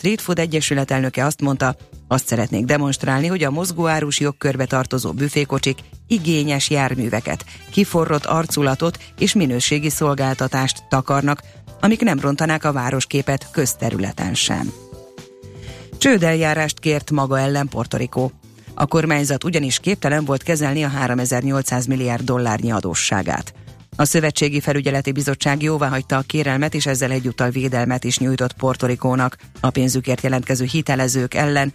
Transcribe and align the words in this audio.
Street 0.00 0.20
Food 0.20 0.38
Egyesület 0.38 0.90
elnöke 0.90 1.24
azt 1.24 1.40
mondta, 1.40 1.76
azt 2.08 2.26
szeretnék 2.26 2.64
demonstrálni, 2.64 3.26
hogy 3.26 3.44
a 3.44 3.50
mozgóárus 3.50 4.20
jogkörbe 4.20 4.64
tartozó 4.64 5.12
büfékocsik 5.12 5.78
igényes 6.06 6.70
járműveket, 6.70 7.44
kiforrott 7.70 8.24
arculatot 8.24 8.98
és 9.18 9.34
minőségi 9.34 9.90
szolgáltatást 9.90 10.84
takarnak, 10.88 11.42
amik 11.80 12.00
nem 12.00 12.20
rontanák 12.20 12.64
a 12.64 12.72
városképet 12.72 13.50
közterületen 13.50 14.34
sem. 14.34 14.72
Csődeljárást 15.98 16.78
kért 16.78 17.10
maga 17.10 17.38
ellen 17.38 17.68
Portorikó. 17.68 18.32
A 18.74 18.86
kormányzat 18.86 19.44
ugyanis 19.44 19.78
képtelen 19.78 20.24
volt 20.24 20.42
kezelni 20.42 20.84
a 20.84 20.88
3800 20.88 21.86
milliárd 21.86 22.24
dollárnyi 22.24 22.72
adósságát. 22.72 23.54
A 23.96 24.04
Szövetségi 24.04 24.60
Felügyeleti 24.60 25.12
Bizottság 25.12 25.62
jóváhagyta 25.62 26.16
a 26.16 26.22
kérelmet, 26.26 26.74
és 26.74 26.86
ezzel 26.86 27.10
egyúttal 27.10 27.50
védelmet 27.50 28.04
is 28.04 28.18
nyújtott 28.18 28.52
Portorikónak 28.52 29.36
a 29.60 29.70
pénzükért 29.70 30.22
jelentkező 30.22 30.64
hitelezők 30.64 31.34
ellen. 31.34 31.72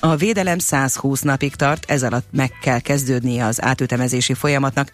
A 0.00 0.16
védelem 0.16 0.58
120 0.58 1.20
napig 1.20 1.54
tart, 1.54 1.90
ez 1.90 2.02
alatt 2.02 2.26
meg 2.30 2.52
kell 2.62 2.80
kezdődnie 2.80 3.44
az 3.44 3.62
átütemezési 3.62 4.34
folyamatnak. 4.34 4.92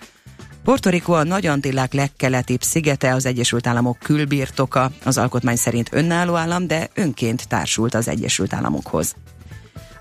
Portorikó 0.65 1.13
a 1.13 1.25
Nagy 1.25 1.47
Antillák 1.47 1.93
legkeletibb 1.93 2.63
szigete, 2.63 3.15
az 3.15 3.27
Egyesült 3.27 3.67
Államok 3.67 3.99
külbirtoka, 3.99 4.91
az 5.05 5.19
alkotmány 5.19 5.57
szerint 5.57 5.89
önálló 5.93 6.35
állam, 6.35 6.67
de 6.67 6.89
önként 6.95 7.49
társult 7.49 7.95
az 7.95 8.09
Egyesült 8.09 8.53
Államokhoz. 8.53 9.15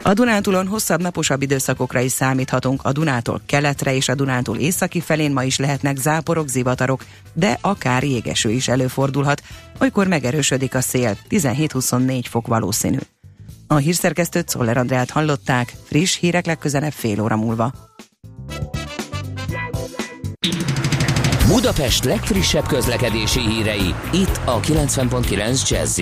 A 0.05 0.13
Dunántúlon 0.13 0.67
hosszabb 0.67 1.01
naposabb 1.01 1.41
időszakokra 1.41 1.99
is 1.99 2.11
számíthatunk, 2.11 2.79
a 2.83 2.91
Dunától 2.91 3.41
keletre 3.45 3.95
és 3.95 4.09
a 4.09 4.15
Dunántúl 4.15 4.57
északi 4.57 5.01
felén 5.01 5.31
ma 5.31 5.43
is 5.43 5.57
lehetnek 5.57 5.97
záporok, 5.97 6.47
zivatarok, 6.47 7.05
de 7.33 7.57
akár 7.61 8.03
jégeső 8.03 8.49
is 8.49 8.67
előfordulhat, 8.67 9.43
olykor 9.79 10.07
megerősödik 10.07 10.75
a 10.75 10.81
szél, 10.81 11.17
17-24 11.29 12.23
fok 12.29 12.47
valószínű. 12.47 12.97
A 13.67 13.75
hírszerkesztőt 13.75 14.49
Szoller 14.49 14.77
Andrát 14.77 15.09
hallották, 15.09 15.73
friss 15.83 16.17
hírek 16.17 16.45
legközelebb 16.45 16.91
fél 16.91 17.21
óra 17.21 17.35
múlva. 17.35 17.73
Budapest 21.47 22.03
legfrissebb 22.03 22.67
közlekedési 22.67 23.39
hírei, 23.39 23.93
itt 24.11 24.39
a 24.45 24.59
90.9 24.59 25.69
jazz 25.69 26.01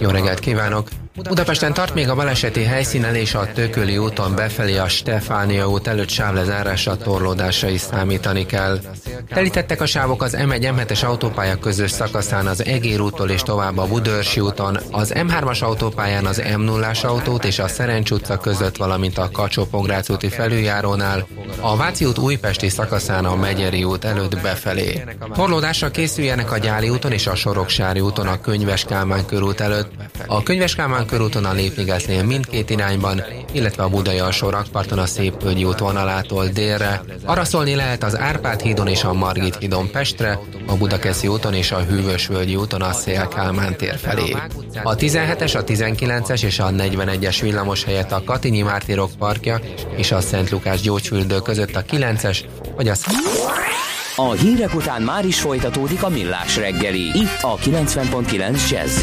Jó 0.00 0.10
reggelt 0.10 0.38
kívánok! 0.38 0.88
Budapesten 1.22 1.74
tart 1.74 1.94
még 1.94 2.08
a 2.08 2.14
baleseti 2.14 2.62
helyszínen 2.62 3.14
és 3.14 3.34
a 3.34 3.52
Tököli 3.52 3.98
úton 3.98 4.34
befelé 4.34 4.76
a 4.76 4.88
Stefánia 4.88 5.68
út 5.68 5.86
előtt 5.86 6.08
sávlezárásra 6.08 6.96
torlódásra 6.96 7.68
is 7.68 7.80
számítani 7.80 8.46
kell. 8.46 8.80
Telítettek 9.28 9.80
a 9.80 9.86
sávok 9.86 10.22
az 10.22 10.36
M1 10.38 10.72
M7-es 10.76 11.04
autópálya 11.04 11.56
közös 11.56 11.90
szakaszán 11.90 12.46
az 12.46 12.64
Egér 12.64 13.00
úttól 13.00 13.30
és 13.30 13.42
tovább 13.42 13.78
a 13.78 13.86
Budörsi 13.86 14.40
úton, 14.40 14.78
az 14.90 15.12
M3-as 15.14 15.62
autópályán 15.62 16.26
az 16.26 16.42
M0-as 16.44 17.04
autót 17.04 17.44
és 17.44 17.58
a 17.58 17.68
Szerencs 17.68 18.10
utca 18.10 18.36
között, 18.36 18.76
valamint 18.76 19.18
a 19.18 19.30
kacsó 19.32 19.66
úti 20.08 20.28
felüljárónál, 20.28 21.26
a 21.60 21.76
Váci 21.76 22.04
út 22.04 22.18
újpesti 22.18 22.68
szakaszán 22.68 23.24
a 23.24 23.36
Megyeri 23.36 23.84
út 23.84 24.04
előtt 24.04 24.40
befelé. 24.40 25.04
Torlódásra 25.34 25.90
készüljenek 25.90 26.52
a 26.52 26.58
Gyáli 26.58 26.88
úton 26.88 27.12
és 27.12 27.26
a 27.26 27.34
Soroksári 27.34 28.00
úton 28.00 28.26
a 28.26 28.40
Könyves 28.40 28.84
Kálmán 28.84 29.26
körút 29.26 29.60
előtt. 29.60 29.90
A 30.26 30.42
Könyves 30.42 30.74
Kálmán 30.74 31.05
körúton 31.06 31.44
a 31.44 31.52
Lépnigetnél 31.52 32.22
mindkét 32.22 32.70
irányban, 32.70 33.22
illetve 33.52 33.82
a 33.82 33.88
Budai 33.88 34.18
alsó 34.18 34.48
rakparton 34.48 34.98
a 34.98 35.06
Szépvölgyi 35.06 35.64
útvonalától 35.64 36.46
délre. 36.46 37.02
Arra 37.24 37.44
szólni 37.44 37.74
lehet 37.74 38.02
az 38.02 38.18
Árpád 38.18 38.60
hídon 38.60 38.86
és 38.86 39.04
a 39.04 39.12
Margit 39.12 39.56
hídon 39.56 39.90
Pestre, 39.90 40.38
a 40.66 40.76
Budakeszi 40.76 41.28
úton 41.28 41.54
és 41.54 41.72
a 41.72 41.78
Hűvösvölgyi 41.78 42.56
úton 42.56 42.82
a 42.82 42.92
Szél 42.92 43.28
Kálmán 43.28 43.76
tér 43.76 43.98
felé. 43.98 44.36
A 44.82 44.94
17-es, 44.94 45.56
a 45.56 45.64
19-es 45.64 46.42
és 46.42 46.58
a 46.58 46.70
41-es 46.70 47.38
villamos 47.40 47.84
helyett 47.84 48.12
a 48.12 48.22
Katinyi 48.24 48.62
Mártírok 48.62 49.10
parkja 49.18 49.60
és 49.96 50.12
a 50.12 50.20
Szent 50.20 50.50
Lukás 50.50 50.80
gyógyfürdő 50.80 51.38
között 51.40 51.76
a 51.76 51.82
9-es, 51.82 52.38
vagy 52.76 52.88
a 52.88 52.94
a 54.18 54.32
hírek 54.32 54.74
után 54.74 55.02
már 55.02 55.24
is 55.24 55.40
folytatódik 55.40 56.02
a 56.02 56.08
millás 56.08 56.56
reggeli, 56.56 57.00
itt 57.00 57.38
a 57.40 57.56
90.9 57.56 58.70
jazz 58.70 59.02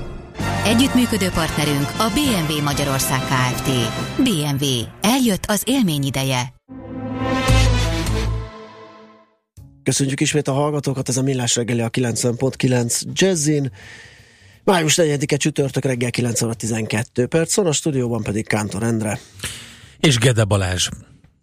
Együttműködő 0.65 1.29
partnerünk 1.29 1.89
a 1.97 2.11
BMW 2.13 2.63
Magyarország 2.63 3.19
Kft. 3.19 3.69
BMW. 4.17 4.65
Eljött 5.01 5.45
az 5.45 5.63
élmény 5.65 6.03
ideje. 6.03 6.53
Köszönjük 9.83 10.19
ismét 10.19 10.47
a 10.47 10.53
hallgatókat, 10.53 11.09
ez 11.09 11.17
a 11.17 11.21
Millás 11.21 11.55
reggeli 11.55 11.81
a 11.81 11.89
90.9 11.89 13.01
Jazzin. 13.13 13.71
Május 14.63 14.95
4-e 15.01 15.37
csütörtök 15.37 15.83
reggel 15.83 16.09
9 16.09 16.41
óra 16.41 16.53
12 16.53 17.25
perc, 17.25 17.57
a 17.57 17.71
stúdióban 17.71 18.23
pedig 18.23 18.47
Kántor 18.47 18.83
Endre. 18.83 19.19
És 19.99 20.17
Gede 20.17 20.43
Balázs. 20.43 20.89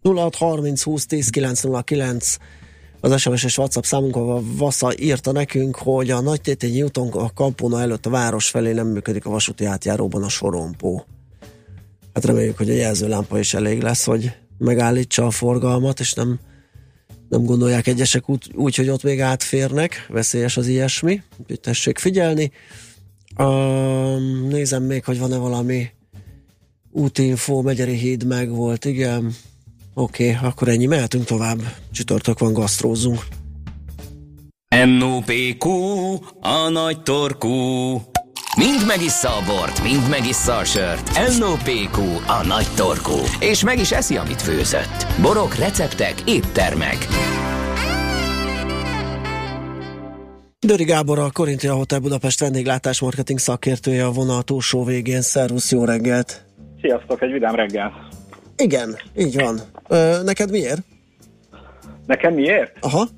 0630 0.02 0.82
20 0.82 1.06
10 1.06 1.28
909 1.28 2.36
az 3.00 3.20
SMS 3.20 3.44
és 3.44 3.58
WhatsApp 3.58 3.82
számunkon 3.82 4.56
Vassa 4.56 4.92
írta 4.98 5.32
nekünk, 5.32 5.76
hogy 5.76 6.10
a 6.10 6.20
nagy 6.20 6.40
tétényi 6.40 6.82
úton 6.82 7.08
a 7.08 7.32
kampóna 7.32 7.80
előtt 7.80 8.06
a 8.06 8.10
város 8.10 8.48
felé 8.48 8.72
nem 8.72 8.86
működik 8.86 9.26
a 9.26 9.30
vasúti 9.30 9.64
átjáróban 9.64 10.22
a 10.22 10.28
sorompó. 10.28 11.06
Hát 12.14 12.24
reméljük, 12.24 12.56
hogy 12.56 12.70
a 12.70 12.74
jelzőlámpa 12.74 13.38
is 13.38 13.54
elég 13.54 13.82
lesz, 13.82 14.04
hogy 14.04 14.32
megállítsa 14.58 15.26
a 15.26 15.30
forgalmat, 15.30 16.00
és 16.00 16.12
nem, 16.12 16.38
nem 17.28 17.44
gondolják 17.44 17.86
egyesek 17.86 18.28
úgy, 18.28 18.50
úgy, 18.54 18.76
hogy 18.76 18.88
ott 18.88 19.02
még 19.02 19.20
átférnek, 19.20 20.06
veszélyes 20.08 20.56
az 20.56 20.66
ilyesmi, 20.66 21.22
úgyhogy 21.38 21.60
tessék 21.60 21.98
figyelni. 21.98 22.52
Um, 23.38 24.46
nézem 24.48 24.82
még, 24.82 25.04
hogy 25.04 25.18
van-e 25.18 25.36
valami 25.36 25.90
útinfo, 26.90 27.62
Megyeri 27.62 27.96
híd 27.96 28.26
meg 28.26 28.50
volt, 28.50 28.84
igen, 28.84 29.34
Oké, 30.00 30.34
okay, 30.34 30.48
akkor 30.48 30.68
ennyi, 30.68 30.86
mehetünk 30.86 31.24
tovább. 31.24 31.58
Csütörtök 31.92 32.38
van, 32.38 32.52
gasztrózzunk. 32.52 33.18
NOPQ, 34.98 35.68
a 36.40 36.68
nagy 36.68 37.02
torkú. 37.02 37.50
Mind 38.56 38.86
megissza 38.86 39.28
a 39.28 39.42
bort, 39.46 39.82
mind 39.82 40.08
megissza 40.10 40.56
a 40.56 40.64
sört. 40.64 41.10
NOPQ, 41.38 42.00
a 42.26 42.46
nagy 42.46 42.66
torkú. 42.76 43.16
És 43.40 43.64
meg 43.64 43.78
is 43.78 43.92
eszi, 43.92 44.16
amit 44.16 44.42
főzött. 44.42 45.06
Borok, 45.22 45.54
receptek, 45.54 46.14
éttermek. 46.26 47.06
Döri 50.58 50.84
Gábor, 50.84 51.18
a 51.18 51.30
Korintia 51.32 51.74
Hotel 51.74 51.98
Budapest 51.98 52.40
vendéglátás 52.40 53.00
marketing 53.00 53.38
szakértője 53.38 54.04
a 54.04 54.10
vonal 54.10 54.42
túlsó 54.42 54.84
végén. 54.84 55.22
Szervusz, 55.22 55.72
jó 55.72 55.84
reggelt! 55.84 56.46
Sziasztok, 56.80 57.22
egy 57.22 57.32
vidám 57.32 57.54
reggel! 57.54 58.08
Igen, 58.62 58.96
így 59.16 59.34
van. 59.40 59.60
Ö, 59.88 60.22
neked 60.22 60.50
miért? 60.50 60.82
Nekem 62.06 62.34
miért? 62.34 62.72
Aha. 62.80 63.08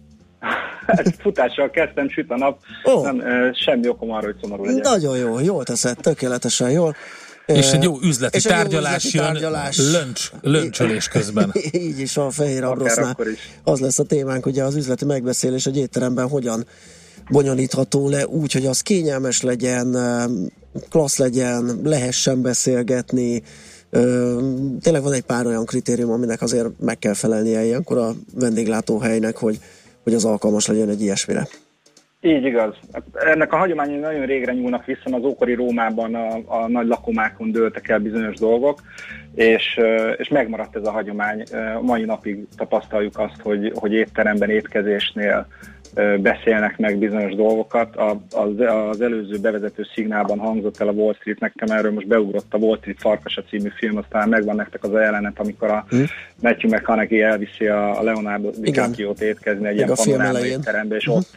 Futással 1.23 1.71
kezdtem, 1.71 2.09
süt 2.09 2.31
a 2.31 2.37
nap, 2.37 2.61
oh. 2.85 3.03
nem, 3.03 3.21
ö, 3.21 3.51
semmi 3.53 3.89
okom 3.89 4.11
arra, 4.11 4.25
hogy 4.25 4.37
szomorú 4.41 4.65
legyek. 4.65 4.85
Nagyon 4.85 5.17
jó, 5.17 5.39
jól 5.39 5.65
teszed, 5.65 5.97
tökéletesen 5.97 6.71
jól. 6.71 6.97
És 7.47 7.73
egy 7.73 7.83
jó 7.83 8.01
üzleti 8.03 8.37
és 8.37 8.43
tárgyalás 8.43 9.03
jó 9.05 9.09
üzleti 9.09 9.17
jön 9.17 9.25
tárgyalás. 9.25 9.79
Löncs, 9.79 10.31
löncsölés 10.43 11.09
közben. 11.09 11.53
Így 11.73 11.99
is 11.99 12.17
a 12.17 12.31
fehér 12.31 12.65
abrosznál. 12.65 13.17
Az 13.65 13.81
lesz 13.81 13.99
a 13.99 14.05
témánk, 14.05 14.47
ugye 14.47 14.63
az 14.63 14.75
üzleti 14.77 15.05
megbeszélés 15.05 15.67
egy 15.67 15.77
étteremben 15.77 16.29
hogyan 16.29 16.67
bonyolítható 17.31 18.09
le 18.09 18.27
úgy, 18.27 18.53
hogy 18.53 18.67
az 18.67 18.81
kényelmes 18.81 19.43
legyen, 19.43 19.97
klassz 20.91 21.19
legyen, 21.19 21.81
lehessen 21.85 22.43
beszélgetni, 22.43 23.43
tényleg 24.81 25.03
van 25.03 25.13
egy 25.13 25.23
pár 25.23 25.47
olyan 25.47 25.65
kritérium, 25.65 26.11
aminek 26.11 26.43
azért 26.43 26.69
meg 26.81 26.99
kell 26.99 27.15
felelnie 27.15 27.65
ilyenkor 27.65 27.99
a 27.99 28.11
vendéglátóhelynek, 28.35 29.37
hogy, 29.37 29.59
hogy 30.03 30.15
az 30.15 30.25
alkalmas 30.25 30.67
legyen 30.67 30.89
egy 30.89 31.03
ilyesmire. 31.03 31.47
Így 32.23 32.45
igaz. 32.45 32.75
Ennek 33.13 33.53
a 33.53 33.57
hagyományai 33.57 33.99
nagyon 33.99 34.27
régre 34.27 34.53
nyúlnak 34.53 34.85
vissza, 34.85 35.17
az 35.17 35.25
ókori 35.25 35.55
Rómában 35.55 36.15
a, 36.15 36.41
a 36.47 36.69
nagy 36.69 36.87
lakomákon 36.87 37.51
dőltek 37.51 37.89
el 37.89 37.99
bizonyos 37.99 38.37
dolgok, 38.37 38.81
és, 39.35 39.81
és 40.17 40.29
megmaradt 40.29 40.77
ez 40.77 40.87
a 40.87 40.91
hagyomány. 40.91 41.43
Mai 41.81 42.05
napig 42.05 42.47
tapasztaljuk 42.57 43.19
azt, 43.19 43.41
hogy, 43.43 43.73
hogy 43.75 43.93
étteremben, 43.93 44.51
étkezésnél 44.51 45.47
beszélnek 46.19 46.79
meg 46.79 46.99
bizonyos 46.99 47.35
dolgokat. 47.35 47.97
Az, 47.97 48.55
az 48.91 49.01
előző 49.01 49.39
bevezető 49.39 49.87
szignálban 49.95 50.39
hangzott 50.39 50.81
el 50.81 50.89
a 50.89 50.93
Wall 50.93 51.15
Street, 51.15 51.41
nekem 51.41 51.77
erről 51.77 51.93
most 51.93 52.07
beugrott 52.07 52.55
a 52.55 52.57
Wall 52.57 52.77
Street 52.77 53.01
Farkasa 53.01 53.43
című 53.43 53.69
film, 53.75 53.97
aztán 53.97 54.29
megvan 54.29 54.57
nektek 54.57 54.85
az 54.85 54.93
a 54.93 55.01
jelenet, 55.01 55.39
amikor 55.39 55.71
a 55.71 55.87
hmm. 55.89 56.05
Matthew 56.41 56.71
McConaughey 56.71 57.23
elviszi 57.23 57.67
a 57.67 58.03
Leonardo 58.03 58.51
DiCaprio-t 58.51 59.21
étkezni 59.21 59.69
egy 59.69 59.77
ilyen 59.77 59.93
panoráma 59.95 60.39
étterembe, 60.39 60.97
és 60.97 61.05
hmm. 61.05 61.15
ott 61.15 61.31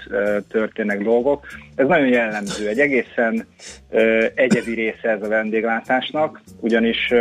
történnek 0.48 1.04
dolgok. 1.04 1.46
Ez 1.76 1.88
nagyon 1.88 2.08
jellemző, 2.08 2.68
egy 2.68 2.80
egészen 2.80 3.46
egyedi 4.36 4.74
része 4.74 5.10
ez 5.10 5.22
a 5.24 5.28
vendéglátásnak, 5.28 6.42
ugyanis 6.60 7.14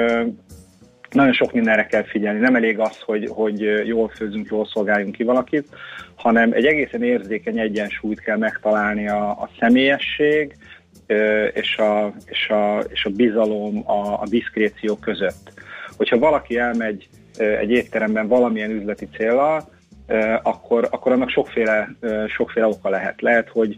nagyon 1.13 1.33
sok 1.33 1.53
mindenre 1.53 1.87
kell 1.87 2.03
figyelni. 2.05 2.39
Nem 2.39 2.57
elég 2.57 2.79
az, 2.79 3.01
hogy, 3.01 3.29
hogy 3.31 3.61
jól 3.87 4.09
főzünk, 4.09 4.49
jól 4.51 4.67
szolgáljunk 4.67 5.15
ki 5.15 5.23
valakit, 5.23 5.69
hanem 6.15 6.53
egy 6.53 6.65
egészen 6.65 7.03
érzékeny 7.03 7.59
egyensúlyt 7.59 8.21
kell 8.21 8.37
megtalálni 8.37 9.09
a, 9.09 9.31
a 9.31 9.51
személyesség 9.61 10.57
és 11.53 11.77
a, 11.77 12.13
és 12.27 12.49
a, 12.49 12.85
és 12.89 13.05
a 13.05 13.11
bizalom, 13.11 13.83
a, 13.91 14.21
a 14.21 14.27
diszkréció 14.29 14.97
között. 14.97 15.53
Hogyha 15.97 16.19
valaki 16.19 16.59
elmegy 16.59 17.09
egy 17.37 17.71
étteremben 17.71 18.29
valamilyen 18.29 18.71
üzleti 18.71 19.09
célra, 19.17 19.69
akkor, 20.43 20.89
akkor 20.91 21.13
annak 21.13 21.31
sokféle, 21.31 21.89
sokféle 22.27 22.67
oka 22.67 22.89
lehet. 22.89 23.21
Lehet, 23.21 23.49
hogy 23.49 23.77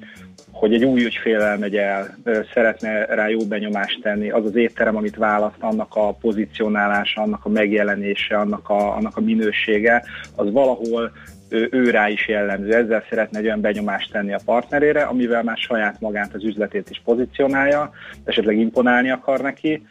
hogy 0.54 0.74
egy 0.74 0.84
új 0.84 1.04
ügyfélel 1.04 1.58
megy 1.58 1.76
el, 1.76 2.16
szeretne 2.54 3.04
rá 3.04 3.28
jó 3.28 3.38
benyomást 3.46 4.00
tenni, 4.02 4.30
az 4.30 4.44
az 4.44 4.56
étterem, 4.56 4.96
amit 4.96 5.16
választ, 5.16 5.56
annak 5.60 5.94
a 5.94 6.12
pozícionálása, 6.12 7.20
annak 7.20 7.44
a 7.44 7.48
megjelenése, 7.48 8.36
annak 8.36 8.68
a, 8.68 8.96
annak 8.96 9.16
a 9.16 9.20
minősége, 9.20 10.04
az 10.36 10.52
valahol 10.52 11.12
ő, 11.48 11.68
ő 11.70 11.90
rá 11.90 12.08
is 12.08 12.28
jellemző. 12.28 12.74
Ezzel 12.74 13.04
szeretne 13.08 13.38
egy 13.38 13.44
olyan 13.44 13.60
benyomást 13.60 14.12
tenni 14.12 14.32
a 14.32 14.40
partnerére, 14.44 15.02
amivel 15.02 15.42
már 15.42 15.56
saját 15.56 16.00
magát 16.00 16.34
az 16.34 16.44
üzletét 16.44 16.90
is 16.90 17.00
pozícionálja, 17.04 17.90
esetleg 18.24 18.58
imponálni 18.58 19.10
akar 19.10 19.40
neki, 19.40 19.86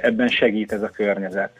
ebben 0.00 0.28
segít 0.28 0.72
ez 0.72 0.82
a 0.82 0.88
környezet. 0.88 1.50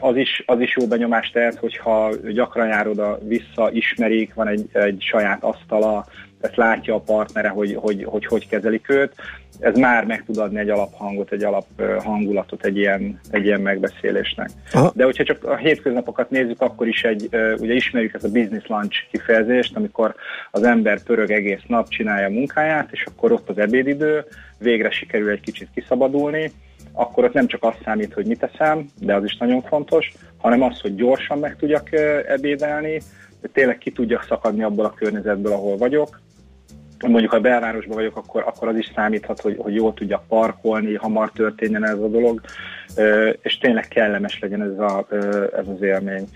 Az 0.00 0.16
is, 0.16 0.42
az 0.46 0.60
is 0.60 0.76
jó 0.76 0.86
benyomást 0.86 1.32
tehet, 1.32 1.54
hogyha 1.54 2.10
gyakran 2.32 2.68
jár 2.68 2.88
oda 2.88 3.18
vissza, 3.22 3.70
ismerik, 3.72 4.34
van 4.34 4.48
egy, 4.48 4.68
egy 4.72 5.02
saját 5.10 5.42
asztala, 5.42 6.06
ezt 6.40 6.56
látja 6.56 6.94
a 6.94 7.00
partnere, 7.00 7.48
hogy 7.48 7.74
hogy, 7.74 8.04
hogy 8.04 8.26
hogy 8.26 8.48
kezelik 8.48 8.88
őt. 8.88 9.14
Ez 9.60 9.76
már 9.76 10.04
meg 10.04 10.24
tud 10.24 10.36
adni 10.36 10.58
egy 10.58 10.68
alaphangot, 10.68 11.32
egy 11.32 11.44
alaphangulatot 11.44 12.64
egy 12.64 12.76
ilyen, 12.76 13.20
egy 13.30 13.44
ilyen 13.44 13.60
megbeszélésnek. 13.60 14.50
Aha. 14.72 14.92
De 14.94 15.04
hogyha 15.04 15.24
csak 15.24 15.44
a 15.44 15.56
hétköznapokat 15.56 16.30
nézzük, 16.30 16.60
akkor 16.60 16.88
is 16.88 17.02
egy, 17.02 17.28
ugye 17.58 17.74
ismerjük 17.74 18.14
ezt 18.14 18.24
a 18.24 18.30
business 18.30 18.66
lunch 18.66 18.96
kifejezést, 19.10 19.76
amikor 19.76 20.14
az 20.50 20.62
ember 20.62 21.02
pörög 21.02 21.30
egész 21.30 21.62
nap, 21.66 21.88
csinálja 21.88 22.26
a 22.26 22.30
munkáját, 22.30 22.88
és 22.92 23.04
akkor 23.06 23.32
ott 23.32 23.48
az 23.48 23.58
ebédidő, 23.58 24.24
végre 24.58 24.90
sikerül 24.90 25.30
egy 25.30 25.40
kicsit 25.40 25.68
kiszabadulni, 25.74 26.52
akkor 26.92 27.24
ott 27.24 27.32
nem 27.32 27.46
csak 27.46 27.64
azt 27.64 27.80
számít, 27.84 28.12
hogy 28.12 28.26
mit 28.26 28.38
teszem, 28.38 28.86
de 29.00 29.14
az 29.14 29.24
is 29.24 29.36
nagyon 29.36 29.62
fontos, 29.62 30.12
hanem 30.36 30.62
az, 30.62 30.80
hogy 30.80 30.94
gyorsan 30.94 31.38
meg 31.38 31.56
tudjak 31.56 31.92
ebédelni, 32.28 33.00
tényleg 33.52 33.78
ki 33.78 33.90
tudjak 33.90 34.24
szakadni 34.28 34.62
abból 34.62 34.84
a 34.84 34.94
környezetből, 34.94 35.52
ahol 35.52 35.76
vagyok, 35.76 36.20
mondjuk 37.06 37.30
ha 37.30 37.40
belvárosban 37.40 37.96
vagyok, 37.96 38.16
akkor, 38.16 38.44
akkor 38.46 38.68
az 38.68 38.76
is 38.76 38.92
számíthat, 38.94 39.40
hogy, 39.40 39.56
hogy 39.58 39.74
jól 39.74 39.94
tudjak 39.94 40.26
parkolni, 40.28 40.94
hamar 40.94 41.30
történjen 41.30 41.84
ez 41.84 41.98
a 41.98 42.08
dolog, 42.08 42.40
és 43.42 43.58
tényleg 43.58 43.88
kellemes 43.88 44.38
legyen 44.38 44.62
ez, 44.62 44.78
a, 44.78 45.06
ez 45.56 45.68
az 45.68 45.82
élmény. 45.82 46.28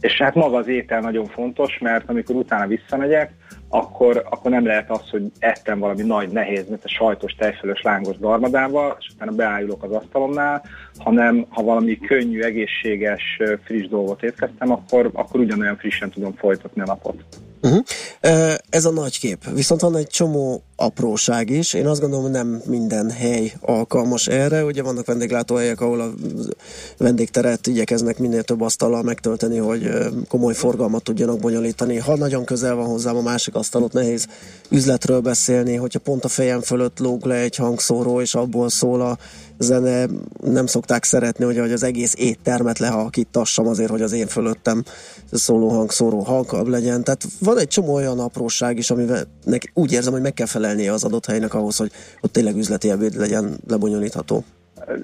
És 0.00 0.18
hát 0.18 0.34
maga 0.34 0.56
az 0.56 0.68
étel 0.68 1.00
nagyon 1.00 1.26
fontos, 1.26 1.78
mert 1.78 2.08
amikor 2.10 2.34
utána 2.36 2.66
visszamegyek, 2.66 3.32
akkor, 3.68 4.26
akkor 4.30 4.50
nem 4.50 4.66
lehet 4.66 4.90
az, 4.90 5.10
hogy 5.10 5.22
ettem 5.38 5.78
valami 5.78 6.02
nagy, 6.02 6.28
nehéz, 6.28 6.68
mint 6.68 6.84
a 6.84 6.88
sajtos, 6.88 7.32
tejfölös, 7.32 7.82
lángos 7.82 8.16
darmadával, 8.18 8.96
és 9.00 9.08
utána 9.14 9.32
beállulok 9.32 9.82
az 9.82 9.92
asztalomnál, 9.92 10.64
hanem 10.98 11.46
ha 11.48 11.62
valami 11.62 11.98
könnyű, 11.98 12.42
egészséges, 12.42 13.40
friss 13.64 13.88
dolgot 13.88 14.22
étkeztem, 14.22 14.70
akkor, 14.70 15.10
akkor 15.12 15.40
ugyanolyan 15.40 15.76
frissen 15.76 16.10
tudom 16.10 16.34
folytatni 16.34 16.80
a 16.80 16.84
napot. 16.84 17.24
Uh-huh. 17.62 17.84
Ez 18.70 18.84
a 18.84 18.90
nagy 18.90 19.18
kép. 19.18 19.38
Viszont 19.54 19.80
van 19.80 19.96
egy 19.96 20.06
csomó 20.06 20.62
apróság 20.80 21.50
is. 21.50 21.72
Én 21.72 21.86
azt 21.86 22.00
gondolom, 22.00 22.24
hogy 22.24 22.34
nem 22.34 22.62
minden 22.66 23.10
hely 23.10 23.52
alkalmas 23.60 24.26
erre. 24.26 24.64
Ugye 24.64 24.82
vannak 24.82 25.06
vendéglátóhelyek, 25.06 25.80
ahol 25.80 26.00
a 26.00 26.10
vendégteret 26.96 27.66
igyekeznek 27.66 28.18
minél 28.18 28.42
több 28.42 28.60
asztallal 28.60 29.02
megtölteni, 29.02 29.56
hogy 29.56 29.90
komoly 30.28 30.54
forgalmat 30.54 31.02
tudjanak 31.02 31.38
bonyolítani. 31.38 31.96
Ha 31.96 32.16
nagyon 32.16 32.44
közel 32.44 32.74
van 32.74 32.86
hozzám 32.86 33.16
a 33.16 33.22
másik 33.22 33.54
asztalot, 33.54 33.92
nehéz 33.92 34.26
üzletről 34.70 35.20
beszélni, 35.20 35.74
hogyha 35.74 35.98
pont 35.98 36.24
a 36.24 36.28
fejem 36.28 36.60
fölött 36.60 36.98
lóg 36.98 37.24
le 37.24 37.34
egy 37.34 37.56
hangszóró, 37.56 38.20
és 38.20 38.34
abból 38.34 38.68
szól 38.68 39.00
a 39.00 39.18
zene, 39.58 40.06
nem 40.44 40.66
szokták 40.66 41.04
szeretni, 41.04 41.44
hogy 41.44 41.58
az 41.58 41.82
egész 41.82 42.14
éttermet 42.16 42.78
lehakítassam 42.78 43.66
azért, 43.66 43.90
hogy 43.90 44.02
az 44.02 44.12
én 44.12 44.26
fölöttem 44.26 44.84
szóló 45.32 45.68
hangszóró 45.68 46.20
halkabb 46.20 46.66
legyen. 46.66 47.04
Tehát 47.04 47.24
van 47.40 47.58
egy 47.58 47.68
csomó 47.68 47.94
olyan 47.94 48.18
apróság 48.18 48.78
is, 48.78 48.90
amivel 48.90 49.26
úgy 49.74 49.92
érzem, 49.92 50.12
hogy 50.12 50.22
meg 50.22 50.34
kell 50.34 50.46
felelnie 50.68 50.92
az 50.92 51.04
adott 51.04 51.26
helynek 51.26 51.54
ahhoz, 51.54 51.76
hogy 51.76 51.90
ott 52.20 52.32
tényleg 52.32 52.56
üzleti 52.56 52.90
ebéd 52.90 53.14
legyen 53.14 53.58
lebonyolítható. 53.68 54.44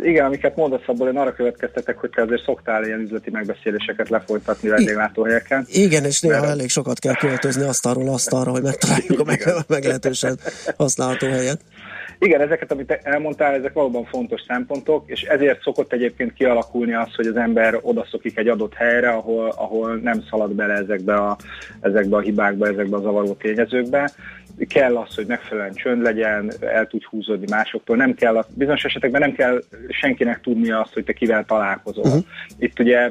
Igen, 0.03 0.25
amiket 0.25 0.57
mondasz, 0.57 0.81
abból 0.87 1.09
én 1.09 1.17
arra 1.17 1.33
következtetek, 1.33 1.99
hogy 1.99 2.11
te 2.11 2.23
azért 2.23 2.45
szoktál 2.45 2.85
ilyen 2.85 3.01
üzleti 3.01 3.31
megbeszéléseket 3.31 4.09
lefolytatni 4.09 4.69
vendéglátóhelyeken. 4.69 5.67
Igen, 5.69 6.05
és 6.05 6.21
néha 6.21 6.41
mert... 6.41 6.53
elég 6.53 6.69
sokat 6.69 6.99
kell 6.99 7.15
költözni 7.15 7.63
azt 7.63 7.87
arról, 7.87 8.09
azt 8.09 8.33
arra, 8.33 8.51
hogy 8.51 8.63
megtaláljuk 8.63 9.21
a 9.21 9.25
meg, 9.25 9.49
meglehetősen 9.67 10.39
használható 10.77 11.27
helyet. 11.27 11.61
Igen, 12.25 12.41
ezeket, 12.41 12.73
amit 12.73 13.01
elmondtál, 13.03 13.55
ezek 13.55 13.73
valóban 13.73 14.05
fontos 14.05 14.41
szempontok, 14.49 15.05
és 15.07 15.23
ezért 15.23 15.63
szokott 15.63 15.93
egyébként 15.93 16.33
kialakulni 16.33 16.95
az, 16.95 17.15
hogy 17.15 17.27
az 17.27 17.37
ember 17.37 17.79
odaszokik 17.83 18.39
egy 18.39 18.49
adott 18.49 18.75
helyre, 18.75 19.11
ahol, 19.11 19.49
ahol 19.49 19.97
nem 19.97 20.23
szalad 20.31 20.53
bele 20.53 20.75
ezekbe 20.75 21.15
a, 21.15 21.37
ezekbe 21.81 22.17
a 22.17 22.21
hibákba, 22.21 22.67
ezekbe 22.67 22.97
a 22.97 23.01
zavaró 23.01 23.33
tényezőkbe. 23.33 24.11
Kell 24.69 24.97
az, 24.97 25.15
hogy 25.15 25.27
megfelelően 25.27 25.75
csönd 25.75 26.03
legyen, 26.03 26.53
el 26.61 26.87
tudj 26.87 27.05
húzódni 27.11 27.47
másoktól, 27.51 27.97
nem 27.97 28.15
kell, 28.15 28.45
bizonyos 28.55 28.85
esetekben 28.85 29.21
nem 29.21 29.33
kell 29.33 29.63
senkinek 29.89 30.41
tudnia 30.41 30.81
azt, 30.81 30.93
hogy 30.93 31.05
te 31.05 31.13
kivel 31.13 31.45
találkozol. 31.45 32.05
Uh-huh. 32.05 32.25
Itt 32.59 32.79
ugye 32.81 33.11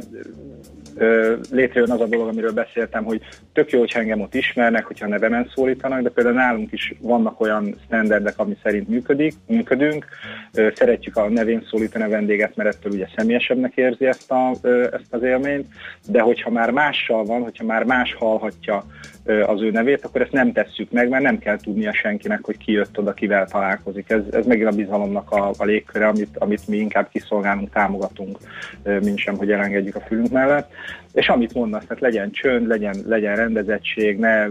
létrejön 1.51 1.91
az 1.91 2.01
a 2.01 2.05
dolog, 2.05 2.27
amiről 2.27 2.51
beszéltem, 2.51 3.03
hogy 3.03 3.21
tök 3.53 3.71
jó, 3.71 3.79
hogyha 3.79 3.99
engem 3.99 4.21
ott 4.21 4.35
ismernek, 4.35 4.85
hogyha 4.85 5.07
nevemen 5.07 5.51
szólítanak, 5.55 6.01
de 6.01 6.09
például 6.09 6.35
nálunk 6.35 6.71
is 6.71 6.93
vannak 7.01 7.41
olyan 7.41 7.75
standardek, 7.85 8.39
ami 8.39 8.57
szerint 8.63 8.87
működik, 8.87 9.33
működünk. 9.47 10.05
Szeretjük 10.51 11.17
a 11.17 11.29
nevén 11.29 11.65
szólítani 11.69 12.03
a 12.03 12.09
vendéget, 12.09 12.55
mert 12.55 12.75
ettől 12.75 12.91
ugye 12.91 13.07
személyesebbnek 13.15 13.75
érzi 13.75 14.05
ezt, 14.05 14.31
a, 14.31 14.51
ezt 14.91 15.13
az 15.13 15.23
élményt, 15.23 15.67
de 16.07 16.21
hogyha 16.21 16.49
már 16.49 16.71
mással 16.71 17.25
van, 17.25 17.41
hogyha 17.41 17.65
már 17.65 17.83
más 17.83 18.13
hallhatja 18.13 18.85
az 19.25 19.61
ő 19.61 19.71
nevét, 19.71 20.05
akkor 20.05 20.21
ezt 20.21 20.31
nem 20.31 20.51
tesszük 20.51 20.91
meg, 20.91 21.09
mert 21.09 21.23
nem 21.23 21.37
kell 21.37 21.57
tudnia 21.57 21.93
senkinek, 21.93 22.43
hogy 22.43 22.57
ki 22.57 22.71
jött 22.71 22.99
oda, 22.99 23.13
kivel 23.13 23.47
találkozik. 23.47 24.09
Ez, 24.09 24.21
ez 24.31 24.45
megint 24.45 24.71
a 24.71 24.75
bizalomnak 24.75 25.31
a, 25.31 25.51
a 25.57 25.63
légköre, 25.63 26.07
amit, 26.07 26.37
amit 26.37 26.67
mi 26.67 26.77
inkább 26.77 27.09
kiszolgálunk, 27.09 27.69
támogatunk, 27.69 28.37
mint 28.83 29.17
sem, 29.17 29.37
hogy 29.37 29.51
elengedjük 29.51 29.95
a 29.95 30.03
fülünk 30.07 30.29
mellett. 30.29 30.71
És 31.13 31.27
amit 31.27 31.53
mondasz, 31.53 31.83
tehát 31.83 32.01
legyen 32.01 32.31
csönd, 32.31 32.67
legyen, 32.67 32.95
legyen 33.05 33.35
rendezettség, 33.35 34.17
ne 34.17 34.47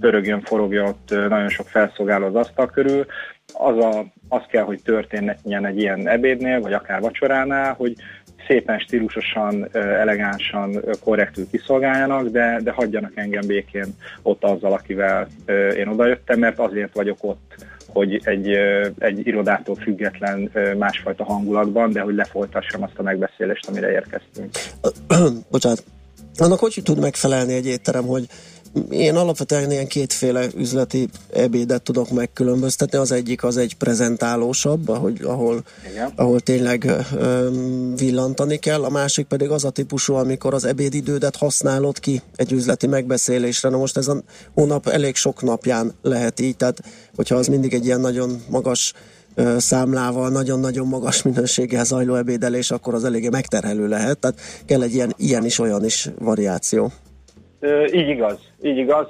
pörögjön, 0.00 0.40
forogjon 0.40 0.86
ott 0.86 1.10
nagyon 1.28 1.48
sok 1.48 1.68
felszolgáló 1.68 2.26
az 2.26 2.34
asztal 2.34 2.66
körül, 2.66 3.06
az, 3.52 3.78
a, 3.78 4.04
az 4.28 4.42
kell, 4.48 4.64
hogy 4.64 4.82
történjen 4.82 5.66
egy 5.66 5.78
ilyen 5.78 6.08
ebédnél, 6.08 6.60
vagy 6.60 6.72
akár 6.72 7.00
vacsoránál, 7.00 7.74
hogy 7.74 7.94
szépen 8.46 8.78
stílusosan, 8.78 9.68
elegánsan, 9.72 10.82
korrektül 11.00 11.46
kiszolgáljanak, 11.50 12.28
de, 12.28 12.60
de 12.62 12.70
hagyjanak 12.70 13.12
engem 13.14 13.46
békén 13.46 13.94
ott 14.22 14.44
azzal, 14.44 14.72
akivel 14.72 15.28
én 15.76 15.88
odajöttem, 15.88 16.38
mert 16.38 16.58
azért 16.58 16.94
vagyok 16.94 17.18
ott, 17.20 17.54
hogy 17.86 18.20
egy, 18.24 18.48
egy 18.98 19.26
irodától 19.26 19.74
független 19.74 20.50
másfajta 20.78 21.24
hangulatban, 21.24 21.92
de 21.92 22.00
hogy 22.00 22.14
lefolytassam 22.14 22.82
azt 22.82 22.98
a 22.98 23.02
megbeszélést, 23.02 23.68
amire 23.68 23.90
érkeztünk. 23.90 24.50
Bocsánat. 25.50 25.84
Annak 26.38 26.58
hogy 26.58 26.80
tud 26.84 27.00
megfelelni 27.00 27.54
egy 27.54 27.66
étterem, 27.66 28.04
hogy 28.04 28.26
én 28.90 29.16
alapvetően 29.16 29.70
ilyen 29.70 29.86
kétféle 29.86 30.46
üzleti 30.56 31.08
ebédet 31.32 31.82
tudok 31.82 32.10
megkülönböztetni. 32.10 32.98
Az 32.98 33.12
egyik 33.12 33.44
az 33.44 33.56
egy 33.56 33.76
prezentálósabb, 33.76 34.88
ahogy, 34.88 35.22
ahol, 35.22 35.64
ahol 36.16 36.40
tényleg 36.40 36.90
um, 37.20 37.94
villantani 37.96 38.56
kell, 38.56 38.84
a 38.84 38.90
másik 38.90 39.26
pedig 39.26 39.50
az 39.50 39.64
a 39.64 39.70
típusú, 39.70 40.14
amikor 40.14 40.54
az 40.54 40.64
ebédidődet 40.64 41.36
használod 41.36 42.00
ki 42.00 42.22
egy 42.36 42.52
üzleti 42.52 42.86
megbeszélésre. 42.86 43.68
Na 43.68 43.76
most 43.76 43.96
ez 43.96 44.08
a 44.08 44.22
hónap 44.54 44.88
elég 44.88 45.14
sok 45.14 45.42
napján 45.42 45.94
lehet 46.02 46.40
így, 46.40 46.56
tehát 46.56 46.82
hogyha 47.16 47.34
az 47.34 47.46
mindig 47.46 47.74
egy 47.74 47.84
ilyen 47.84 48.00
nagyon 48.00 48.42
magas 48.48 48.92
számlával, 49.58 50.30
nagyon-nagyon 50.30 50.86
magas 50.86 51.22
minőséggel 51.22 51.84
zajló 51.84 52.14
ebédelés, 52.14 52.70
akkor 52.70 52.94
az 52.94 53.04
eléggé 53.04 53.28
megterhelő 53.28 53.88
lehet, 53.88 54.18
tehát 54.18 54.40
kell 54.66 54.82
egy 54.82 54.94
ilyen, 54.94 55.14
ilyen 55.16 55.44
is, 55.44 55.58
olyan 55.58 55.84
is 55.84 56.10
variáció. 56.18 56.92
Így 57.92 58.08
igaz, 58.08 58.38
így 58.62 58.76
igaz. 58.76 59.08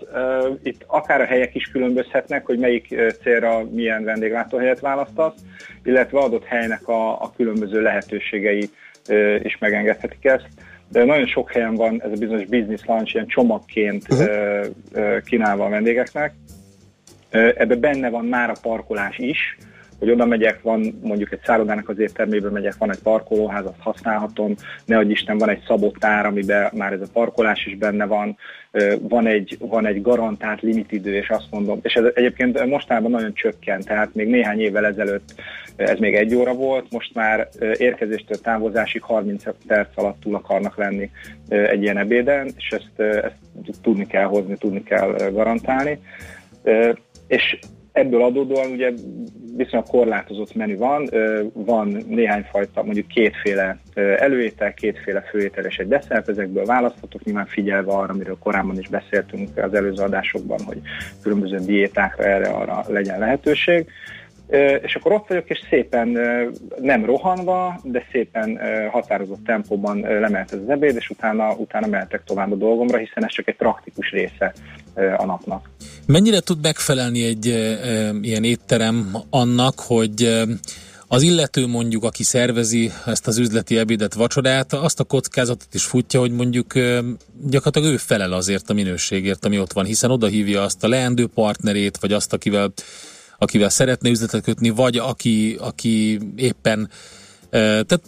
Itt 0.62 0.84
akár 0.86 1.20
a 1.20 1.24
helyek 1.24 1.54
is 1.54 1.64
különbözhetnek, 1.64 2.46
hogy 2.46 2.58
melyik 2.58 2.94
célra 3.22 3.64
milyen 3.70 4.04
vendéglátóhelyet 4.04 4.80
választasz, 4.80 5.34
illetve 5.84 6.18
adott 6.18 6.44
helynek 6.44 6.88
a, 6.88 7.22
a 7.22 7.32
különböző 7.36 7.82
lehetőségei 7.82 8.70
is 9.42 9.58
megengedhetik 9.58 10.24
ezt. 10.24 10.48
De 10.88 11.04
nagyon 11.04 11.26
sok 11.26 11.52
helyen 11.52 11.74
van 11.74 12.02
ez 12.02 12.10
a 12.10 12.18
bizonyos 12.18 12.46
business 12.46 12.84
lunch 12.86 13.14
ilyen 13.14 13.26
csomagként 13.26 14.06
uh-huh. 14.10 15.22
kínálva 15.24 15.64
a 15.64 15.68
vendégeknek. 15.68 16.34
Ebbe 17.30 17.74
benne 17.74 18.10
van 18.10 18.24
már 18.24 18.50
a 18.50 18.56
parkolás 18.62 19.18
is, 19.18 19.58
hogy 19.98 20.10
oda 20.10 20.24
megyek, 20.24 20.62
van 20.62 20.98
mondjuk 21.02 21.32
egy 21.32 21.40
szállodának 21.44 21.88
az 21.88 21.98
éttermében 21.98 22.52
megyek, 22.52 22.76
van 22.78 22.90
egy 22.90 23.02
parkolóház, 23.02 23.64
azt 23.64 23.80
használhatom, 23.80 24.54
ne 24.84 24.96
adj 24.98 25.10
Isten, 25.10 25.38
van 25.38 25.48
egy 25.48 25.62
szabottár, 25.66 26.26
amiben 26.26 26.70
már 26.74 26.92
ez 26.92 27.00
a 27.00 27.10
parkolás 27.12 27.66
is 27.66 27.76
benne 27.76 28.04
van, 28.04 28.36
van 29.00 29.26
egy, 29.26 29.56
van 29.60 29.86
egy 29.86 30.02
garantált 30.02 30.60
limitidő, 30.60 31.14
és 31.14 31.28
azt 31.28 31.50
mondom, 31.50 31.78
és 31.82 31.94
ez 31.94 32.04
egyébként 32.14 32.66
mostanában 32.66 33.10
nagyon 33.10 33.34
csökkent, 33.34 33.84
tehát 33.84 34.14
még 34.14 34.28
néhány 34.28 34.60
évvel 34.60 34.86
ezelőtt 34.86 35.34
ez 35.76 35.98
még 35.98 36.14
egy 36.14 36.34
óra 36.34 36.52
volt, 36.52 36.90
most 36.90 37.14
már 37.14 37.48
érkezéstől 37.78 38.40
távozásig 38.40 39.02
30 39.02 39.42
perc 39.66 39.88
alatt 39.94 40.20
túl 40.20 40.34
akarnak 40.34 40.76
lenni 40.76 41.10
egy 41.48 41.82
ilyen 41.82 41.98
ebéden, 41.98 42.50
és 42.56 42.68
ezt, 42.68 43.00
ezt 43.64 43.80
tudni 43.82 44.06
kell 44.06 44.24
hozni, 44.24 44.56
tudni 44.56 44.82
kell 44.82 45.30
garantálni. 45.32 46.00
És 47.26 47.58
ebből 47.96 48.22
adódóan 48.22 48.70
ugye 48.70 48.92
viszonylag 49.56 49.88
korlátozott 49.88 50.54
menü 50.54 50.76
van, 50.76 51.08
van 51.52 52.04
néhány 52.08 52.46
fajta, 52.50 52.82
mondjuk 52.82 53.06
kétféle 53.06 53.78
előétel, 53.94 54.74
kétféle 54.74 55.20
főétel 55.20 55.64
és 55.64 55.76
egy 55.76 55.88
desszert, 55.88 56.28
ezekből 56.28 56.64
választhatok, 56.64 57.24
nyilván 57.24 57.46
figyelve 57.46 57.92
arra, 57.92 58.12
amiről 58.12 58.38
korábban 58.38 58.78
is 58.78 58.88
beszéltünk 58.88 59.48
az 59.56 59.74
előző 59.74 60.02
adásokban, 60.02 60.58
hogy 60.66 60.80
különböző 61.22 61.56
diétákra 61.56 62.24
erre 62.24 62.48
arra 62.48 62.84
legyen 62.88 63.18
lehetőség. 63.18 63.86
És 64.82 64.94
akkor 64.94 65.12
ott 65.12 65.28
vagyok, 65.28 65.50
és 65.50 65.60
szépen 65.70 66.18
nem 66.80 67.04
rohanva, 67.04 67.80
de 67.82 68.06
szépen 68.12 68.60
határozott 68.90 69.44
tempóban 69.44 70.00
lemelt 70.00 70.50
az 70.50 70.68
ebéd, 70.68 70.96
és 70.96 71.10
utána, 71.10 71.54
utána 71.54 71.86
mehetek 71.86 72.24
tovább 72.24 72.52
a 72.52 72.56
dolgomra, 72.56 72.98
hiszen 72.98 73.24
ez 73.24 73.32
csak 73.32 73.48
egy 73.48 73.56
praktikus 73.56 74.10
része 74.10 74.52
a 75.16 75.24
napnak. 75.24 75.70
Mennyire 76.06 76.40
tud 76.40 76.62
megfelelni 76.62 77.24
egy 77.24 77.46
ilyen 78.22 78.44
étterem 78.44 79.16
annak, 79.30 79.80
hogy 79.80 80.44
az 81.08 81.22
illető 81.22 81.66
mondjuk, 81.66 82.04
aki 82.04 82.22
szervezi 82.22 82.92
ezt 83.06 83.26
az 83.26 83.38
üzleti 83.38 83.78
ebédet, 83.78 84.14
vacsorát, 84.14 84.72
azt 84.72 85.00
a 85.00 85.04
kockázatot 85.04 85.74
is 85.74 85.84
futja, 85.84 86.20
hogy 86.20 86.32
mondjuk 86.32 86.72
gyakorlatilag 87.44 87.92
ő 87.92 87.96
felel 87.96 88.32
azért 88.32 88.70
a 88.70 88.74
minőségért, 88.74 89.44
ami 89.44 89.58
ott 89.58 89.72
van, 89.72 89.84
hiszen 89.84 90.10
oda 90.10 90.26
hívja 90.26 90.62
azt 90.62 90.84
a 90.84 90.88
leendő 90.88 91.26
partnerét, 91.26 91.98
vagy 91.98 92.12
azt, 92.12 92.32
akivel, 92.32 92.72
akivel 93.38 93.68
szeretne 93.68 94.10
üzletet 94.10 94.42
kötni, 94.42 94.68
vagy 94.68 94.96
aki, 94.96 95.56
aki 95.60 96.20
éppen 96.36 96.90
tehát 97.50 98.00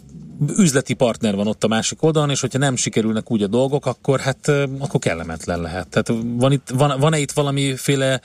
üzleti 0.57 0.93
partner 0.93 1.35
van 1.35 1.47
ott 1.47 1.63
a 1.63 1.67
másik 1.67 2.03
oldalon, 2.03 2.29
és 2.29 2.41
hogyha 2.41 2.59
nem 2.59 2.75
sikerülnek 2.75 3.31
úgy 3.31 3.43
a 3.43 3.47
dolgok, 3.47 3.85
akkor 3.85 4.19
hát 4.19 4.47
akkor 4.79 4.99
kellemetlen 4.99 5.61
lehet. 5.61 5.87
Tehát 5.87 6.23
van 6.35 6.51
itt, 6.51 6.69
van, 6.69 6.99
van-e 6.99 7.17
itt 7.17 7.31
valamiféle 7.31 8.21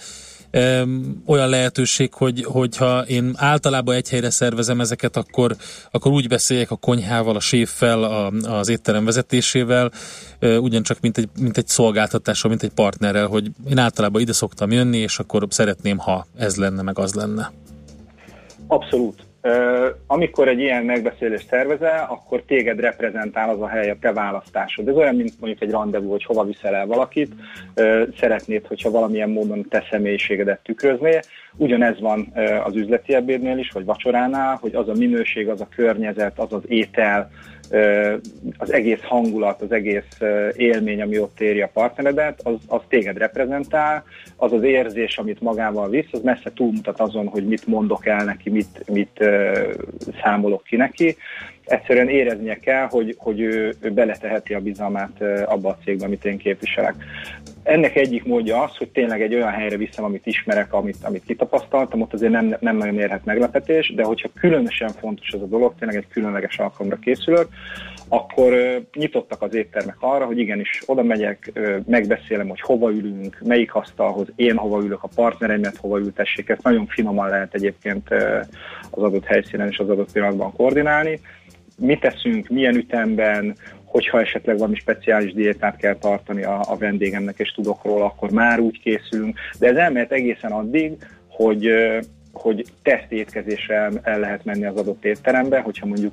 olyan 1.26 1.48
lehetőség, 1.48 2.14
hogy, 2.14 2.44
hogyha 2.44 3.00
én 3.00 3.32
általában 3.36 3.94
egy 3.94 4.08
helyre 4.08 4.30
szervezem 4.30 4.80
ezeket, 4.80 5.16
akkor, 5.16 5.56
akkor 5.90 6.12
úgy 6.12 6.28
beszéljek 6.28 6.70
a 6.70 6.76
konyhával, 6.76 7.36
a 7.36 7.40
séffel, 7.40 8.02
a, 8.02 8.30
az 8.30 8.68
étterem 8.68 9.04
vezetésével, 9.04 9.90
ö, 10.38 10.56
ugyancsak 10.56 11.00
mint 11.00 11.18
egy, 11.18 11.28
mint 11.38 11.56
egy 11.56 11.68
szolgáltatással, 11.68 12.50
mint 12.50 12.62
egy 12.62 12.70
partnerrel, 12.70 13.26
hogy 13.26 13.50
én 13.70 13.78
általában 13.78 14.20
ide 14.20 14.32
szoktam 14.32 14.72
jönni, 14.72 14.98
és 14.98 15.18
akkor 15.18 15.46
szeretném, 15.50 15.98
ha 15.98 16.26
ez 16.36 16.56
lenne, 16.56 16.82
meg 16.82 16.98
az 16.98 17.14
lenne. 17.14 17.52
Abszolút. 18.66 19.33
Amikor 20.06 20.48
egy 20.48 20.58
ilyen 20.58 20.84
megbeszélést 20.84 21.48
szervezel, 21.48 22.06
akkor 22.10 22.42
téged 22.46 22.80
reprezentál 22.80 23.48
az 23.48 23.60
a 23.60 23.66
hely, 23.66 23.90
a 23.90 23.96
te 24.00 24.12
választásod. 24.12 24.88
Ez 24.88 24.96
olyan, 24.96 25.14
mint 25.14 25.40
mondjuk 25.40 25.62
egy 25.62 25.70
rendezvú, 25.70 26.10
hogy 26.10 26.24
hova 26.24 26.44
viszel 26.44 26.74
el 26.74 26.86
valakit, 26.86 27.32
szeretnéd, 28.20 28.66
hogyha 28.66 28.90
valamilyen 28.90 29.30
módon 29.30 29.68
te 29.68 29.86
személyiségedet 29.90 30.60
tükrözné, 30.62 31.20
Ugyanez 31.56 32.00
van 32.00 32.32
az 32.64 32.76
üzleti 32.76 33.14
ebédnél 33.14 33.58
is, 33.58 33.70
vagy 33.70 33.84
vacsoránál, 33.84 34.58
hogy 34.60 34.74
az 34.74 34.88
a 34.88 34.94
minőség, 34.94 35.48
az 35.48 35.60
a 35.60 35.68
környezet, 35.76 36.38
az 36.38 36.52
az 36.52 36.62
étel, 36.66 37.30
az 38.56 38.72
egész 38.72 39.02
hangulat, 39.02 39.62
az 39.62 39.72
egész 39.72 40.18
élmény, 40.56 41.02
ami 41.02 41.18
ott 41.18 41.40
éri 41.40 41.62
a 41.62 41.70
partneredet, 41.72 42.40
az, 42.42 42.54
az 42.66 42.80
téged 42.88 43.16
reprezentál, 43.16 44.04
az 44.36 44.52
az 44.52 44.62
érzés, 44.62 45.18
amit 45.18 45.40
magával 45.40 45.88
visz, 45.88 46.12
az 46.12 46.22
messze 46.22 46.52
túlmutat 46.54 47.00
azon, 47.00 47.26
hogy 47.26 47.46
mit 47.46 47.66
mondok 47.66 48.06
el 48.06 48.24
neki, 48.24 48.50
mit, 48.50 48.84
mit 48.92 49.24
számolok 50.22 50.62
ki 50.64 50.76
neki. 50.76 51.16
Egyszerűen 51.64 52.08
éreznie 52.08 52.54
kell, 52.54 52.86
hogy, 52.90 53.14
hogy 53.18 53.40
ő, 53.40 53.74
ő 53.80 53.90
beleteheti 53.90 54.54
a 54.54 54.60
bizalmát 54.60 55.22
abba 55.44 55.68
a 55.68 55.78
cégbe, 55.84 56.04
amit 56.04 56.24
én 56.24 56.36
képviselek. 56.36 56.94
Ennek 57.62 57.96
egyik 57.96 58.24
módja 58.24 58.62
az, 58.62 58.76
hogy 58.76 58.88
tényleg 58.88 59.22
egy 59.22 59.34
olyan 59.34 59.50
helyre 59.50 59.76
viszem, 59.76 60.04
amit 60.04 60.26
ismerek, 60.26 60.72
amit, 60.72 60.96
amit 61.02 61.24
kitapasztaltam, 61.26 62.00
ott 62.00 62.12
azért 62.12 62.32
nem, 62.32 62.56
nem 62.60 62.76
nagyon 62.76 62.98
érhet 62.98 63.24
meglepetés, 63.24 63.94
de 63.94 64.04
hogyha 64.04 64.28
különösen 64.40 64.88
fontos 64.88 65.28
ez 65.28 65.40
a 65.40 65.46
dolog, 65.46 65.74
tényleg 65.78 65.96
egy 65.96 66.08
különleges 66.08 66.58
alkalomra 66.58 66.98
készülök, 66.98 67.48
akkor 68.08 68.54
nyitottak 68.92 69.42
az 69.42 69.54
éttermek 69.54 69.96
arra, 70.00 70.24
hogy 70.24 70.38
igenis 70.38 70.82
oda 70.86 71.02
megyek, 71.02 71.52
megbeszélem, 71.86 72.48
hogy 72.48 72.60
hova 72.60 72.90
ülünk, 72.90 73.38
melyik 73.44 73.74
asztalhoz, 73.74 74.26
én 74.36 74.56
hova 74.56 74.82
ülök, 74.82 75.02
a 75.02 75.08
partnereimet 75.14 75.76
hova 75.76 75.98
ültessék, 75.98 76.48
ezt 76.48 76.62
nagyon 76.62 76.86
finoman 76.86 77.28
lehet 77.28 77.54
egyébként 77.54 78.08
az 78.90 79.02
adott 79.02 79.24
helyszínen 79.24 79.68
és 79.68 79.78
az 79.78 79.88
adott 79.88 80.12
pillanatban 80.12 80.52
koordinálni. 80.52 81.20
Mit 81.78 82.00
teszünk, 82.00 82.48
milyen 82.48 82.76
ütemben, 82.76 83.56
hogyha 83.84 84.20
esetleg 84.20 84.58
valami 84.58 84.76
speciális 84.76 85.32
diétát 85.32 85.76
kell 85.76 85.96
tartani 85.96 86.44
a, 86.44 86.60
a 86.66 86.76
vendégemnek, 86.76 87.38
és 87.38 87.52
tudok 87.52 87.84
róla, 87.84 88.04
akkor 88.04 88.30
már 88.30 88.60
úgy 88.60 88.80
készülünk. 88.80 89.38
De 89.58 89.68
ez 89.68 89.76
elmehet 89.76 90.12
egészen 90.12 90.52
addig, 90.52 90.92
hogy 91.28 91.68
hogy 92.36 92.64
teszt 92.82 93.12
étkezésre 93.12 93.90
el 94.02 94.18
lehet 94.18 94.44
menni 94.44 94.64
az 94.64 94.76
adott 94.76 95.04
étterembe, 95.04 95.60
hogyha 95.60 95.86
mondjuk 95.86 96.12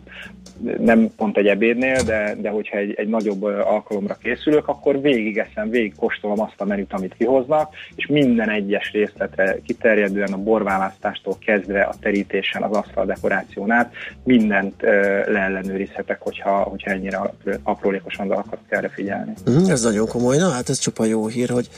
nem 0.80 1.10
pont 1.16 1.38
egy 1.38 1.48
ebédnél, 1.48 2.04
de, 2.04 2.36
de 2.42 2.50
hogyha 2.50 2.78
egy, 2.78 2.94
egy 2.94 3.08
nagyobb 3.08 3.44
alkalomra 3.44 4.18
készülök, 4.22 4.68
akkor 4.68 5.02
végig 5.02 5.38
eszem, 5.38 5.70
végig 5.70 5.96
kóstolom 5.96 6.42
azt 6.42 6.62
a 6.62 6.66
menüt, 6.66 6.94
amit 6.94 7.16
kihoznak, 7.18 7.76
és 7.96 8.06
minden 8.06 8.50
egyes 8.50 8.92
részletre 8.92 9.60
kiterjedően 9.66 10.34
a 10.34 10.38
borválasztástól 10.38 11.38
kezdve 11.46 11.82
a 11.82 11.94
terítésen, 12.00 12.64
az 12.64 12.78
asztal 12.78 13.06
dekoráción 13.06 13.72
át 13.72 13.94
mindent 14.24 14.82
leellenőrizhetek, 15.28 16.22
hogyha, 16.22 16.62
hogyha 16.62 16.92
ennyire 16.92 17.20
aprólékosan 17.64 18.32
akarok 18.32 18.66
erre 18.70 18.90
figyelni. 18.90 19.34
Mm, 19.50 19.70
ez 19.70 19.84
nagyon 19.84 20.08
komoly, 20.08 20.38
na 20.38 20.50
hát 20.50 20.70
ez 20.70 20.80
csupa 20.80 21.06
jó 21.06 21.28
hír, 21.28 21.50
hogy 21.50 21.70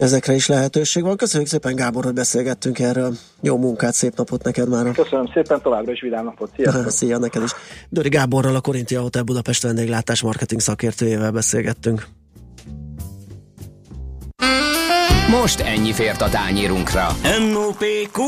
ezekre 0.00 0.34
is 0.34 0.46
lehetőség 0.46 1.02
van. 1.02 1.16
Köszönjük 1.16 1.48
szépen 1.48 1.74
Gábor, 1.74 2.04
hogy 2.04 2.12
beszélgettünk 2.12 2.78
erről. 2.78 3.12
Jó 3.40 3.58
munkát, 3.58 3.94
szép 3.94 4.16
napot 4.16 4.42
neked 4.42 4.68
már. 4.68 4.92
Köszönöm 4.92 5.26
szépen, 5.34 5.60
továbbra 5.62 5.92
is 5.92 6.00
vidám 6.00 6.24
napot. 6.24 6.50
Szia! 6.56 6.90
Szia 6.98 7.18
neked 7.18 7.42
is. 7.42 7.50
Döri 7.88 8.08
Gáborral, 8.08 8.54
a 8.54 8.60
Korintia 8.60 9.00
Hotel 9.00 9.22
Budapest 9.22 9.62
vendéglátás 9.62 10.22
marketing 10.22 10.60
szakértőjével 10.60 11.30
beszélgettünk. 11.30 12.06
Most 15.30 15.60
ennyi 15.60 15.92
fért 15.92 16.20
a 16.20 16.28
tányírunkra. 16.28 17.06
M.O.P.Q. 17.22 18.22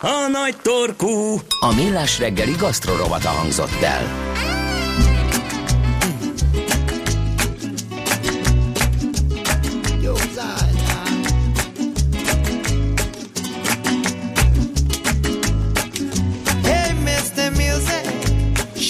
A 0.00 0.28
nagy 0.32 0.56
torkú. 0.62 1.40
A 1.60 1.74
millás 1.74 2.18
reggeli 2.18 2.52
gasztrorovata 2.58 3.28
hangzott 3.28 3.82
el. 3.82 4.30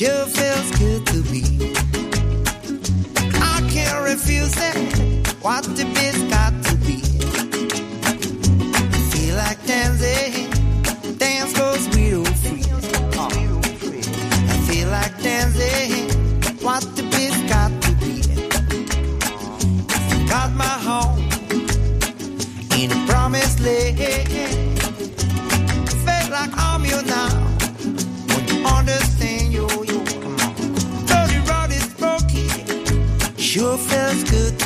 Sure 0.02 0.26
feels 0.26 0.70
good 0.80 1.06
to 1.06 1.18
me. 1.30 1.42
I 3.54 3.58
can't 3.70 4.02
refuse 4.02 4.54
it. 4.56 4.76
What 5.42 5.62
the 5.76 5.84
biz 5.94 6.18
got 6.34 6.52
to 6.66 6.74
be. 6.86 6.98
Feel 9.12 9.36
like 9.36 9.64
dancing, 9.64 10.50
dance 11.18 11.52
goes 11.56 11.88
widow 11.90 12.24
free. 12.42 12.64
I 14.52 14.56
feel 14.66 14.88
like 14.88 15.14
dancing, 15.22 15.92
what 16.66 16.82
the 16.96 17.04
biz 17.12 17.36
got 17.52 17.70
to 17.84 17.92
be. 18.02 18.14
Got 20.28 20.52
my 20.54 20.76
home 20.88 21.20
in 22.78 22.90
a 22.90 23.06
promised 23.06 23.60
land. 23.60 23.98
Feel 26.04 26.30
like 26.38 26.50
I'm 26.56 26.84
you 26.84 27.02
now. 27.02 27.41
Sure 33.52 33.76
feels 33.76 34.24
good 34.24 34.61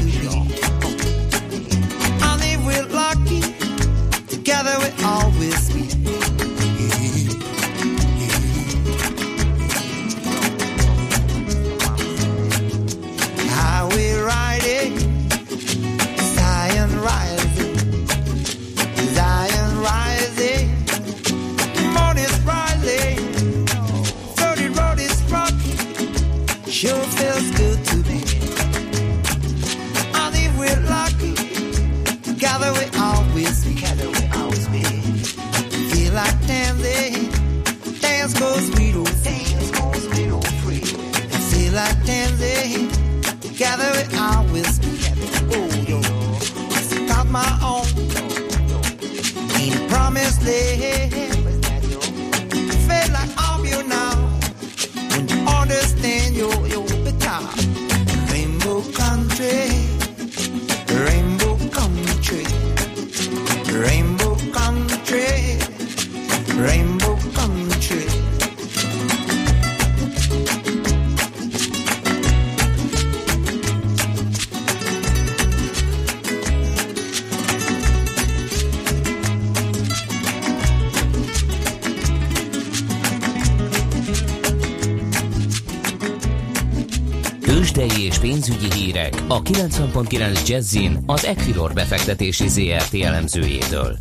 90.9 89.56 90.48
Jazzin 90.48 90.98
az 91.06 91.24
Equilor 91.24 91.72
befektetési 91.72 92.48
ZRT 92.48 92.94
elemzőjétől. 93.02 93.96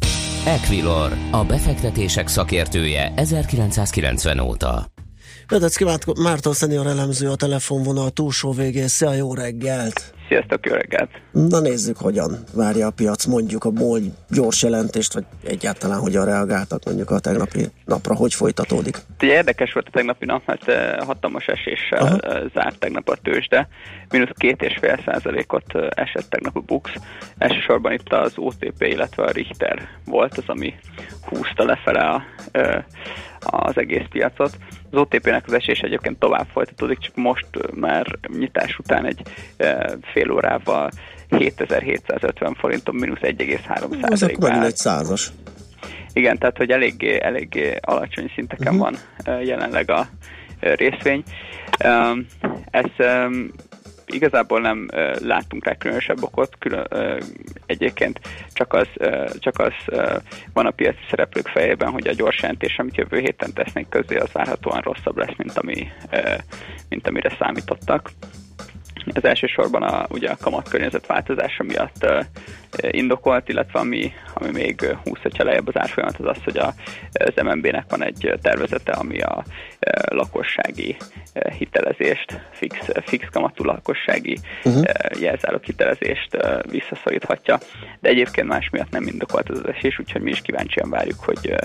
Equilor, 0.45 1.11
a 1.31 1.43
befektetések 1.43 2.27
szakértője 2.27 3.13
1990 3.15 4.39
óta. 4.39 4.85
Vedecki 5.47 5.85
Márton 6.21 6.53
szenior 6.53 6.87
elemző 6.87 7.29
a 7.29 7.35
telefonvonal 7.35 8.09
túlsó 8.09 8.51
végén. 8.51 8.87
Szia, 8.87 9.13
jó 9.13 9.33
reggelt! 9.33 10.13
Sziasztok, 10.27 10.65
jó 10.65 10.73
reggelt! 10.73 11.09
Na 11.31 11.59
nézzük, 11.59 11.97
hogyan 11.97 12.37
várja 12.53 12.87
a 12.87 12.91
piac 12.91 13.25
mondjuk 13.25 13.63
a 13.63 13.71
MOL 13.71 13.99
gyors 14.29 14.63
jelentést, 14.63 15.13
vagy 15.13 15.25
egyáltalán 15.55 15.99
hogyan 15.99 16.25
reagáltak 16.25 16.85
mondjuk 16.85 17.11
a 17.11 17.19
tegnapi 17.19 17.65
napra, 17.85 18.15
hogy 18.15 18.33
folytatódik. 18.33 18.97
Érdekes 19.19 19.73
volt 19.73 19.87
a 19.87 19.91
tegnapi 19.91 20.25
nap, 20.25 20.41
mert 20.45 20.67
eh, 20.67 20.97
hatalmas 21.05 21.47
eséssel 21.47 21.99
Aha. 21.99 22.17
Eh, 22.17 22.41
zárt 22.53 22.79
tegnap 22.79 23.09
a 23.09 23.15
tőzsde. 23.15 23.67
Mínusz 24.09 24.29
két 24.33 24.61
és 24.61 24.77
fél 24.81 24.99
százalékot 25.05 25.75
eh, 25.75 25.87
esett 25.89 26.29
tegnap 26.29 26.55
a 26.55 26.59
Bux. 26.59 26.91
Elsősorban 27.37 27.91
itt 27.91 28.13
az 28.13 28.33
OTP, 28.35 28.81
illetve 28.81 29.23
a 29.23 29.31
Richter 29.31 29.87
volt 30.05 30.37
az, 30.37 30.43
ami 30.47 30.73
húzta 31.27 31.65
lefele 31.65 32.09
a, 32.09 32.23
az 33.39 33.77
egész 33.77 34.05
piacot. 34.09 34.57
Az 34.91 34.99
OTP-nek 34.99 35.43
az 35.47 35.53
esés 35.53 35.79
egyébként 35.79 36.19
tovább 36.19 36.47
folytatódik, 36.51 36.97
csak 36.97 37.15
most 37.15 37.47
már 37.73 38.05
nyitás 38.37 38.77
után 38.77 39.05
egy 39.05 39.21
fél 40.13 40.31
órával 40.31 40.91
7750 41.29 42.55
forinton, 42.55 42.95
mínusz 42.95 43.19
1,3 43.21 43.67
százalék. 43.67 44.11
Ez 44.11 44.21
akkor 44.21 44.51
egy 44.51 44.75
százas. 44.75 45.31
Igen, 46.13 46.37
tehát 46.37 46.57
hogy 46.57 46.71
eléggé, 46.71 47.19
eléggé 47.21 47.77
alacsony 47.81 48.31
szinteken 48.35 48.75
uh-huh. 48.75 48.97
van 49.25 49.41
jelenleg 49.43 49.91
a 49.91 50.07
részvény. 50.59 51.23
Ez 52.71 52.85
igazából 54.05 54.61
nem 54.61 54.89
láttunk 55.21 55.65
rá 55.65 55.75
különösebb 55.75 56.23
okot, 56.23 56.55
külön, 56.59 56.87
egyébként 57.65 58.19
csak 58.53 58.73
az, 58.73 58.87
csak 59.39 59.59
az 59.59 59.73
van 60.53 60.65
a 60.65 60.71
piaci 60.71 61.03
szereplők 61.09 61.47
fejében, 61.47 61.91
hogy 61.91 62.07
a 62.07 62.13
gyors 62.13 62.41
jelentés, 62.41 62.77
amit 62.77 62.97
jövő 62.97 63.19
héten 63.19 63.53
tesznek 63.53 63.89
közé, 63.89 64.15
az 64.15 64.31
várhatóan 64.31 64.81
rosszabb 64.81 65.17
lesz, 65.17 65.35
mint, 65.37 65.57
ami, 65.57 65.87
mint 66.89 67.07
amire 67.07 67.35
számítottak. 67.39 68.09
Ez 69.13 69.23
elsősorban 69.23 69.83
a, 69.83 70.05
ugye 70.09 70.29
a 70.29 70.37
kamatkörnyezet 70.41 71.05
változása 71.05 71.63
miatt 71.63 72.03
uh, 72.03 72.25
indokolt, 72.91 73.49
illetve 73.49 73.79
ami, 73.79 74.11
ami 74.33 74.49
még 74.51 74.97
húzhatja 75.03 75.45
lejjebb 75.45 75.67
az 75.67 75.77
árfolyamat, 75.77 76.19
az 76.19 76.25
az, 76.25 76.43
hogy 76.43 76.57
a, 76.57 76.73
az 77.11 77.43
MNB-nek 77.43 77.85
van 77.89 78.03
egy 78.03 78.33
tervezete, 78.41 78.91
ami 78.91 79.21
a 79.21 79.43
uh, 79.45 80.17
lakossági 80.17 80.97
hitelezést, 81.57 82.41
fix, 82.51 82.77
fix 83.05 83.27
kamatú 83.31 83.63
lakossági 83.63 84.37
uh-huh. 84.63 84.81
uh, 84.81 85.21
jelzálók 85.21 85.63
hitelezést 85.63 86.37
visszaszoríthatja, 86.71 87.57
de 87.99 88.09
egyébként 88.09 88.47
más 88.47 88.69
miatt 88.69 88.91
nem 88.91 89.07
indokolt 89.07 89.49
az 89.49 89.67
esés, 89.67 89.99
úgyhogy 89.99 90.21
mi 90.21 90.29
is 90.29 90.41
kíváncsian 90.41 90.89
várjuk, 90.89 91.19
hogy 91.19 91.55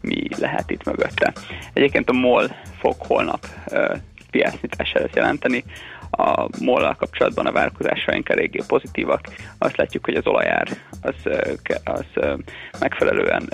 mi 0.00 0.28
lehet 0.38 0.70
itt 0.70 0.84
mögötte. 0.84 1.32
Egyébként 1.72 2.08
a 2.08 2.12
MOL 2.12 2.56
fog 2.78 2.94
holnap 2.98 3.46
piacnyitás 4.30 4.92
előtt 4.92 5.14
jelenteni, 5.14 5.64
a 6.18 6.48
mollal 6.60 6.94
kapcsolatban 6.94 7.46
a 7.46 7.52
várakozásaink 7.52 8.28
eléggé 8.28 8.60
pozitívak. 8.66 9.20
Azt 9.58 9.76
látjuk, 9.76 10.04
hogy 10.04 10.14
az 10.14 10.26
olajár 10.26 10.68
az, 11.02 11.14
az 11.84 12.04
megfelelően 12.80 13.48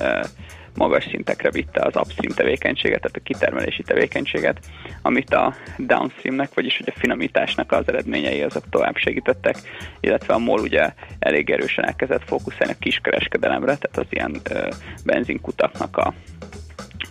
magas 0.75 1.05
szintekre 1.05 1.51
vitte 1.51 1.81
az 1.81 1.97
upstream 1.97 2.35
tevékenységet, 2.35 3.01
tehát 3.01 3.17
a 3.17 3.23
kitermelési 3.23 3.83
tevékenységet, 3.83 4.61
amit 5.03 5.35
a 5.35 5.55
downstreamnek, 5.79 6.55
vagyis 6.55 6.77
hogy 6.77 6.93
a 6.95 6.99
finomításnak 6.99 7.73
az 7.73 7.89
eredményei 7.89 8.43
azok 8.43 8.69
tovább 8.71 8.97
segítettek, 8.97 9.57
illetve 10.01 10.35
a 10.35 10.39
MOL 10.39 10.61
ugye 10.61 10.93
elég 11.19 11.51
erősen 11.51 11.85
elkezdett 11.85 12.25
fókuszálni 12.27 12.73
a 12.73 12.79
kiskereskedelemre, 12.81 13.77
tehát 13.77 13.99
az 13.99 14.07
ilyen 14.11 14.41
ö, 14.51 14.69
benzinkutaknak 15.05 15.97
a 15.97 16.15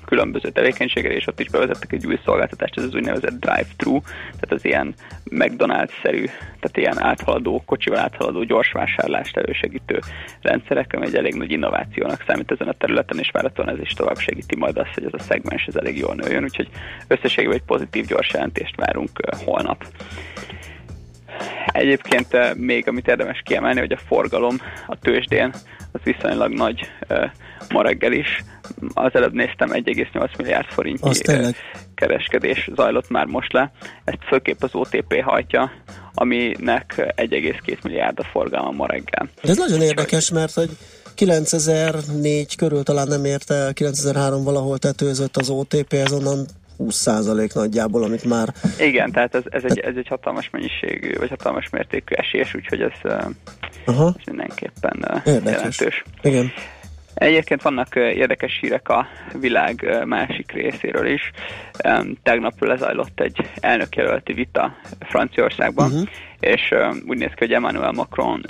különböző 0.06 0.50
tevékenységre, 0.50 1.14
és 1.14 1.28
ott 1.28 1.40
is 1.40 1.50
bevezettek 1.50 1.92
egy 1.92 2.06
új 2.06 2.20
szolgáltatást, 2.26 2.78
ez 2.78 2.84
az 2.84 2.96
úgynevezett 2.96 3.40
drive-thru, 3.40 4.02
tehát 4.26 4.52
az 4.52 4.66
ilyen 4.66 4.94
McDonald's-szerű, 5.24 6.26
tehát 6.60 6.78
ilyen 6.78 7.02
áthaladó, 7.02 7.64
kocsival 7.66 8.00
áthaladó 8.00 8.44
gyors 8.44 8.72
vásárlást 8.72 9.38
elősegítő 9.38 10.00
rendszerek, 10.42 10.94
ami 10.94 11.06
egy 11.06 11.16
elég 11.16 11.36
nagy 11.36 11.52
innovációnak 11.52 12.24
számít 12.28 12.52
ezen 12.52 12.68
a 12.68 12.74
területen, 12.74 13.20
és 13.20 13.32
várhatóan 13.32 13.70
ez 13.70 13.80
is 13.80 13.94
tovább 13.94 14.18
segíti 14.18 14.56
majd 14.56 14.78
azt, 14.78 14.94
hogy 14.94 15.06
ez 15.06 15.14
a 15.14 15.24
szegmens 15.24 15.66
ez 15.66 15.76
elég 15.76 15.98
jól 15.98 16.16
nőjön, 16.16 16.44
úgyhogy 16.44 16.70
összességében 17.08 17.56
egy 17.56 17.66
pozitív 17.66 18.06
gyors 18.06 18.34
jelentést 18.34 18.76
várunk 18.76 19.10
holnap. 19.46 19.86
Egyébként 21.66 22.56
még 22.56 22.88
amit 22.88 23.08
érdemes 23.08 23.42
kiemelni, 23.46 23.80
hogy 23.80 23.92
a 23.92 23.98
forgalom 23.98 24.56
a 24.88 25.00
tőzsdén 25.00 25.54
az 25.94 26.02
viszonylag 26.04 26.54
nagy 26.54 26.80
ma 27.70 27.82
reggel 27.82 28.12
is. 28.12 28.44
Az 28.94 29.12
előbb 29.14 29.34
néztem 29.34 29.70
1,8 29.72 30.38
milliárd 30.38 30.68
forintnyi 30.68 31.54
kereskedés 31.96 32.70
zajlott 32.76 33.10
már 33.10 33.26
most 33.26 33.54
le. 33.54 33.72
Ezt 34.04 34.24
főképp 34.28 34.64
az 34.64 34.70
OTP 34.74 35.22
hajtja, 35.22 35.72
aminek 36.14 36.94
1,2 36.98 37.84
milliárd 37.84 38.20
a 38.20 38.24
forgalma 38.24 38.72
ma 38.72 38.88
reggel. 38.88 39.30
De 39.42 39.50
ez 39.50 39.58
nagyon 39.58 39.82
érdekes, 39.82 40.30
mert 40.32 40.54
hogy 40.54 40.70
9004 41.16 42.56
körül 42.56 42.84
talán 42.84 43.08
nem 43.08 43.26
érte, 43.26 43.72
9003 43.74 44.44
valahol 44.44 44.78
tetőzött 44.78 45.38
az 45.38 45.50
OTP, 45.50 45.94
ez 45.94 46.12
onnan 46.12 46.46
20% 46.80 47.54
nagyjából, 47.54 48.04
amit 48.04 48.24
már... 48.24 48.54
Igen, 48.80 49.12
tehát 49.12 49.36
ez, 49.36 49.44
ez, 49.50 49.64
egy, 49.64 49.80
ez 49.80 49.96
egy 49.96 50.08
hatalmas 50.08 50.50
mennyiségű, 50.50 51.14
vagy 51.18 51.30
hatalmas 51.30 51.70
mértékű 51.70 52.16
esés, 52.16 52.56
úgyhogy 52.56 52.82
ez, 52.82 53.12
Aha. 53.86 54.08
ez 54.08 54.26
mindenképpen 54.26 55.22
Érdekes. 55.26 55.52
jelentős. 55.52 56.04
Igen. 56.22 56.52
Egyébként 57.14 57.62
vannak 57.62 57.96
érdekes 57.96 58.58
hírek 58.62 58.90
a 58.90 59.08
világ 59.40 60.04
másik 60.06 60.52
részéről 60.52 61.08
is. 61.08 61.32
Tegnap 62.24 62.54
lezajlott 62.60 63.20
egy 63.20 63.50
elnökjelölti 63.60 64.34
vita 64.34 64.76
Franciaországban, 65.00 65.92
uh-huh. 65.92 66.08
és 66.40 66.74
úgy 67.08 67.18
néz 67.18 67.30
ki, 67.30 67.46
hogy 67.46 67.54
Emmanuel 67.54 67.92
Macron 67.92 68.46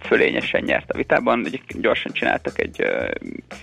fölényesen 0.00 0.62
nyert 0.64 0.90
a 0.90 0.96
vitában. 0.96 1.40
Ugye 1.40 1.58
gyorsan 1.80 2.12
csináltak 2.12 2.60
egy 2.60 2.84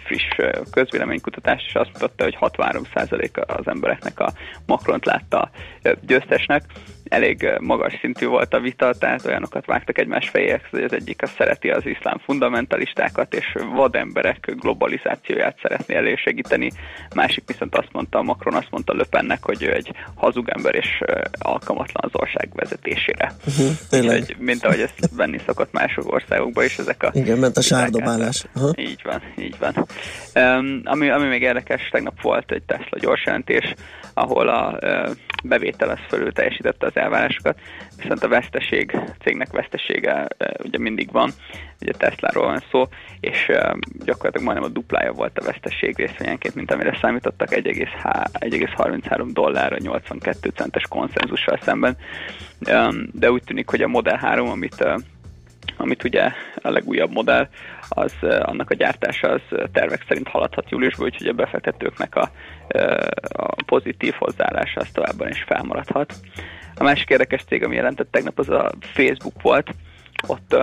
friss 0.04 0.36
közvéleménykutatást, 0.72 1.66
és 1.68 1.74
azt 1.74 1.92
mutatta, 1.94 2.24
hogy 2.24 2.38
63% 2.42 3.48
az 3.48 3.68
embereknek 3.68 4.20
a 4.20 4.34
Macront 4.66 5.06
látta 5.06 5.50
győztesnek 6.02 6.64
elég 7.10 7.50
magas 7.60 7.98
szintű 8.02 8.26
volt 8.26 8.54
a 8.54 8.60
vita, 8.60 8.94
tehát 8.94 9.26
olyanokat 9.26 9.66
vágtak 9.66 9.98
egymás 9.98 10.30
fejéhez, 10.30 10.62
hogy 10.72 10.84
az 10.84 10.94
egyik 10.94 11.22
az 11.22 11.32
szereti 11.38 11.70
az 11.70 11.86
iszlám 11.86 12.18
fundamentalistákat, 12.18 13.34
és 13.34 13.46
vademberek 13.76 14.56
globalizációját 14.60 15.60
szeretné 15.62 15.96
elősegíteni, 15.96 16.72
másik 17.16 17.44
viszont 17.48 17.76
azt 17.76 17.92
mondta, 17.92 18.22
Macron 18.22 18.54
azt 18.54 18.72
mondta 18.72 18.94
Löpennek, 18.94 19.44
hogy 19.44 19.64
ő 19.64 19.74
egy 19.74 19.92
hazug 20.16 20.50
ember 20.50 20.76
és 20.76 21.02
alkalmatlan 21.40 22.04
az 22.12 22.22
ország 22.22 22.50
vezetésére. 22.54 23.32
Uh-huh, 23.48 24.12
Úgy, 24.14 24.36
mint 24.38 24.66
ahogy 24.66 24.80
ezt 24.80 25.10
venni 25.16 25.40
szokott 25.46 25.72
mások 26.00 26.14
országokban 26.14 26.64
is 26.64 26.78
ezek 26.78 27.04
a... 27.04 27.12
Igen, 27.14 27.38
ment 27.38 27.58
a 27.58 27.62
sárdobálás. 27.62 28.46
Uh-huh. 28.56 28.72
Így 28.76 29.02
van, 29.04 29.22
így 29.38 29.56
van. 29.60 29.88
Um, 30.36 30.82
ami, 30.84 31.10
ami 31.10 31.28
még 31.28 31.42
érdekes, 31.42 31.90
tegnap 31.92 32.22
volt 32.22 32.52
egy 32.52 32.64
Tesla 32.64 32.98
gyors 33.00 33.26
jelentés, 33.26 33.74
ahol 34.14 34.48
a 34.48 34.78
uh, 34.82 35.16
bevétel 35.44 35.90
az 35.90 36.00
fölül 36.08 36.32
teljesítette 36.32 36.86
az 36.86 36.96
elvárásokat, 36.96 37.60
viszont 38.02 38.24
a 38.24 38.28
veszteség, 38.28 38.96
a 38.96 39.24
cégnek 39.24 39.52
vesztesége 39.52 40.28
ugye 40.64 40.78
mindig 40.78 41.12
van, 41.12 41.32
ugye 41.82 41.92
Tesla-ról 41.92 42.46
van 42.46 42.64
szó, 42.72 42.88
és 43.20 43.52
gyakorlatilag 44.06 44.46
majdnem 44.46 44.70
a 44.70 44.74
duplája 44.74 45.12
volt 45.12 45.38
a 45.38 45.44
veszteség 45.44 45.98
részvényenként, 45.98 46.56
mint 46.56 46.72
amire 46.72 46.98
számítottak 47.02 47.50
1,33 47.50 49.30
dollárra 49.34 49.78
82 49.80 50.50
centes 50.50 50.84
konszenzussal 50.90 51.60
szemben, 51.62 51.98
de 53.12 53.32
úgy 53.32 53.44
tűnik, 53.44 53.70
hogy 53.70 53.82
a 53.82 53.88
Model 53.88 54.18
3, 54.18 54.50
amit 54.50 54.86
amit 55.80 56.04
ugye 56.04 56.32
a 56.56 56.70
legújabb 56.70 57.12
modell, 57.12 57.48
az 57.90 58.14
annak 58.22 58.70
a 58.70 58.74
gyártása 58.76 59.28
az 59.30 59.42
tervek 59.72 60.06
szerint 60.08 60.28
haladhat 60.28 60.70
júliusban, 60.70 61.06
úgyhogy 61.06 61.28
a 61.28 61.34
befektetőknek 61.34 62.16
a, 62.16 62.32
a 63.30 63.64
pozitív 63.66 64.14
hozzáállása 64.14 64.80
az 64.80 64.88
továbbban 64.94 65.28
is 65.28 65.44
felmaradhat. 65.44 66.14
A 66.76 66.84
másik 66.84 67.10
érdekes 67.10 67.44
cég, 67.44 67.64
ami 67.64 67.76
jelentett 67.76 68.12
tegnap, 68.12 68.40
az 68.40 68.50
a 68.50 68.72
Facebook 68.82 69.42
volt. 69.42 69.70
Ott 70.28 70.54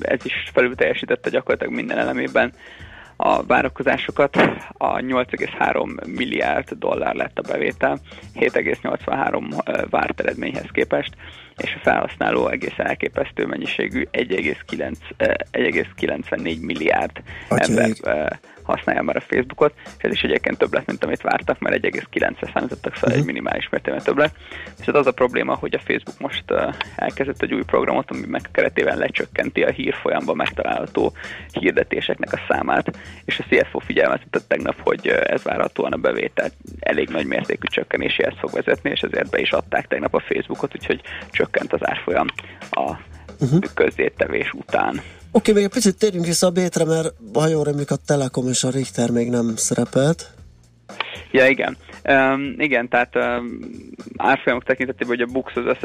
ez 0.00 0.24
is 0.24 0.50
felül 0.52 0.74
teljesítette 0.74 1.30
gyakorlatilag 1.30 1.74
minden 1.74 1.98
elemében 1.98 2.52
a 3.16 3.42
várakozásokat. 3.42 4.36
A 4.72 4.96
8,3 4.96 6.06
milliárd 6.06 6.70
dollár 6.70 7.14
lett 7.14 7.38
a 7.38 7.52
bevétel, 7.52 7.98
7,83 8.34 9.86
várt 9.90 10.20
eredményhez 10.20 10.70
képest, 10.72 11.14
és 11.62 11.74
a 11.74 11.80
felhasználó 11.82 12.48
egészen 12.48 12.86
elképesztő 12.86 13.46
mennyiségű 13.46 14.06
1,94 14.12 16.60
milliárd 16.60 17.22
ember 17.48 17.90
használja 18.64 19.02
már 19.02 19.16
a 19.16 19.20
Facebookot, 19.20 19.72
és 19.98 20.04
ez 20.04 20.12
is 20.12 20.22
egyébként 20.22 20.58
több 20.58 20.72
lett, 20.72 20.86
mint 20.86 21.04
amit 21.04 21.22
vártak, 21.22 21.58
mert 21.58 21.76
1,9-re 21.76 22.50
számítottak, 22.54 22.94
szóval 22.94 23.10
uh-huh. 23.10 23.20
egy 23.20 23.26
minimális 23.26 23.68
mértékben 23.68 24.02
több 24.02 24.18
lett. 24.18 24.34
Viszont 24.78 24.96
az 24.96 25.06
a 25.06 25.12
probléma, 25.12 25.54
hogy 25.54 25.74
a 25.74 25.78
Facebook 25.78 26.18
most 26.18 26.44
elkezdett 26.96 27.42
egy 27.42 27.54
új 27.54 27.62
programot, 27.64 28.10
ami 28.10 28.26
meg 28.26 28.40
keretében 28.52 28.98
lecsökkenti 28.98 29.62
a 29.62 29.70
hírfolyamban 29.70 30.36
megtalálható 30.36 31.12
hirdetéseknek 31.52 32.32
a 32.32 32.40
számát, 32.48 32.98
és 33.24 33.38
a 33.38 33.44
CFO 33.48 33.78
figyelmeztetett 33.78 34.48
tegnap, 34.48 34.80
hogy 34.80 35.06
ez 35.06 35.42
várhatóan 35.42 35.92
a 35.92 35.96
bevétel 35.96 36.50
elég 36.80 37.08
nagy 37.08 37.26
mértékű 37.26 37.66
csökkenéséhez 37.66 38.34
fog 38.38 38.50
vezetni, 38.50 38.90
és 38.90 39.00
ezért 39.00 39.30
be 39.30 39.40
is 39.40 39.50
adták 39.50 39.86
tegnap 39.88 40.14
a 40.14 40.20
Facebookot, 40.20 40.74
úgyhogy 40.74 41.00
csökkent 41.30 41.72
az 41.72 41.86
árfolyam 41.86 42.26
a 42.70 42.96
uh-huh. 43.40 43.60
közzétevés 43.74 44.52
után. 44.52 45.00
Oké, 45.34 45.50
okay, 45.50 45.54
még 45.54 45.64
egy 45.64 45.76
picit 45.76 45.98
térjünk 45.98 46.26
vissza 46.26 46.46
a 46.46 46.50
Bétre, 46.50 46.84
mert 46.84 47.14
ha 47.34 47.46
jól 47.46 47.64
remélik 47.64 47.90
a 47.90 47.96
Telekom 48.06 48.48
és 48.48 48.64
a 48.64 48.70
Richter 48.70 49.10
még 49.10 49.30
nem 49.30 49.56
szerepelt. 49.56 50.30
Ja, 51.30 51.46
igen. 51.46 51.76
Um, 52.08 52.54
igen, 52.58 52.88
tehát 52.88 53.16
um, 53.16 53.58
árfolyamok 54.16 54.64
tekintetében, 54.64 55.16
hogy 55.16 55.20
a 55.28 55.32
Bux 55.32 55.56
az 55.56 55.76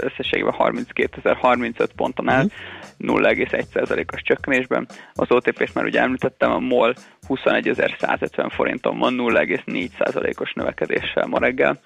összességében 0.00 0.54
32.035 0.58 1.88
ponton 1.96 2.28
áll, 2.28 2.44
uh-huh. 2.44 3.20
0,1%-os 3.20 4.22
csökkenésben. 4.22 4.88
Az 5.14 5.30
OTP-t 5.30 5.74
már 5.74 5.84
ugye 5.84 6.00
említettem, 6.00 6.50
a 6.50 6.58
MOL 6.58 6.94
21.150 7.28 8.50
forinton 8.54 8.98
van 8.98 9.14
0,4%-os 9.18 10.52
növekedéssel 10.52 11.26
ma 11.26 11.38
reggel. 11.38 11.80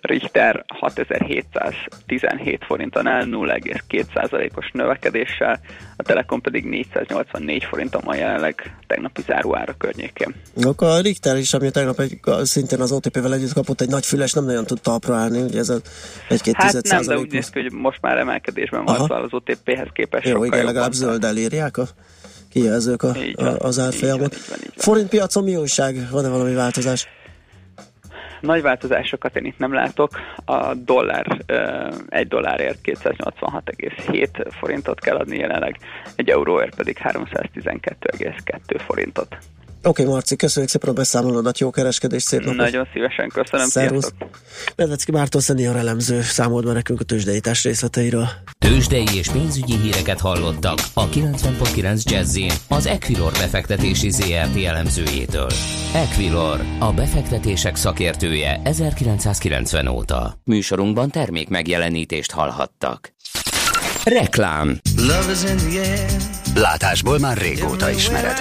Richter 0.00 0.64
6717 0.68 2.64
forinton 2.64 3.06
áll 3.06 3.24
0,2%-os 3.24 4.70
növekedéssel, 4.72 5.60
a 5.96 6.02
Telekom 6.02 6.40
pedig 6.40 6.64
484 6.64 7.64
forinton 7.64 8.02
van 8.04 8.16
jelenleg 8.16 8.76
tegnapi 8.86 9.22
záróára 9.26 9.74
környékén. 9.78 10.34
Akkor 10.62 10.88
a 10.88 11.00
Richter 11.00 11.36
is, 11.36 11.54
ami 11.54 11.70
tegnap 11.70 12.00
egy, 12.00 12.20
szintén 12.42 12.80
az 12.80 12.92
OTP-vel 12.92 13.34
együtt 13.34 13.52
kapott 13.52 13.80
egy 13.80 13.88
nagy 13.88 14.06
füles, 14.06 14.32
nem 14.32 14.44
nagyon 14.44 14.64
tudta 14.64 14.90
talpra 14.90 15.14
állni, 15.14 15.42
ugye 15.42 15.58
ez 15.58 15.72
egy-két 16.28 16.54
hát 16.56 16.88
nem, 16.88 17.02
de 17.02 17.18
úgy 17.18 17.32
néz 17.32 17.50
ki, 17.50 17.60
hogy 17.60 17.72
most 17.72 18.00
már 18.00 18.18
emelkedésben 18.18 18.84
van, 18.84 18.96
szóval 18.96 19.22
az 19.22 19.32
OTP-hez 19.32 19.88
képest 19.92 20.26
Jó, 20.26 20.44
igen, 20.44 20.64
legalább 20.64 20.92
zöld 20.92 21.24
elírják 21.24 21.76
a 21.76 21.88
kijelzők 22.50 23.02
a, 23.02 23.16
a, 23.34 23.44
az 23.44 23.78
árfolyamot. 23.78 24.34
Forint 24.76 25.08
piacon 25.08 25.44
mi 25.44 25.56
újság? 25.56 26.08
Van-e 26.10 26.28
valami 26.28 26.54
változás? 26.54 27.08
Nagy 28.40 28.62
változásokat 28.62 29.36
én 29.36 29.44
itt 29.44 29.58
nem 29.58 29.72
látok. 29.72 30.10
A 30.44 30.74
dollár 30.74 31.26
egy 32.08 32.28
dollárért 32.28 32.78
286,7 32.82 34.46
forintot 34.50 35.00
kell 35.00 35.16
adni 35.16 35.36
jelenleg, 35.36 35.76
egy 36.16 36.28
euróért 36.28 36.74
pedig 36.74 36.98
312,2 37.02 38.80
forintot. 38.86 39.38
Oké, 39.88 40.02
okay, 40.02 40.14
Marci, 40.14 40.36
köszönjük 40.36 40.70
szépen 40.70 40.88
a 40.88 40.92
beszámolódat, 40.92 41.58
jó 41.58 41.70
kereskedés, 41.70 42.22
szép 42.22 42.40
napot. 42.40 42.56
Nagyon 42.56 42.88
szívesen, 42.92 43.28
köszönöm. 43.28 43.66
Szervusz. 43.66 44.12
Medvecki 44.76 45.10
Márton 45.10 45.42
a 45.48 45.76
elemző 45.76 46.22
számolt 46.22 46.64
be 46.64 46.72
nekünk 46.72 47.00
a 47.00 47.04
tőzsdeítás 47.04 47.64
részleteiről. 47.64 48.28
Tőzsdei 48.58 49.04
és 49.14 49.28
pénzügyi 49.28 49.76
híreket 49.76 50.20
hallottak 50.20 50.78
a 50.94 51.08
90.9 51.08 52.02
jazz 52.02 52.38
az 52.68 52.86
Equilor 52.86 53.32
befektetési 53.32 54.10
ZRT 54.10 54.64
elemzőjétől. 54.64 55.50
Equilor, 55.94 56.60
a 56.78 56.92
befektetések 56.92 57.76
szakértője 57.76 58.60
1990 58.64 59.86
óta. 59.86 60.40
Műsorunkban 60.44 61.10
termék 61.10 61.48
megjelenítést 61.48 62.30
hallhattak. 62.30 63.12
Reklám 64.04 64.80
Látásból 66.54 67.18
már 67.18 67.36
régóta 67.36 67.90
ismered. 67.90 68.38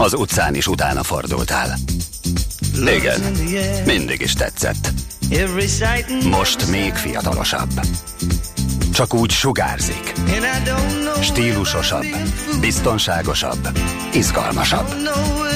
Az 0.00 0.14
utcán 0.14 0.54
is 0.54 0.66
utána 0.66 1.02
fordultál. 1.02 1.78
Igen, 2.74 3.20
mindig 3.86 4.20
is 4.20 4.32
tetszett. 4.32 4.92
Most 6.24 6.70
még 6.70 6.94
fiatalosabb. 6.94 7.70
Csak 8.92 9.14
úgy 9.14 9.30
sugárzik. 9.30 10.12
Stílusosabb, 11.20 12.06
biztonságosabb, 12.60 13.78
izgalmasabb. 14.12 14.94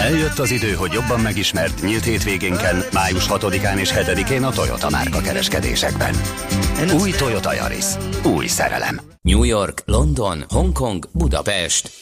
Eljött 0.00 0.38
az 0.38 0.50
idő, 0.50 0.72
hogy 0.72 0.92
jobban 0.92 1.20
megismert 1.20 1.82
nyílt 1.82 2.04
hétvégénken, 2.04 2.84
május 2.92 3.26
6-án 3.28 3.76
és 3.76 3.92
7-én 3.94 4.44
a 4.44 4.50
Toyota 4.50 4.90
márka 4.90 5.20
kereskedésekben. 5.20 6.14
Új 7.00 7.10
Toyota 7.10 7.54
Yaris. 7.54 7.84
Új 8.24 8.46
szerelem. 8.46 9.00
New 9.22 9.42
York, 9.44 9.82
London, 9.86 10.44
Hongkong, 10.48 11.08
Budapest. 11.12 12.01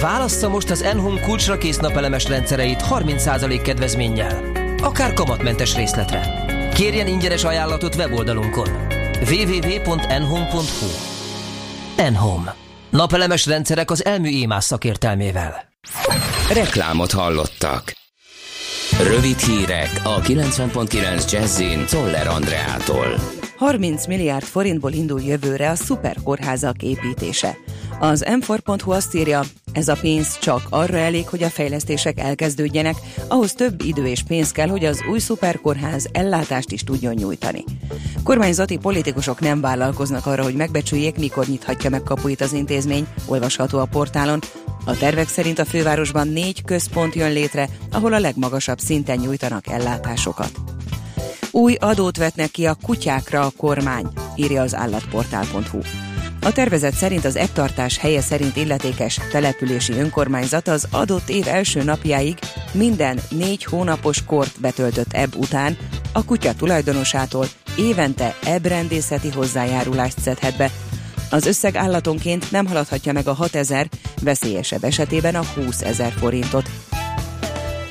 Válassza 0.00 0.48
most 0.48 0.70
az 0.70 0.82
Enhome 0.82 1.20
kulcsra 1.20 1.58
kész 1.58 1.76
napelemes 1.76 2.24
rendszereit 2.24 2.82
30% 2.90 3.60
kedvezménnyel. 3.62 4.42
Akár 4.82 5.12
kamatmentes 5.12 5.74
részletre. 5.74 6.44
Kérjen 6.74 7.06
ingyenes 7.06 7.44
ajánlatot 7.44 7.94
weboldalunkon. 7.94 8.68
www.enhome.hu 9.30 10.86
Enhome. 11.96 12.54
Napelemes 12.90 13.46
rendszerek 13.46 13.90
az 13.90 14.04
elmű 14.04 14.28
émás 14.28 14.64
szakértelmével. 14.64 15.72
Reklámot 16.52 17.12
hallottak. 17.12 17.92
Rövid 19.02 19.38
hírek 19.38 20.00
a 20.04 20.20
90.9 20.20 21.32
Jazzin 21.32 21.86
Toller 21.86 22.26
Andreától. 22.26 23.06
30 23.56 24.06
milliárd 24.06 24.44
forintból 24.44 24.92
indul 24.92 25.20
jövőre 25.20 25.70
a 25.70 25.74
szuperkórházak 25.74 26.82
építése. 26.82 27.56
Az 27.98 28.24
m 28.38 28.52
azt 28.84 29.14
írja, 29.14 29.42
ez 29.72 29.88
a 29.88 29.96
pénz 30.00 30.38
csak 30.38 30.66
arra 30.70 30.96
elég, 30.96 31.28
hogy 31.28 31.42
a 31.42 31.50
fejlesztések 31.50 32.18
elkezdődjenek, 32.18 32.96
ahhoz 33.28 33.52
több 33.52 33.82
idő 33.82 34.06
és 34.06 34.22
pénz 34.22 34.52
kell, 34.52 34.68
hogy 34.68 34.84
az 34.84 35.02
új 35.10 35.18
szuperkórház 35.18 36.08
ellátást 36.12 36.70
is 36.70 36.82
tudjon 36.82 37.14
nyújtani. 37.14 37.64
Kormányzati 38.22 38.76
politikusok 38.76 39.40
nem 39.40 39.60
vállalkoznak 39.60 40.26
arra, 40.26 40.42
hogy 40.42 40.54
megbecsüljék, 40.54 41.18
mikor 41.18 41.46
nyithatja 41.46 41.90
meg 41.90 42.02
kapuit 42.02 42.40
az 42.40 42.52
intézmény, 42.52 43.06
olvasható 43.26 43.78
a 43.78 43.84
portálon. 43.84 44.40
A 44.84 44.96
tervek 44.96 45.28
szerint 45.28 45.58
a 45.58 45.64
fővárosban 45.64 46.28
négy 46.28 46.64
központ 46.64 47.14
jön 47.14 47.32
létre, 47.32 47.68
ahol 47.92 48.12
a 48.12 48.18
legmagasabb 48.18 48.78
szinten 48.78 49.18
nyújtanak 49.18 49.66
ellátásokat. 49.66 50.50
Új 51.50 51.74
adót 51.74 52.16
vetnek 52.16 52.50
ki 52.50 52.66
a 52.66 52.76
kutyákra 52.82 53.40
a 53.40 53.52
kormány, 53.56 54.06
írja 54.36 54.62
az 54.62 54.74
állatportál.hu. 54.74 56.05
A 56.42 56.52
tervezet 56.52 56.94
szerint 56.94 57.24
az 57.24 57.36
ebtartás 57.36 57.98
helye 57.98 58.20
szerint 58.20 58.56
illetékes 58.56 59.20
települési 59.30 59.92
önkormányzat 59.92 60.68
az 60.68 60.88
adott 60.90 61.28
év 61.28 61.48
első 61.48 61.82
napjáig 61.82 62.38
minden 62.72 63.20
négy 63.30 63.64
hónapos 63.64 64.24
kort 64.24 64.60
betöltött 64.60 65.12
ebb 65.12 65.34
után 65.34 65.76
a 66.12 66.24
kutya 66.24 66.54
tulajdonosától 66.54 67.46
évente 67.76 68.34
ebrendészeti 68.44 69.30
hozzájárulást 69.30 70.20
szedhet 70.20 70.56
be. 70.56 70.70
Az 71.30 71.46
összeg 71.46 71.76
állatonként 71.76 72.50
nem 72.50 72.66
haladhatja 72.66 73.12
meg 73.12 73.26
a 73.26 73.34
6000, 73.34 73.88
veszélyesebb 74.22 74.84
esetében 74.84 75.34
a 75.34 75.44
20 75.54 75.82
ezer 75.82 76.12
forintot. 76.12 76.70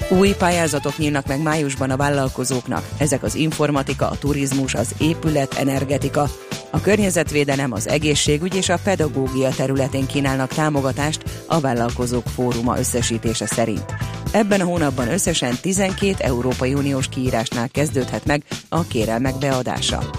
Új 0.10 0.34
pályázatok 0.38 0.98
nyílnak 0.98 1.28
meg 1.28 1.42
májusban 1.42 1.90
a 1.90 1.98
vállalkozóknak. 1.98 2.90
Ezek 2.98 3.24
az 3.24 3.36
informatika, 3.36 4.10
a 4.10 4.18
turizmus, 4.18 4.74
az 4.74 4.96
épület, 4.98 5.54
energetika, 5.54 6.30
a 6.76 6.82
környezetvédelem, 6.82 7.72
az 7.72 7.88
egészségügy 7.88 8.56
és 8.56 8.70
a 8.70 8.80
pedagógia 8.84 9.50
területén 9.50 10.06
kínálnak 10.06 10.54
támogatást 10.54 11.24
a 11.48 11.60
Vállalkozók 11.60 12.28
Fóruma 12.28 12.78
összesítése 12.78 13.46
szerint. 13.46 13.86
Ebben 14.32 14.62
a 14.62 14.66
hónapban 14.66 15.08
összesen 15.08 15.56
12 15.62 16.16
Európai 16.18 16.74
Uniós 16.74 17.10
kiírásnál 17.10 17.70
kezdődhet 17.70 18.26
meg 18.26 18.44
a 18.70 18.88
kérelmek 18.88 19.38
beadása. 19.38 20.10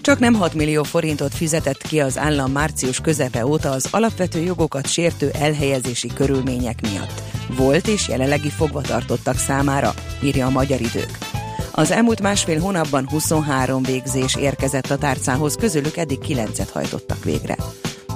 Csak 0.00 0.18
nem 0.18 0.34
6 0.34 0.54
millió 0.54 0.82
forintot 0.82 1.34
fizetett 1.34 1.82
ki 1.82 2.00
az 2.00 2.18
állam 2.18 2.52
március 2.52 3.00
közepe 3.00 3.46
óta 3.46 3.70
az 3.70 3.88
alapvető 3.90 4.40
jogokat 4.40 4.86
sértő 4.86 5.30
elhelyezési 5.40 6.08
körülmények 6.14 6.80
miatt. 6.80 7.22
Volt 7.56 7.86
és 7.86 8.08
jelenlegi 8.08 8.50
fogvatartottak 8.50 9.36
számára, 9.38 9.94
írja 10.22 10.46
a 10.46 10.50
Magyar 10.50 10.80
Idők. 10.80 11.27
Az 11.78 11.90
elmúlt 11.90 12.20
másfél 12.20 12.60
hónapban 12.60 13.08
23 13.08 13.82
végzés 13.82 14.36
érkezett 14.36 14.90
a 14.90 14.98
tárcához, 14.98 15.54
közülük 15.54 15.96
eddig 15.96 16.18
9-et 16.28 16.68
hajtottak 16.72 17.24
végre. 17.24 17.56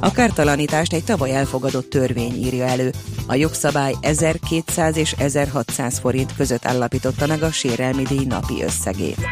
A 0.01 0.13
kártalanítást 0.13 0.93
egy 0.93 1.05
tavaly 1.05 1.35
elfogadott 1.35 1.91
törvény 1.91 2.45
írja 2.45 2.65
elő. 2.65 2.93
A 3.27 3.35
jogszabály 3.35 3.95
1200 4.01 4.97
és 4.97 5.15
1600 5.19 5.99
forint 5.99 6.35
között 6.37 6.67
állapította 6.67 7.27
meg 7.27 7.43
a 7.43 7.51
sérelmi 7.51 8.03
díj 8.03 8.25
napi 8.25 8.63
összegét. 8.63 9.27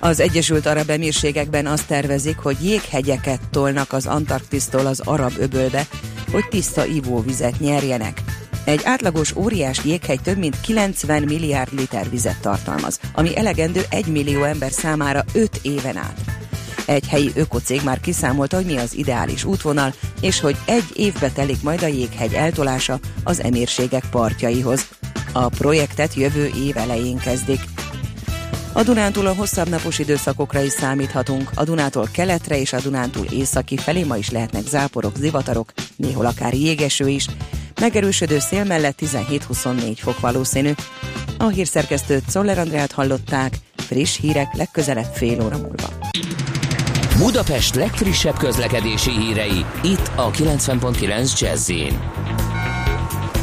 Az 0.00 0.20
Egyesült 0.20 0.66
Arab 0.66 0.90
Emírségekben 0.90 1.66
azt 1.66 1.86
tervezik, 1.86 2.38
hogy 2.38 2.56
jéghegyeket 2.64 3.40
tolnak 3.50 3.92
az 3.92 4.06
Antarktisztól 4.06 4.86
az 4.86 5.00
arab 5.00 5.32
öbölbe, 5.38 5.86
hogy 6.30 6.44
tiszta 6.48 6.84
ivóvizet 6.84 7.58
nyerjenek. 7.60 8.31
Egy 8.64 8.80
átlagos 8.84 9.36
óriás 9.36 9.84
jéghegy 9.84 10.20
több 10.20 10.38
mint 10.38 10.60
90 10.60 11.22
milliárd 11.22 11.72
liter 11.72 12.10
vizet 12.10 12.40
tartalmaz, 12.40 13.00
ami 13.14 13.36
elegendő 13.36 13.82
1 13.90 14.06
millió 14.06 14.42
ember 14.42 14.70
számára 14.70 15.24
5 15.32 15.58
éven 15.62 15.96
át. 15.96 16.20
Egy 16.86 17.08
helyi 17.08 17.32
ökocég 17.34 17.80
már 17.84 18.00
kiszámolta, 18.00 18.56
hogy 18.56 18.64
mi 18.64 18.76
az 18.76 18.94
ideális 18.94 19.44
útvonal, 19.44 19.94
és 20.20 20.40
hogy 20.40 20.56
egy 20.64 20.84
évbe 20.94 21.30
telik 21.30 21.62
majd 21.62 21.82
a 21.82 21.86
jéghegy 21.86 22.32
eltolása 22.32 22.98
az 23.24 23.42
emírségek 23.42 24.04
partjaihoz. 24.10 24.88
A 25.32 25.48
projektet 25.48 26.14
jövő 26.14 26.50
év 26.66 26.76
elején 26.76 27.18
kezdik. 27.18 27.60
A 28.72 28.82
Dunántúl 28.82 29.26
a 29.26 29.34
hosszabb 29.34 29.68
napos 29.68 29.98
időszakokra 29.98 30.60
is 30.60 30.72
számíthatunk. 30.72 31.50
A 31.54 31.64
Dunától 31.64 32.08
keletre 32.12 32.60
és 32.60 32.72
a 32.72 32.80
Dunántúl 32.80 33.26
északi 33.26 33.76
felé 33.76 34.02
ma 34.02 34.16
is 34.16 34.30
lehetnek 34.30 34.66
záporok, 34.66 35.16
zivatarok, 35.16 35.72
néhol 35.96 36.26
akár 36.26 36.54
jégeső 36.54 37.08
is. 37.08 37.26
Megerősödő 37.82 38.38
szél 38.38 38.64
mellett 38.64 38.98
17-24 39.00 39.96
fok 39.96 40.20
valószínű. 40.20 40.70
A 41.38 41.46
hírszerkesztőt 41.46 42.30
Szoller 42.30 42.58
Andrát 42.58 42.92
hallották, 42.92 43.54
friss 43.76 44.18
hírek 44.20 44.54
legközelebb 44.54 45.12
fél 45.14 45.42
óra 45.42 45.56
múlva. 45.56 45.88
Budapest 47.18 47.74
legfrissebb 47.74 48.36
közlekedési 48.36 49.10
hírei, 49.10 49.64
itt 49.82 50.10
a 50.16 50.30
90.9 50.30 51.40
jazz 51.40 51.72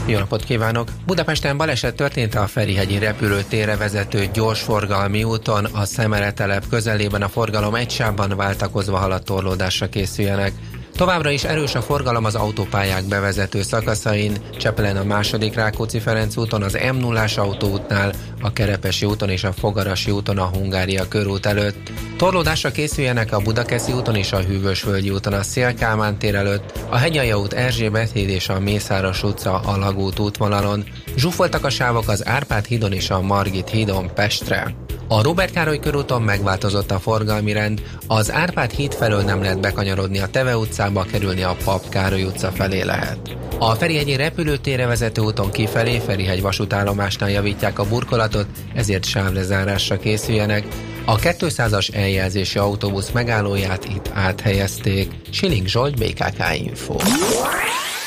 jó 0.05 0.17
napot 0.17 0.43
kívánok! 0.43 0.89
Budapesten 1.05 1.57
baleset 1.57 1.95
történt 1.95 2.35
a 2.35 2.47
Ferihegyi 2.47 2.97
repülőtérre 2.97 3.77
vezető 3.77 4.29
gyorsforgalmi 4.33 5.23
úton, 5.23 5.65
a 5.65 5.85
Szemeretelep 5.85 6.67
közelében 6.69 7.21
a 7.21 7.29
forgalom 7.29 7.75
egy 7.75 7.89
sávban 7.89 8.35
váltakozva 8.35 8.97
halad 8.97 9.23
torlódásra 9.23 9.89
készüljenek. 9.89 10.51
Továbbra 10.99 11.29
is 11.29 11.43
erős 11.43 11.75
a 11.75 11.81
forgalom 11.81 12.25
az 12.25 12.35
autópályák 12.35 13.03
bevezető 13.03 13.61
szakaszain, 13.61 14.37
Csepelen 14.57 14.97
a 14.97 15.03
második 15.03 15.55
Rákóczi-Ferenc 15.55 16.37
úton, 16.37 16.63
az 16.63 16.77
m 16.93 16.95
0 16.95 17.25
autóútnál, 17.35 18.13
a 18.41 18.53
Kerepesi 18.53 19.05
úton 19.05 19.29
és 19.29 19.43
a 19.43 19.51
Fogarasi 19.51 20.11
úton 20.11 20.37
a 20.37 20.45
Hungária 20.45 21.07
körút 21.07 21.45
előtt. 21.45 21.91
Torlódásra 22.17 22.71
készüljenek 22.71 23.33
a 23.33 23.39
Budakeszi 23.39 23.91
úton 23.91 24.15
és 24.15 24.31
a 24.31 24.39
Hűvösvölgyi 24.39 25.09
úton 25.09 25.33
a 25.33 25.43
Szélkámán 25.43 26.17
tér 26.17 26.35
előtt, 26.35 26.79
a 26.89 26.97
Hegyalja 26.97 27.39
út 27.39 27.53
Erzsébet 27.53 28.11
híd 28.11 28.29
és 28.29 28.49
a 28.49 28.59
Mészáros 28.59 29.23
utca 29.23 29.59
a 29.59 29.77
Lagút 29.77 30.19
útvonalon. 30.19 30.83
Zsúfoltak 31.15 31.65
a 31.65 31.69
sávok 31.69 32.07
az 32.07 32.27
Árpád 32.27 32.65
hídon 32.65 32.91
és 32.91 33.09
a 33.09 33.21
Margit 33.21 33.69
hídon 33.69 34.13
Pestre. 34.13 34.75
A 35.11 35.21
Robert 35.21 35.53
Károly 35.53 35.79
körúton 35.79 36.21
megváltozott 36.21 36.91
a 36.91 36.99
forgalmi 36.99 37.51
rend, 37.51 37.81
az 38.07 38.31
Árpád 38.31 38.71
híd 38.71 38.93
felől 38.93 39.21
nem 39.21 39.41
lehet 39.41 39.59
bekanyarodni 39.59 40.19
a 40.19 40.27
Teve 40.27 40.57
utcába, 40.57 41.03
kerülni 41.03 41.41
a 41.41 41.55
Pap 41.63 41.89
Károly 41.89 42.23
utca 42.23 42.51
felé 42.51 42.81
lehet. 42.81 43.17
A 43.59 43.73
Ferihegyi 43.75 44.15
repülőtérre 44.15 44.85
vezető 44.85 45.21
úton 45.21 45.51
kifelé 45.51 45.99
Ferihegy 45.99 46.41
vasútállomásnál 46.41 47.29
javítják 47.29 47.79
a 47.79 47.87
burkolatot, 47.87 48.45
ezért 48.75 49.05
sávlezárásra 49.05 49.97
készüljenek. 49.97 50.67
A 51.05 51.15
200-as 51.15 51.95
eljelzési 51.95 52.59
autóbusz 52.59 53.11
megállóját 53.11 53.85
itt 53.85 54.09
áthelyezték. 54.13 55.11
Siling 55.31 55.67
Zsolt, 55.67 55.95
BKK 55.95 56.43
Info. 56.63 56.95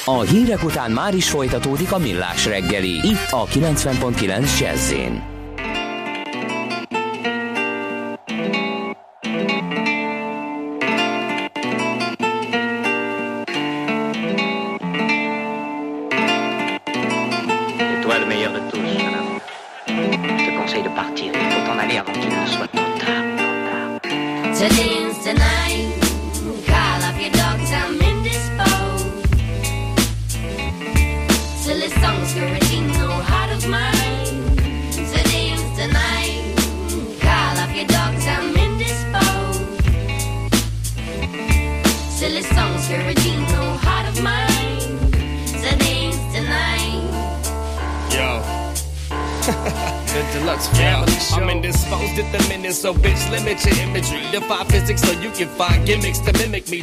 A 0.04 0.20
hírek 0.20 0.64
után 0.64 0.90
már 0.90 1.14
is 1.14 1.30
folytatódik 1.30 1.92
a 1.92 1.98
millás 1.98 2.46
reggeli, 2.46 2.94
itt 2.94 3.30
a 3.30 3.46
90.9 3.46 4.58
jazz 4.60 4.92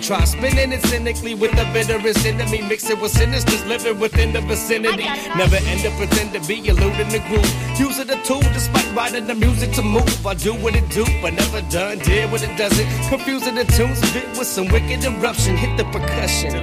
Try 0.10 0.24
spinning 0.24 0.72
it 0.72 0.82
cynically 0.88 1.36
with 1.36 1.52
the 1.52 1.69
bitterest 1.72 2.26
enemy. 2.26 2.63
Mix 2.63 2.89
it 2.89 3.00
with 3.00 3.13
sinisters 3.13 3.63
living 3.67 4.00
within 4.00 4.34
the 4.34 4.41
vicinity. 4.41 5.04
Never 5.38 5.58
end 5.58 5.86
up 5.86 5.93
pretend 6.00 6.34
to 6.34 6.39
be 6.48 6.67
eluding 6.67 7.10
the 7.10 7.19
groove. 7.28 7.45
Use 7.80 8.00
it 8.00 8.10
a 8.10 8.15
tool 8.24 8.41
despite 8.41 8.91
writing 8.95 9.28
the 9.28 9.36
music 9.36 9.72
to 9.74 9.84
move. 9.84 10.26
I 10.26 10.34
do 10.34 10.56
what 10.56 10.76
it 10.76 10.89
do, 10.89 11.06
but 11.22 11.36
never 11.36 11.62
done. 11.69 12.00
Did 12.00 12.32
what 12.32 12.41
it 12.41 12.58
doesn't. 12.58 12.88
Confusing 13.08 13.54
the 13.54 13.65
tunes, 13.65 14.02
bit 14.12 14.28
with 14.30 14.48
some 14.48 14.67
wicked 14.69 15.06
eruption. 15.06 15.56
Hit 15.56 15.78
the 15.78 15.84
percussion 15.84 16.56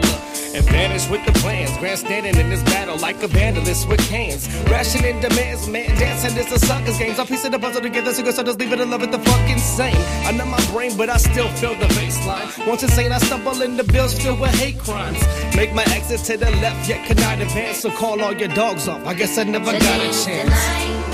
and 0.57 0.65
vanish 0.67 1.09
with 1.09 1.25
the 1.27 1.33
plans. 1.41 1.77
Grandstanding 1.77 2.37
in 2.37 2.49
this 2.49 2.63
battle 2.63 2.97
like 2.99 3.23
a 3.23 3.29
vandalist 3.29 3.89
with 3.89 4.01
cans. 4.09 4.49
Rationing 4.71 5.21
demands, 5.21 5.69
man, 5.69 5.89
dancing 5.99 6.37
is 6.37 6.51
a 6.51 6.59
sucker's 6.59 6.99
game. 6.99 7.15
I'm 7.19 7.27
piecing 7.27 7.53
the 7.53 7.59
puzzle 7.59 7.83
together, 7.83 8.13
so 8.13 8.25
so 8.31 8.43
just 8.43 8.59
leave 8.59 8.73
it 8.73 8.81
and 8.81 8.91
love 8.91 9.01
the 9.01 9.19
fucking 9.19 9.59
same. 9.59 9.97
I 10.25 10.33
know 10.33 10.47
my 10.47 10.65
brain, 10.73 10.97
but 10.97 11.11
I 11.11 11.19
still 11.19 11.49
feel 11.61 11.75
the 11.75 11.87
baseline. 11.99 12.67
Once 12.67 12.83
insane, 12.83 13.13
I 13.13 13.19
stumble 13.19 13.61
in 13.63 13.77
the 13.77 13.85
bills 13.85 14.19
filled 14.19 14.41
with 14.41 14.55
hate 14.55 14.79
crimes. 14.79 15.21
Make 15.55 15.75
my 15.75 15.85
exit 15.91 16.21
to 16.31 16.37
the 16.37 16.51
left, 16.63 16.89
yet 16.89 17.07
cannot 17.07 17.41
advance, 17.41 17.79
so 17.79 17.91
call 17.91 18.23
all 18.23 18.33
your 18.33 18.49
dogs 18.49 18.89
off. 18.89 19.05
I 19.07 19.15
guess 19.15 19.39
I 19.39 19.45
never 19.45 19.73
got 19.73 20.01
a 20.01 20.25
chance. 20.25 21.06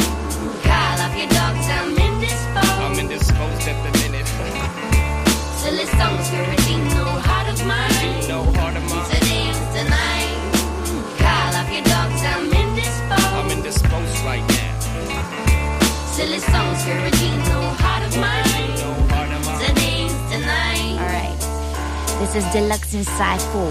This 22.33 22.45
is 22.47 22.53
Deluxe 22.53 22.95
Inside 22.95 23.41
4. 23.53 23.71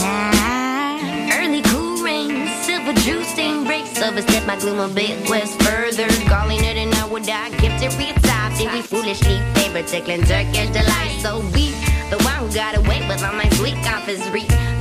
Nah. 0.00 1.36
Early 1.36 1.62
cool 1.62 2.02
rain, 2.02 2.48
silver 2.62 2.94
juice 2.94 3.28
stain 3.28 3.64
breaks. 3.64 4.00
Overstep 4.00 4.46
my 4.46 4.58
gloom 4.58 4.80
a 4.80 4.88
bit 4.88 5.28
west 5.28 5.60
further. 5.62 6.08
Calling 6.28 6.64
it 6.64 6.76
and 6.76 6.94
I 6.94 7.06
would 7.06 7.24
die. 7.24 7.50
Gifted 7.58 7.92
retop. 8.00 8.56
Did 8.56 8.72
we 8.72 8.80
foolishly 8.82 9.38
favor 9.54 9.82
tickling 9.82 10.22
Turkish 10.22 10.70
delight? 10.70 11.18
So 11.20 11.42
be 11.52 11.72
the 12.10 12.18
one 12.24 12.36
who 12.40 12.52
got 12.54 12.76
away 12.76 13.06
with 13.06 13.22
all 13.22 13.34
my 13.34 13.48
sweet 13.50 13.76
confidence. 13.84 14.26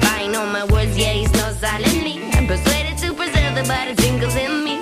Buying 0.01 0.35
on 0.35 0.51
my 0.51 0.65
words, 0.65 0.97
yeah, 0.97 1.13
he's 1.13 1.33
no 1.33 1.51
silently. 1.59 2.23
I'm 2.33 2.47
persuaded 2.47 2.97
to 2.99 3.13
preserve 3.13 3.55
the 3.55 3.65
body 3.67 3.93
jingles 3.95 4.35
in 4.35 4.63
me. 4.63 4.79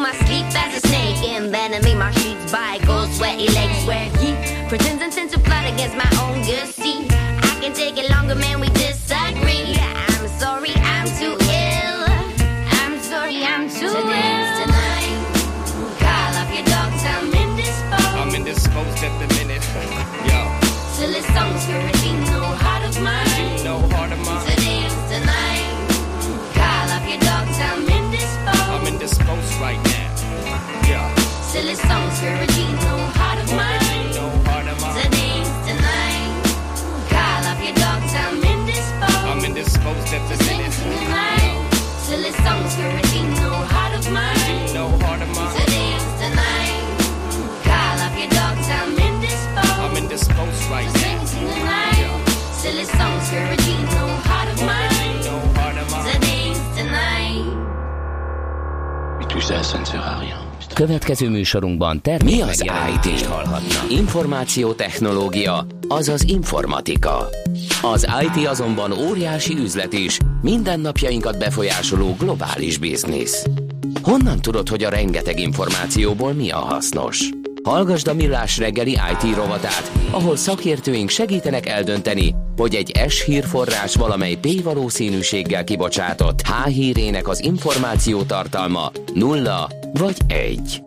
My 0.00 0.12
sleep 0.24 0.46
as 0.56 0.82
a 0.82 0.88
snake, 0.88 1.16
envenoming 1.28 1.98
my 1.98 2.10
sheets 2.12 2.50
by 2.50 2.78
cold, 2.84 3.08
sweaty 3.10 3.48
legs 3.48 3.86
where 3.86 4.08
he 4.18 4.32
pretends 4.68 5.02
intent 5.02 5.30
to 5.30 5.38
plot 5.38 5.64
against 5.72 5.94
my 5.96 6.10
own 6.22 6.42
good 6.42 6.66
seed. 6.68 7.06
I 7.12 7.58
can 7.60 7.72
take 7.74 7.98
it 7.98 8.10
longer, 8.10 8.34
man, 8.34 8.60
we 8.60 8.69
Következő 60.74 61.28
műsorunkban 61.28 62.02
termék 62.02 62.42
az 62.42 62.46
megjelenítést 62.46 63.24
hallhatnak. 63.24 63.90
Információ 63.90 64.72
technológia, 64.72 65.66
azaz 65.88 66.22
informatika. 66.28 67.28
Az 67.82 68.06
IT 68.22 68.46
azonban 68.46 68.92
óriási 68.92 69.54
üzlet 69.58 69.92
is, 69.92 70.18
mindennapjainkat 70.42 71.38
befolyásoló 71.38 72.16
globális 72.18 72.78
biznisz. 72.78 73.46
Honnan 74.02 74.40
tudod, 74.40 74.68
hogy 74.68 74.84
a 74.84 74.90
rengeteg 74.90 75.40
információból 75.40 76.32
mi 76.32 76.50
a 76.50 76.58
hasznos? 76.58 77.30
Hallgasd 77.62 78.08
a 78.08 78.14
Millás 78.14 78.58
reggeli 78.58 78.90
IT 78.90 79.34
rovatát, 79.36 79.92
ahol 80.10 80.36
szakértőink 80.36 81.08
segítenek 81.08 81.66
eldönteni, 81.66 82.34
hogy 82.56 82.74
egy 82.74 82.92
S 83.08 83.24
hírforrás 83.24 83.94
valamely 83.94 84.34
P 84.34 84.62
valószínűséggel 84.62 85.64
kibocsátott 85.64 86.40
H 86.40 86.66
hírének 86.66 87.28
az 87.28 87.42
információ 87.42 88.22
tartalma 88.22 88.90
nulla 89.14 89.70
vagy 89.92 90.16
egy. 90.26 90.82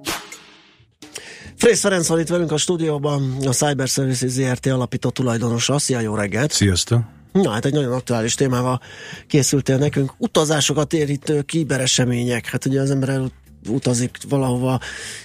Frész 1.56 1.82
Ferenc 1.82 2.08
van 2.08 2.20
itt 2.20 2.28
velünk 2.28 2.52
a 2.52 2.58
stúdióban, 2.58 3.38
a 3.46 3.52
Cyber 3.52 3.88
Services 3.88 4.30
ZRT 4.30 4.66
alapító 4.66 5.10
tulajdonosa. 5.10 5.80
Szia, 5.80 6.00
jó 6.00 6.16
reggelt! 6.16 6.52
Sziasztok! 6.52 7.02
Na, 7.32 7.50
hát 7.50 7.66
egy 7.66 7.74
nagyon 7.74 7.92
aktuális 7.92 8.36
témával 8.36 8.82
készültél 9.28 9.78
nekünk. 9.78 10.14
Utazásokat 10.18 10.94
érítő 10.94 11.42
kiberesemények. 11.42 12.46
Hát 12.46 12.66
ugye 12.66 12.82
az 12.82 12.92
ember 12.92 13.10
el 13.10 13.32
utazik 13.68 14.18
valahova 14.30 14.80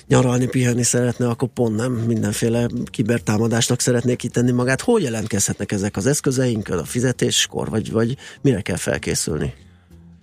nyaralni, 0.06 0.46
pihenni 0.46 0.82
szeretne, 0.82 1.28
akkor 1.28 1.48
pont 1.48 1.76
nem 1.76 1.92
mindenféle 1.92 2.68
kibertámadásnak 2.84 3.80
szeretnék 3.80 4.16
kitenni 4.16 4.50
magát. 4.50 4.80
Hol 4.80 5.00
jelentkezhetnek 5.00 5.72
ezek 5.72 5.96
az 5.96 6.06
eszközeink 6.06 6.68
a 6.68 6.84
fizetéskor, 6.84 7.70
vagy, 7.70 7.92
vagy 7.92 8.16
mire 8.40 8.60
kell 8.60 8.76
felkészülni? 8.76 9.54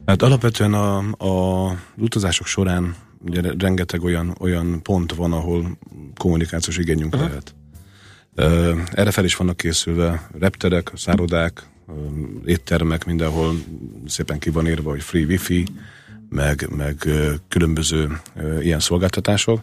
Hát 0.05 0.21
alapvetően 0.21 0.73
a, 0.73 0.97
a 1.17 1.75
utazások 1.97 2.47
során 2.47 2.95
ugye 3.25 3.41
rengeteg 3.57 4.03
olyan, 4.03 4.35
olyan 4.39 4.81
pont 4.83 5.13
van, 5.13 5.33
ahol 5.33 5.77
kommunikációs 6.17 6.77
igényünk 6.77 7.13
uh-huh. 7.13 7.29
lehet. 7.29 7.55
Erre 8.93 9.11
fel 9.11 9.23
is 9.23 9.35
vannak 9.35 9.57
készülve 9.57 10.29
repterek, 10.39 10.91
szárodák, 10.95 11.67
uh, 11.87 11.95
éttermek, 12.45 13.05
mindenhol 13.05 13.55
szépen 14.07 14.39
ki 14.39 14.49
van 14.49 14.67
írva, 14.67 14.89
hogy 14.89 15.01
free 15.01 15.25
wifi, 15.25 15.65
meg, 16.29 16.67
meg 16.75 17.09
különböző 17.47 18.21
ilyen 18.59 18.79
szolgáltatások. 18.79 19.59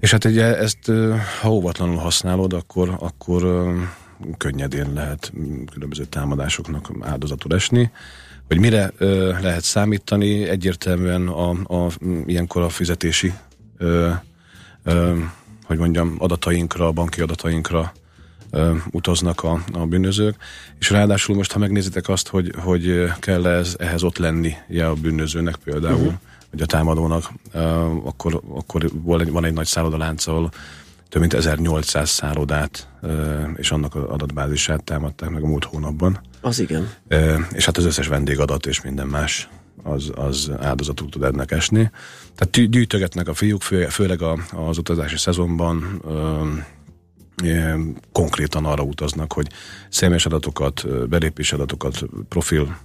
És 0.00 0.10
hát 0.10 0.24
ugye 0.24 0.56
ezt, 0.56 0.92
ha 1.40 1.50
óvatlanul 1.50 1.96
használod, 1.96 2.52
akkor, 2.52 2.96
akkor 2.98 3.72
könnyedén 4.36 4.92
lehet 4.92 5.32
különböző 5.72 6.04
támadásoknak 6.04 6.90
áldozatul 7.00 7.54
esni. 7.54 7.90
Hogy 8.46 8.58
mire 8.58 8.92
lehet 9.40 9.62
számítani, 9.62 10.48
egyértelműen 10.48 11.28
a, 11.28 11.50
a, 11.50 11.90
ilyenkor 12.26 12.62
a 12.62 12.68
fizetési 12.68 13.32
hogy 15.66 15.78
mondjam, 15.78 16.14
adatainkra, 16.18 16.92
banki 16.92 17.20
adatainkra 17.20 17.92
ö, 18.52 18.74
utaznak 18.90 19.42
a, 19.42 19.64
a 19.72 19.86
bűnözők, 19.86 20.36
és 20.78 20.90
ráadásul 20.90 21.36
most, 21.36 21.52
ha 21.52 21.58
megnézitek 21.58 22.08
azt, 22.08 22.28
hogy, 22.28 22.52
hogy 22.56 23.12
kell 23.18 23.46
ez, 23.46 23.74
ehhez 23.78 24.02
ott 24.02 24.18
lenni 24.18 24.54
ja, 24.68 24.90
a 24.90 24.94
bűnözőnek 24.94 25.56
például, 25.64 25.96
uh-huh. 25.96 26.14
vagy 26.50 26.62
a 26.62 26.66
támadónak, 26.66 27.32
ö, 27.52 27.58
akkor, 28.04 28.42
akkor 28.54 28.90
van 29.32 29.44
egy, 29.44 29.52
nagy 29.52 29.66
szállodalánc, 29.66 30.26
ahol 30.26 30.50
több 31.08 31.20
mint 31.20 31.34
1800 31.34 32.10
szállodát 32.10 32.88
és 33.56 33.70
annak 33.70 33.94
az 33.94 34.02
adatbázisát 34.08 34.84
támadták 34.84 35.30
meg 35.30 35.42
a 35.42 35.46
múlt 35.46 35.64
hónapban. 35.64 36.20
Az 36.40 36.60
igen. 36.60 36.88
És 37.52 37.64
hát 37.64 37.76
az 37.76 37.84
összes 37.84 38.06
vendégadat 38.06 38.66
és 38.66 38.82
minden 38.82 39.06
más 39.06 39.48
az, 39.82 40.10
az 40.14 40.50
áldozatul 40.60 41.08
tud 41.08 41.22
ennek 41.22 41.50
esni. 41.50 41.90
Tehát 42.34 42.70
gyűjtögetnek 42.70 43.28
a 43.28 43.34
fiúk, 43.34 43.62
fő, 43.62 43.86
főleg 43.86 44.22
az 44.50 44.78
utazási 44.78 45.16
szezonban 45.16 46.02
konkrétan 48.12 48.64
arra 48.64 48.82
utaznak, 48.82 49.32
hogy 49.32 49.48
személyes 49.88 50.26
adatokat, 50.26 51.08
belépés 51.08 51.52
adatokat, 51.52 52.02
profil 52.28 52.78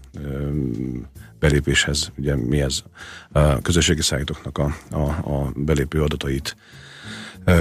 belépéshez, 1.39 2.11
ugye 2.17 2.35
mi 2.35 2.61
ez, 2.61 2.83
a 3.31 3.61
közösségi 3.61 4.01
szájtoknak 4.01 4.57
a, 4.57 4.75
a, 4.91 5.31
a 5.33 5.51
belépő 5.55 6.01
adatait 6.01 6.55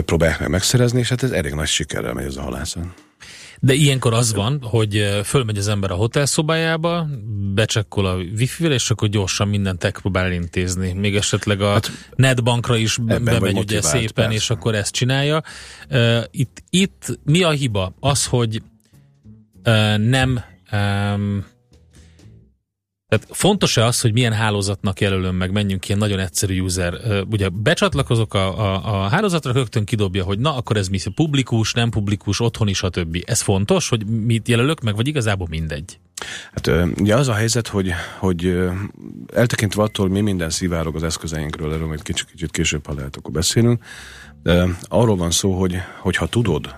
próbálják 0.04 0.40
meg 0.40 0.48
megszerezni, 0.48 0.98
és 0.98 1.08
hát 1.08 1.22
ez 1.22 1.30
elég 1.30 1.52
nagy 1.52 1.66
sikerrel 1.66 2.12
megy 2.12 2.24
ez 2.24 2.36
a 2.36 2.42
halászat. 2.42 3.05
De 3.60 3.72
ilyenkor 3.72 4.14
az 4.14 4.34
van, 4.34 4.60
hogy 4.62 5.20
fölmegy 5.24 5.58
az 5.58 5.68
ember 5.68 5.90
a 5.90 5.94
hotelszobájába, 5.94 7.06
becsekkol 7.54 8.06
a 8.06 8.16
wifi-vel, 8.16 8.72
és 8.72 8.90
akkor 8.90 9.08
gyorsan 9.08 9.48
mindent 9.48 9.82
megpróbál 9.82 10.32
intézni. 10.32 10.92
Még 10.92 11.16
esetleg 11.16 11.60
a 11.60 11.72
hát, 11.72 11.90
netbankra 12.16 12.76
is 12.76 12.96
bemegy 12.96 13.58
ugye 13.58 13.82
szépen, 13.82 14.12
persze. 14.14 14.32
és 14.32 14.50
akkor 14.50 14.74
ezt 14.74 14.92
csinálja. 14.92 15.42
Itt, 16.30 16.62
itt 16.70 17.18
mi 17.24 17.42
a 17.42 17.50
hiba? 17.50 17.94
Az, 18.00 18.26
hogy 18.26 18.62
nem 19.96 20.44
um, 20.72 21.44
tehát 23.16 23.36
fontos-e 23.36 23.84
az, 23.84 24.00
hogy 24.00 24.12
milyen 24.12 24.32
hálózatnak 24.32 25.00
jelölöm 25.00 25.34
meg, 25.34 25.52
menjünk 25.52 25.88
ilyen 25.88 26.00
nagyon 26.00 26.18
egyszerű 26.18 26.60
user. 26.60 26.94
Ugye 27.30 27.48
becsatlakozok 27.48 28.34
a, 28.34 28.58
a, 28.58 29.04
a 29.04 29.08
hálózatra, 29.08 29.52
rögtön 29.52 29.84
kidobja, 29.84 30.24
hogy 30.24 30.38
na, 30.38 30.56
akkor 30.56 30.76
ez 30.76 30.88
mi 30.88 30.98
publikus, 31.14 31.72
nem 31.72 31.90
publikus, 31.90 32.40
otthon 32.40 32.68
is, 32.68 32.76
stb. 32.76 33.22
Ez 33.26 33.40
fontos, 33.40 33.88
hogy 33.88 34.06
mit 34.06 34.48
jelölök 34.48 34.80
meg, 34.80 34.96
vagy 34.96 35.08
igazából 35.08 35.46
mindegy? 35.50 35.98
Hát 36.52 36.70
ugye 37.00 37.14
az 37.14 37.28
a 37.28 37.32
helyzet, 37.32 37.68
hogy, 37.68 37.92
hogy 38.18 38.58
eltekintve 39.34 39.82
attól, 39.82 40.08
mi 40.08 40.20
minden 40.20 40.50
szivárog 40.50 40.94
az 40.94 41.02
eszközeinkről, 41.02 41.72
erről 41.72 41.86
majd 41.86 42.02
kicsit, 42.02 42.30
kicsit 42.30 42.50
később, 42.50 42.86
ha 42.86 42.94
lehet, 42.94 43.16
akkor 43.16 43.32
beszélünk. 43.32 43.84
De 44.42 44.66
arról 44.82 45.16
van 45.16 45.30
szó, 45.30 45.52
hogy, 45.52 45.76
hogy 46.00 46.16
ha 46.16 46.26
tudod, 46.26 46.74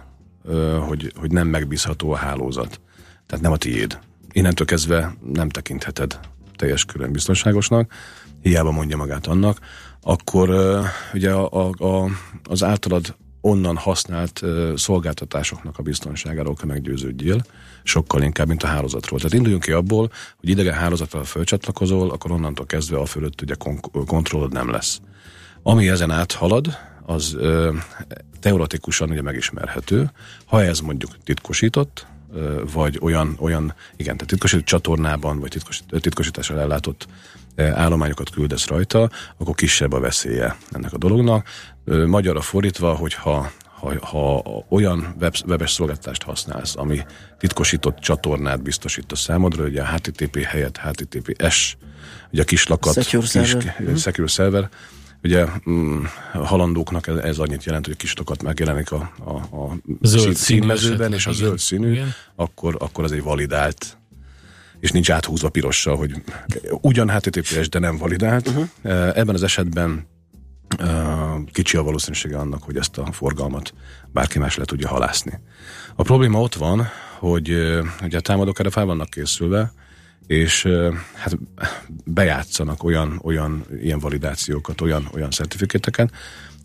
hogy, 0.86 1.12
hogy 1.16 1.30
nem 1.30 1.48
megbízható 1.48 2.12
a 2.12 2.16
hálózat, 2.16 2.80
tehát 3.26 3.44
nem 3.44 3.52
a 3.52 3.56
tiéd, 3.56 3.98
innentől 4.38 4.66
kezdve 4.66 5.14
nem 5.32 5.48
tekintheted 5.48 6.18
teljes 6.56 6.84
körön 6.84 7.12
biztonságosnak, 7.12 7.92
hiába 8.42 8.70
mondja 8.70 8.96
magát 8.96 9.26
annak, 9.26 9.58
akkor 10.02 10.50
ugye 11.14 11.32
a, 11.32 11.70
a, 11.70 12.10
az 12.44 12.62
általad 12.62 13.16
onnan 13.40 13.76
használt 13.76 14.42
szolgáltatásoknak 14.74 15.78
a 15.78 15.82
biztonságáról 15.82 16.54
kell 16.54 16.66
meggyőződjél, 16.66 17.44
sokkal 17.82 18.22
inkább, 18.22 18.48
mint 18.48 18.62
a 18.62 18.66
hálózatról. 18.66 19.18
Tehát 19.18 19.34
induljunk 19.34 19.62
ki 19.62 19.72
abból, 19.72 20.10
hogy 20.36 20.48
idegen 20.48 20.74
hálózattal 20.74 21.24
fölcsatlakozol, 21.24 22.10
akkor 22.10 22.30
onnantól 22.30 22.66
kezdve 22.66 22.98
a 22.98 23.06
fölött 23.06 23.42
ugye 23.42 23.54
kon- 23.54 23.90
kontrollod 24.06 24.52
nem 24.52 24.70
lesz. 24.70 25.00
Ami 25.62 25.88
ezen 25.88 26.10
áthalad, 26.10 26.78
az 27.06 27.34
uh, 27.34 27.74
teoretikusan 28.40 29.10
ugye 29.10 29.22
megismerhető. 29.22 30.10
Ha 30.44 30.62
ez 30.62 30.80
mondjuk 30.80 31.10
titkosított, 31.24 32.06
vagy 32.72 32.98
olyan, 33.02 33.36
olyan 33.40 33.74
igen, 33.96 34.14
tehát 34.16 34.26
titkosított 34.26 34.64
csatornában, 34.64 35.40
vagy 35.40 35.50
titkos, 35.50 35.80
titkosítással 36.00 36.60
ellátott 36.60 37.06
állományokat 37.56 38.30
küldesz 38.30 38.66
rajta, 38.66 39.10
akkor 39.36 39.54
kisebb 39.54 39.92
a 39.92 40.00
veszélye 40.00 40.56
ennek 40.70 40.92
a 40.92 40.98
dolognak. 40.98 41.48
Magyarra 41.84 42.40
fordítva, 42.40 42.94
hogyha 42.94 43.50
ha, 43.80 44.06
ha 44.06 44.42
olyan 44.68 45.14
web, 45.20 45.34
webes 45.46 45.70
szolgáltatást 45.72 46.22
használsz, 46.22 46.76
ami 46.76 47.00
titkosított 47.38 47.98
csatornát 47.98 48.62
biztosít 48.62 49.12
a 49.12 49.16
számodra, 49.16 49.64
ugye 49.64 49.82
a 49.82 49.86
HTTP 49.86 50.42
helyett 50.42 50.76
HTTPS, 50.76 51.76
ugye 52.32 52.42
a 52.42 52.44
kislakat, 52.44 52.94
Secure 52.94 53.22
kis, 53.22 53.30
server. 53.30 53.96
Secure 53.96 54.28
server, 54.28 54.68
Ugye 55.22 55.46
mm, 55.70 56.04
a 56.32 56.46
halandóknak 56.46 57.06
ez, 57.06 57.16
ez 57.16 57.38
annyit 57.38 57.64
jelent, 57.64 57.86
hogy 57.86 57.96
kis 57.96 58.12
tokat 58.12 58.42
megjelenik 58.42 58.92
a, 58.92 59.12
a, 59.24 59.56
a 59.56 59.76
zöld 60.00 60.36
színmezőben, 60.36 61.12
és 61.12 61.26
a 61.26 61.30
igen, 61.30 61.42
zöld 61.42 61.58
színű, 61.58 61.92
igen. 61.92 62.12
akkor, 62.34 62.76
akkor 62.78 63.04
az 63.04 63.12
egy 63.12 63.22
validált 63.22 63.98
és 64.80 64.90
nincs 64.90 65.10
áthúzva 65.10 65.48
pirossal, 65.48 65.96
hogy 65.96 66.22
ugyan 66.70 67.10
HTTPS, 67.10 67.68
de 67.68 67.78
nem 67.78 67.96
validált. 67.96 68.48
Uh-huh. 68.48 68.68
Ebben 69.14 69.34
az 69.34 69.42
esetben 69.42 70.06
kicsi 71.52 71.76
a 71.76 71.82
valószínűsége 71.82 72.38
annak, 72.38 72.62
hogy 72.62 72.76
ezt 72.76 72.98
a 72.98 73.12
forgalmat 73.12 73.72
bárki 74.12 74.38
más 74.38 74.56
le 74.56 74.64
tudja 74.64 74.88
halászni. 74.88 75.40
A 75.96 76.02
probléma 76.02 76.40
ott 76.40 76.54
van, 76.54 76.88
hogy 77.18 77.50
ugye 78.02 78.16
a 78.16 78.20
támadók 78.20 78.58
erre 78.58 78.70
fel 78.70 78.84
vannak 78.84 79.10
készülve, 79.10 79.72
és 80.26 80.68
hát 81.14 81.38
bejátszanak 82.04 82.82
olyan, 82.84 83.20
olyan 83.22 83.64
ilyen 83.80 83.98
validációkat, 83.98 84.80
olyan, 84.80 85.08
olyan 85.12 85.30
szertifikéteket, 85.30 86.12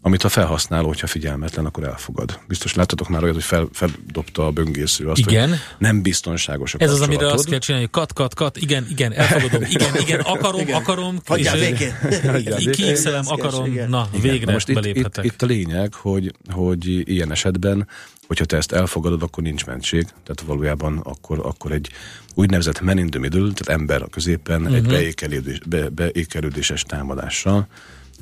amit 0.06 0.24
a 0.24 0.30
felhasználó, 0.30 0.88
hogyha 0.88 1.08
figyelmetlen, 1.08 1.66
akkor 1.66 1.84
elfogad. 1.84 2.40
Biztos 2.48 2.74
láttatok 2.74 3.10
már 3.10 3.24
olyat, 3.24 3.34
hogy 3.34 3.44
fel, 3.44 3.68
feldobta 3.72 4.46
a 4.46 4.52
böngésző 4.52 5.08
azt, 5.08 5.20
igen. 5.20 5.50
hogy 5.50 5.58
nem 5.78 6.02
biztonságos 6.02 6.74
a 6.74 6.78
Ez 6.82 6.92
az, 6.92 7.02
amire 7.02 7.28
azt 7.28 7.50
kell 7.50 7.60
csinálni, 7.60 7.86
hogy 7.86 8.00
kat, 8.02 8.14
kat, 8.14 8.34
kat, 8.34 8.58
igen, 8.58 8.88
igen, 8.90 9.14
elfogadom, 9.14 9.62
igen, 9.70 9.96
igen, 10.06 10.20
akarom, 10.20 10.62
igen. 10.62 10.76
akarom, 10.76 11.20
Hagyjál 11.26 11.58
végén. 11.58 11.94
kiixelem, 12.72 13.24
akarom, 13.26 13.66
igen. 13.66 13.90
na, 13.90 14.10
végre 14.22 14.46
na 14.46 14.52
most 14.52 14.74
beléphetek. 14.74 15.26
Itt, 15.26 15.32
itt, 15.32 15.34
itt 15.34 15.42
a 15.42 15.46
lényeg, 15.46 15.94
hogy, 15.94 16.34
hogy 16.52 17.10
ilyen 17.10 17.32
esetben, 17.32 17.88
hogyha 18.28 18.46
te 18.46 18.58
ezt 18.58 18.72
elfogadod, 18.72 19.22
akkor 19.22 19.44
nincs 19.44 19.66
mentség, 19.66 20.04
tehát 20.04 20.44
valójában 20.46 20.98
akkor, 20.98 21.40
akkor 21.44 21.72
egy 21.72 21.90
úgynevezett 22.34 22.82
man 22.82 22.98
in 22.98 23.10
the 23.10 23.20
middle, 23.20 23.52
tehát 23.54 23.80
ember 23.82 24.02
a 24.02 24.08
középen, 24.08 24.62
uh-huh. 24.62 24.76
egy 24.76 24.88
beékelődés, 24.88 25.60
be, 25.68 25.90
beékelődéses 25.90 26.82
támadással 26.82 27.68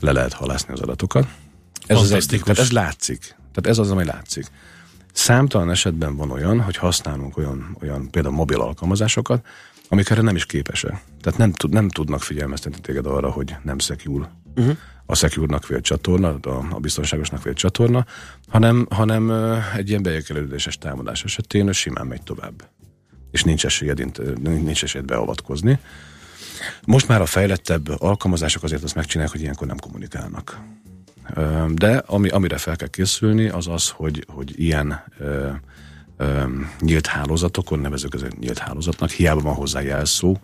le 0.02 0.12
lehet 0.12 0.34
halászni 0.34 0.74
az 0.74 0.80
adatokat. 0.80 1.28
Ez 1.92 2.02
az 2.02 2.12
egyik, 2.12 2.42
tehát 2.44 2.60
ez 2.60 2.72
látszik. 2.72 3.20
Tehát 3.20 3.68
ez 3.68 3.78
az, 3.78 3.92
ami 3.92 4.06
látszik. 4.06 4.46
Számtalan 5.14 5.70
esetben 5.70 6.16
van 6.16 6.32
olyan, 6.32 6.62
hogy 6.62 6.76
használunk 6.76 7.38
olyan, 7.38 7.78
olyan 7.82 8.10
például 8.10 8.36
mobil 8.36 8.62
alkalmazásokat, 8.62 9.46
amik 9.90 10.10
erre 10.10 10.22
nem 10.22 10.36
is 10.36 10.46
képesek. 10.46 11.04
Tehát 11.22 11.40
nem, 11.40 11.52
tud, 11.52 11.70
nem 11.70 11.90
tudnak 11.90 12.22
figyelmeztetni 12.22 12.82
téged 12.82 13.06
arra, 13.06 13.30
hogy 13.30 13.56
nem 13.64 13.80
secure. 13.80 14.32
Uh-huh. 14.56 14.78
A 15.06 15.16
secure-nak 15.16 15.68
vélt 15.68 15.84
csatorna, 15.84 16.38
a, 16.42 16.68
a 16.70 16.80
biztonságosnak 16.80 17.44
vélt 17.44 17.58
csatorna, 17.58 18.06
hanem, 18.48 18.88
hanem 18.90 19.32
egy 19.76 19.90
ilyen 19.90 20.04
bejökelődéses 20.04 20.78
támadás 20.78 21.24
esetén 21.24 21.72
simán 21.72 22.08
megy 22.08 22.22
tovább. 22.22 22.70
És 23.32 23.44
nincs 23.44 23.66
esélyed, 23.66 23.98
nincs 24.42 24.84
esélyed 24.84 25.08
beavatkozni. 25.08 25.80
Most 26.86 27.08
már 27.08 27.22
a 27.22 27.26
fejlettebb 27.26 27.90
alkalmazások 28.02 28.64
azért 28.64 28.84
azt 28.84 28.96
megcsinálják, 28.96 29.34
hogy 29.34 29.42
ilyenkor 29.42 29.68
nem 29.68 29.78
kommunikálnak. 29.78 30.60
De 31.68 32.04
ami, 32.06 32.30
amire 32.30 32.58
fel 32.58 32.76
kell 32.76 32.88
készülni, 32.88 33.48
az 33.48 33.68
az, 33.68 33.90
hogy, 33.90 34.26
hogy 34.28 34.60
ilyen 34.60 35.04
ö, 35.20 35.50
ö, 36.18 36.44
nyílt 36.80 37.08
hálózatokon, 37.08 37.80
nevezük 37.80 38.14
ezeket 38.14 38.40
nyílt 38.40 38.58
hálózatnak, 38.58 39.10
hiába 39.10 39.42
van 39.42 39.54
hozzá 39.54 39.82
jelszó, 39.82 40.38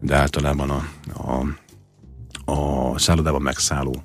de 0.00 0.16
általában 0.16 0.70
a, 0.70 0.86
a, 1.14 1.44
a 2.52 2.98
szállodában 2.98 3.42
megszálló 3.42 4.02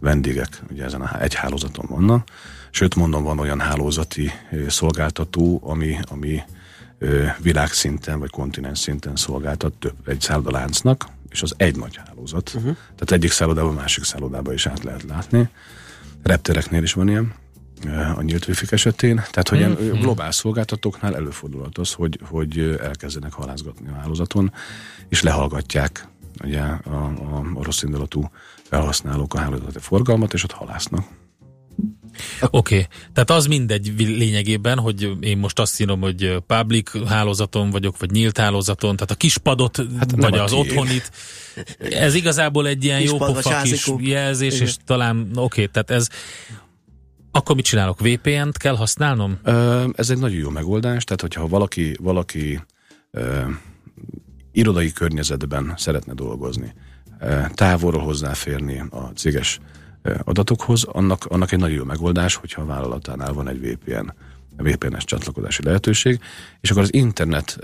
vendégek 0.00 0.62
ugye 0.70 0.84
ezen 0.84 1.00
a 1.00 1.20
egy 1.20 1.34
hálózaton 1.34 1.86
vannak. 1.88 2.28
Sőt, 2.70 2.94
mondom, 2.94 3.22
van 3.22 3.38
olyan 3.38 3.60
hálózati 3.60 4.30
szolgáltató, 4.68 5.60
ami, 5.64 5.98
ami 6.10 6.42
világszinten 7.38 8.18
vagy 8.18 8.30
kontinens 8.30 8.78
szinten 8.78 9.16
szolgáltat 9.16 9.72
több 9.72 10.08
egy 10.08 10.20
szállodaláncnak, 10.20 11.06
és 11.30 11.42
az 11.42 11.54
egy 11.56 11.76
nagy 11.76 11.96
hálózat. 12.06 12.48
Uh-huh. 12.54 12.76
Tehát 12.82 13.10
egyik 13.10 13.30
szállodában, 13.30 13.74
másik 13.74 14.04
szállodába 14.04 14.52
is 14.52 14.66
át 14.66 14.84
lehet 14.84 15.02
látni. 15.02 15.48
Reptereknél 16.22 16.82
is 16.82 16.92
van 16.92 17.08
ilyen 17.08 17.34
a 18.16 18.22
nyílt 18.22 18.46
wifi 18.48 18.66
esetén. 18.70 19.14
Tehát, 19.16 19.48
hogy 19.48 19.58
ilyen 19.58 19.76
ö, 19.80 19.92
Mhm. 19.92 20.00
globál 20.00 20.30
szolgáltatóknál 20.32 21.16
előfordulhat 21.16 21.78
az, 21.78 21.92
hogy, 21.92 22.20
hogy 22.22 22.78
elkezdenek 22.82 23.32
halázgatni 23.32 23.88
a 23.88 24.00
hálózaton, 24.00 24.52
és 25.08 25.22
lehallgatják 25.22 26.08
ugye, 26.44 26.60
a, 26.60 26.78
a, 26.84 27.42
a 27.54 27.62
rossz 27.62 27.82
indulatú 27.82 28.30
felhasználók 28.62 29.34
a 29.34 29.38
hálózati 29.38 29.78
forgalmat, 29.78 30.32
és 30.32 30.44
ott 30.44 30.52
halásznak. 30.52 31.04
Oké, 32.50 32.74
okay. 32.74 32.86
tehát 33.12 33.30
az 33.30 33.46
mindegy 33.46 33.92
lényegében, 33.96 34.78
hogy 34.78 35.10
én 35.20 35.38
most 35.38 35.58
azt 35.58 35.80
írom, 35.80 36.00
hogy 36.00 36.42
public 36.46 37.08
hálózaton 37.08 37.70
vagyok, 37.70 37.98
vagy 37.98 38.10
nyílt 38.10 38.38
hálózaton, 38.38 38.96
tehát 38.96 39.10
a 39.10 39.14
kispadot, 39.14 39.76
hát 39.98 40.12
vagy 40.16 40.38
az 40.38 40.50
tiéd. 40.50 40.66
otthonit. 40.66 41.10
Ez 41.78 42.14
igazából 42.14 42.66
egy 42.66 42.84
ilyen 42.84 42.98
vagy 42.98 43.06
jópofa 43.06 43.62
kis 43.62 43.92
jelzés, 43.98 44.54
Igen. 44.54 44.66
és 44.66 44.74
talán, 44.84 45.28
oké, 45.34 45.40
okay, 45.40 45.66
tehát 45.66 45.90
ez 45.90 46.08
akkor 47.30 47.56
mit 47.56 47.64
csinálok? 47.64 48.00
VPN-t 48.00 48.56
kell 48.56 48.76
használnom? 48.76 49.38
Ez 49.92 50.10
egy 50.10 50.18
nagyon 50.18 50.38
jó 50.38 50.50
megoldás, 50.50 51.04
tehát 51.04 51.20
hogyha 51.20 51.48
valaki, 51.48 51.96
valaki 52.00 52.60
ö, 53.10 53.40
irodai 54.52 54.92
környezetben 54.92 55.74
szeretne 55.76 56.12
dolgozni, 56.14 56.72
távolról 57.54 58.02
hozzáférni 58.02 58.82
a 58.90 59.10
céges 59.14 59.60
adatokhoz, 60.24 60.84
annak, 60.84 61.24
annak 61.24 61.52
egy 61.52 61.58
nagyon 61.58 61.76
jó 61.76 61.84
megoldás, 61.84 62.34
hogyha 62.34 62.62
a 62.62 62.66
vállalatánál 62.66 63.32
van 63.32 63.48
egy 63.48 63.60
VPN, 63.60 64.12
VPN-es 64.56 65.04
csatlakozási 65.04 65.62
lehetőség, 65.62 66.20
és 66.60 66.70
akkor 66.70 66.82
az 66.82 66.94
internet 66.94 67.58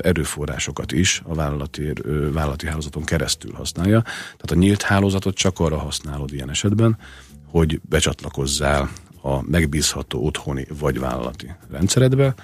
erőforrásokat 0.00 0.92
is 0.92 1.22
a 1.24 1.34
vállalati, 1.34 1.92
vállalati 2.32 2.66
hálózaton 2.66 3.04
keresztül 3.04 3.52
használja. 3.52 4.02
Tehát 4.02 4.50
a 4.50 4.54
nyílt 4.54 4.82
hálózatot 4.82 5.34
csak 5.34 5.60
arra 5.60 5.78
használod 5.78 6.32
ilyen 6.32 6.50
esetben, 6.50 6.98
hogy 7.46 7.80
becsatlakozzál 7.88 8.90
a 9.22 9.42
megbízható 9.50 10.24
otthoni 10.24 10.66
vagy 10.78 10.98
vállalati 10.98 11.50
rendszeredbe, 11.70 12.34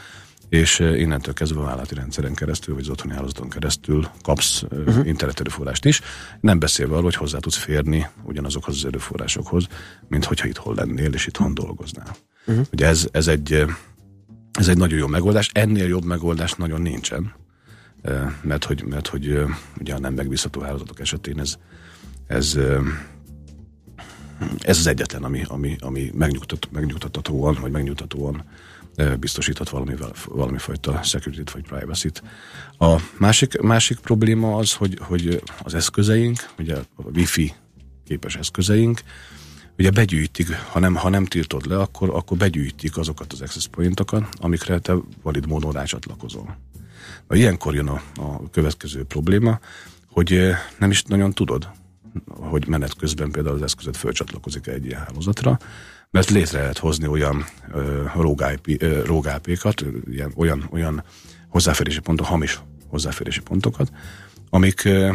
és 0.51 0.81
eh, 0.81 1.01
innentől 1.01 1.35
kezdve 1.35 1.61
a 1.61 1.65
vállalati 1.65 1.95
rendszeren 1.95 2.35
keresztül, 2.35 2.75
vagy 2.75 2.83
az 2.83 2.91
otthoni 2.91 3.15
hálózaton 3.15 3.49
keresztül 3.49 4.09
kapsz 4.23 4.63
uh-huh. 4.63 5.07
internet 5.07 5.41
erőforrást 5.41 5.85
is, 5.85 6.01
nem 6.41 6.59
beszélve 6.59 6.93
arról, 6.93 7.05
hogy 7.05 7.15
hozzá 7.15 7.39
tudsz 7.39 7.57
férni 7.57 8.07
ugyanazokhoz 8.23 8.77
az 8.77 8.85
erőforrásokhoz, 8.85 9.67
mint 10.09 10.25
hogyha 10.25 10.49
itthon 10.49 10.75
lennél, 10.75 11.13
és 11.13 11.27
itthon 11.27 11.55
dolgoznál. 11.55 12.17
Uh-huh. 12.47 12.67
Ugye 12.73 12.87
ez, 12.87 13.09
ez, 13.13 13.29
egy, 13.29 13.53
eh, 13.53 13.69
ez 14.53 14.69
egy 14.69 14.79
nagyon 14.79 14.99
jó 14.99 15.07
megoldás, 15.07 15.51
ennél 15.53 15.87
jobb 15.87 16.05
megoldás 16.05 16.53
nagyon 16.53 16.83
nincsen, 16.83 17.33
mert 18.43 18.65
hogy, 18.65 18.85
mert 18.85 19.07
hogy 19.07 19.43
ugye 19.81 19.95
a 19.95 19.99
nem 19.99 20.15
megbízható 20.15 20.61
hálózatok 20.61 21.01
esetén 21.01 21.41
ez, 21.41 21.57
ez 22.27 22.59
ez 24.61 24.79
az 24.79 24.87
egyetlen, 24.87 25.25
ami, 25.25 25.43
ami, 25.49 25.77
ami 25.81 26.11
megnyugtat, 26.15 26.69
megnyugtatóan, 26.73 27.59
vagy 27.61 27.71
megnyugtatóan 27.71 28.45
valamivel, 29.71 30.13
valami 30.27 30.59
fajta 30.59 31.03
security 31.03 31.51
vagy 31.53 31.63
privacy-t. 31.63 32.23
A 32.79 32.97
másik, 33.19 33.61
másik 33.61 33.99
probléma 33.99 34.57
az, 34.57 34.73
hogy, 34.73 34.99
hogy 35.01 35.43
az 35.63 35.75
eszközeink, 35.75 36.51
ugye 36.59 36.77
a 36.77 37.03
wifi 37.15 37.55
képes 38.05 38.37
eszközeink, 38.37 39.03
ugye 39.79 39.91
begyűjtik, 39.91 40.55
ha 40.55 40.79
nem, 40.79 40.95
ha 40.95 41.09
nem 41.09 41.25
tiltod 41.25 41.67
le, 41.67 41.81
akkor, 41.81 42.11
akkor 42.11 42.37
begyűjtik 42.37 42.97
azokat 42.97 43.33
az 43.33 43.41
access 43.41 43.67
pointokat, 43.67 44.29
amikre 44.41 44.79
te 44.79 44.95
valid 45.23 45.47
módon 45.47 45.73
rácsatlakozol. 45.73 46.57
Na, 47.29 47.37
ilyenkor 47.37 47.75
jön 47.75 47.89
a, 47.89 48.03
a 48.17 48.51
következő 48.51 49.05
probléma, 49.05 49.59
hogy 50.07 50.51
nem 50.79 50.91
is 50.91 51.03
nagyon 51.03 51.33
tudod, 51.33 51.69
hogy 52.27 52.67
menet 52.67 52.97
közben 52.97 53.31
például 53.31 53.55
az 53.55 53.63
eszközet 53.63 53.97
fölcsatlakozik 53.97 54.67
egy 54.67 54.85
ilyen 54.85 55.01
hálózatra, 55.01 55.59
mert 56.11 56.31
létre 56.31 56.61
lehet 56.61 56.79
hozni 56.79 57.07
olyan 57.07 57.45
ö, 57.73 58.05
IP-kat, 59.47 59.81
ö, 59.81 59.89
ilyen, 60.11 60.33
olyan, 60.37 60.69
olyan 60.73 61.05
hozzáférési 61.49 62.01
pontok, 62.01 62.27
hamis 62.27 62.61
hozzáférési 62.89 63.41
pontokat, 63.41 63.93
amik, 64.51 64.85
ö, 64.85 65.13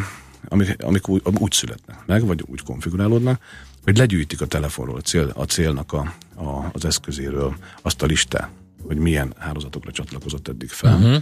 amik, 0.48 0.84
amik 0.84 1.08
úgy, 1.08 1.22
úgy 1.40 1.52
születnek 1.52 2.06
meg, 2.06 2.26
vagy 2.26 2.44
úgy 2.48 2.64
konfigurálódnak, 2.64 3.42
hogy 3.84 3.98
legyűjtik 3.98 4.42
a 4.42 4.46
telefonról 4.46 4.96
a, 4.96 5.02
cél, 5.02 5.32
a 5.36 5.44
célnak 5.44 5.94
a, 5.94 6.14
a, 6.36 6.70
az 6.72 6.86
eszközéről 6.86 7.56
azt 7.82 8.02
a 8.02 8.06
listát, 8.06 8.50
hogy 8.84 8.98
milyen 8.98 9.34
hálózatokra 9.38 9.92
csatlakozott 9.92 10.48
eddig 10.48 10.70
fel, 10.70 10.98
Mhm. 10.98 11.16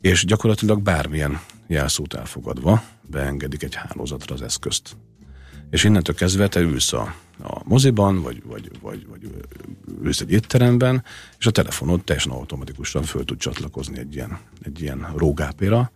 és 0.00 0.24
gyakorlatilag 0.24 0.82
bármilyen 0.82 1.40
jelszót 1.66 2.14
elfogadva 2.14 2.82
beengedik 3.02 3.62
egy 3.62 3.74
hálózatra 3.74 4.34
az 4.34 4.42
eszközt. 4.42 4.96
És 5.70 5.84
innentől 5.84 6.14
kezdve 6.14 6.48
te 6.48 6.60
ülsz 6.60 6.92
a, 6.92 7.14
a 7.42 7.60
moziban, 7.64 8.22
vagy, 8.22 8.42
vagy, 8.44 8.70
vagy, 8.80 9.06
vagy 9.08 9.20
ülsz 10.02 10.20
egy 10.20 10.32
étteremben, 10.32 11.04
és 11.38 11.46
a 11.46 11.50
telefonod 11.50 12.04
teljesen 12.04 12.32
automatikusan 12.32 13.02
föl 13.02 13.24
tud 13.24 13.38
csatlakozni 13.38 13.98
egy 13.98 14.14
ilyen, 14.14 14.38
egy 14.62 14.82
ilyen 14.82 15.12
rógápéra. 15.16 15.90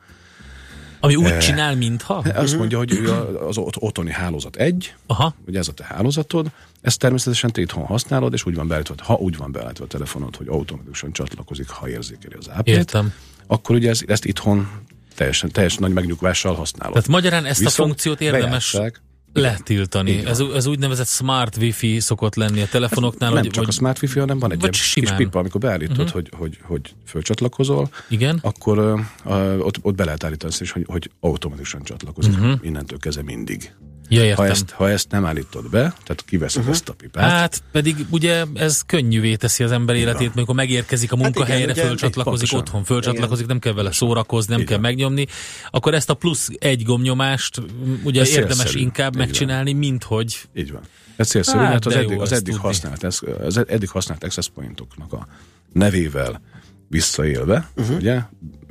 Ami 1.01 1.16
úgy 1.16 1.25
Eh, 1.25 1.39
csinál, 1.39 1.77
mintha? 1.77 2.14
Azt 2.14 2.57
mondja, 2.57 2.79
hogy 2.79 2.93
ő 2.93 3.11
a- 3.11 3.47
az 3.49 3.57
ot- 3.59 3.77
otthoni 3.79 4.11
hálózat 4.12 4.57
egy, 4.57 4.95
Aha. 5.07 5.35
ugye 5.47 5.59
ez 5.59 5.68
a 5.68 5.72
te 5.72 5.85
hálózatod, 5.85 6.51
ezt 6.81 6.99
természetesen 6.99 7.53
te 7.53 7.61
itthon 7.61 7.85
használod, 7.85 8.33
és 8.33 8.47
úgy 8.47 8.55
van 8.55 8.68
beállítva, 8.68 8.95
ha 8.99 9.14
úgy 9.14 9.37
van 9.37 9.53
beállítva 9.53 9.85
a 9.85 9.89
telefonod, 9.89 10.37
hogy 10.37 10.49
automatikusan 10.49 11.12
csatlakozik, 11.12 11.68
ha 11.68 11.89
érzékeli 11.89 12.35
az 12.39 12.51
ápét, 12.51 12.75
Értem. 12.77 13.12
akkor 13.47 13.77
ugye 13.77 13.89
ez, 13.91 14.01
ezt 14.07 14.25
itthon 14.25 14.68
teljesen, 15.14 15.51
teljesen 15.51 15.79
nagy 15.83 15.93
megnyugvással 15.93 16.55
használod. 16.55 16.93
Tehát 16.95 17.09
magyarán 17.09 17.45
ezt 17.45 17.61
a 17.61 17.64
Viszont 17.64 17.89
funkciót 17.89 18.20
érdemes. 18.20 18.77
Letiltani. 19.35 20.26
Ez, 20.26 20.41
ez 20.55 20.66
úgynevezett 20.66 21.07
smart 21.07 21.57
wifi 21.57 22.01
szokott 22.01 22.35
lenni 22.35 22.61
a 22.61 22.66
telefonoknál. 22.66 23.32
nem 23.32 23.43
hogy, 23.43 23.51
csak 23.51 23.64
vagy, 23.64 23.74
a 23.74 23.76
Smart 23.76 24.03
Wi-Fi, 24.03 24.18
hanem 24.18 24.39
van 24.39 24.53
egy 24.53 24.68
kis 24.68 25.12
pipa, 25.16 25.39
amikor 25.39 25.61
beállítod, 25.61 25.99
uh-huh. 25.99 26.12
hogy, 26.12 26.30
hogy, 26.37 26.59
hogy 26.62 26.95
fölcsatlakozol, 27.07 27.91
Igen. 28.09 28.39
akkor 28.43 28.78
uh, 28.78 29.66
ott, 29.66 29.78
ott 29.82 29.95
be 29.95 30.05
lehet 30.05 30.24
állítani 30.24 30.53
azt 30.53 30.61
is, 30.61 30.70
hogy, 30.70 30.85
hogy 30.89 31.11
automatikusan 31.20 31.82
csatlakozik 31.82 32.32
uh-huh. 32.32 32.59
innentől 32.62 32.99
kezdve 32.99 33.22
mindig. 33.22 33.74
Ja, 34.09 34.21
ha, 34.21 34.27
értem. 34.27 34.45
ezt, 34.47 34.71
ha 34.71 34.91
ezt 34.91 35.11
nem 35.11 35.25
állítod 35.25 35.71
be, 35.71 35.79
tehát 35.81 36.23
kiveszed 36.27 36.59
uh-huh. 36.61 36.75
ezt 36.75 36.89
a 36.89 36.93
pipát, 36.93 37.31
Hát 37.31 37.63
pedig 37.73 38.07
ugye 38.11 38.45
ez 38.55 38.83
könnyűvé 38.87 39.35
teszi 39.35 39.65
az 39.65 39.73
ember 39.73 39.97
életét, 39.97 40.31
amikor 40.35 40.55
megérkezik 40.55 41.13
a 41.13 41.17
munkahelyre, 41.17 41.53
Hát 41.55 41.63
igen, 41.63 41.73
ugye, 41.73 41.87
fölcsatlakozik, 41.87 42.49
pontosan. 42.51 42.59
otthon 42.59 42.85
fölcsatlakozik, 42.85 43.47
nem 43.47 43.59
kell 43.59 43.73
vele 43.73 43.93
szórakozni, 43.93 44.53
nem 44.53 44.61
Így 44.61 44.67
kell 44.67 44.79
van. 44.79 44.87
megnyomni, 44.87 45.27
akkor 45.71 45.95
ezt 45.95 46.11
a 46.11 46.15
plusz 46.15 46.49
egy 46.59 46.83
gomnyomást 46.83 47.61
m, 47.61 47.65
ugye 48.05 48.21
Ez 48.21 48.29
érdemes 48.29 48.57
célszerű. 48.57 48.81
inkább 48.81 49.13
Így 49.13 49.17
van. 49.19 49.27
megcsinálni, 49.27 49.73
mint 49.73 50.05
hogy 50.05 50.41
Így 50.55 50.73
van. 50.73 50.83
Ez 51.17 51.29
célszerű, 51.29 51.59
Hát, 51.59 51.69
mert 51.69 51.87
az 51.87 51.95
eddig, 51.95 52.21
az 52.21 52.33
eddig 52.33 52.57
használt, 52.57 53.05
ez, 53.05 53.19
az 53.45 53.65
eddig 53.69 53.89
használt 53.89 54.25
access 54.25 54.49
pointoknak 54.55 55.13
a 55.13 55.27
nevével 55.73 56.41
visszaélve, 56.89 57.69
uh-huh. 57.77 57.97
ugye, 57.97 58.23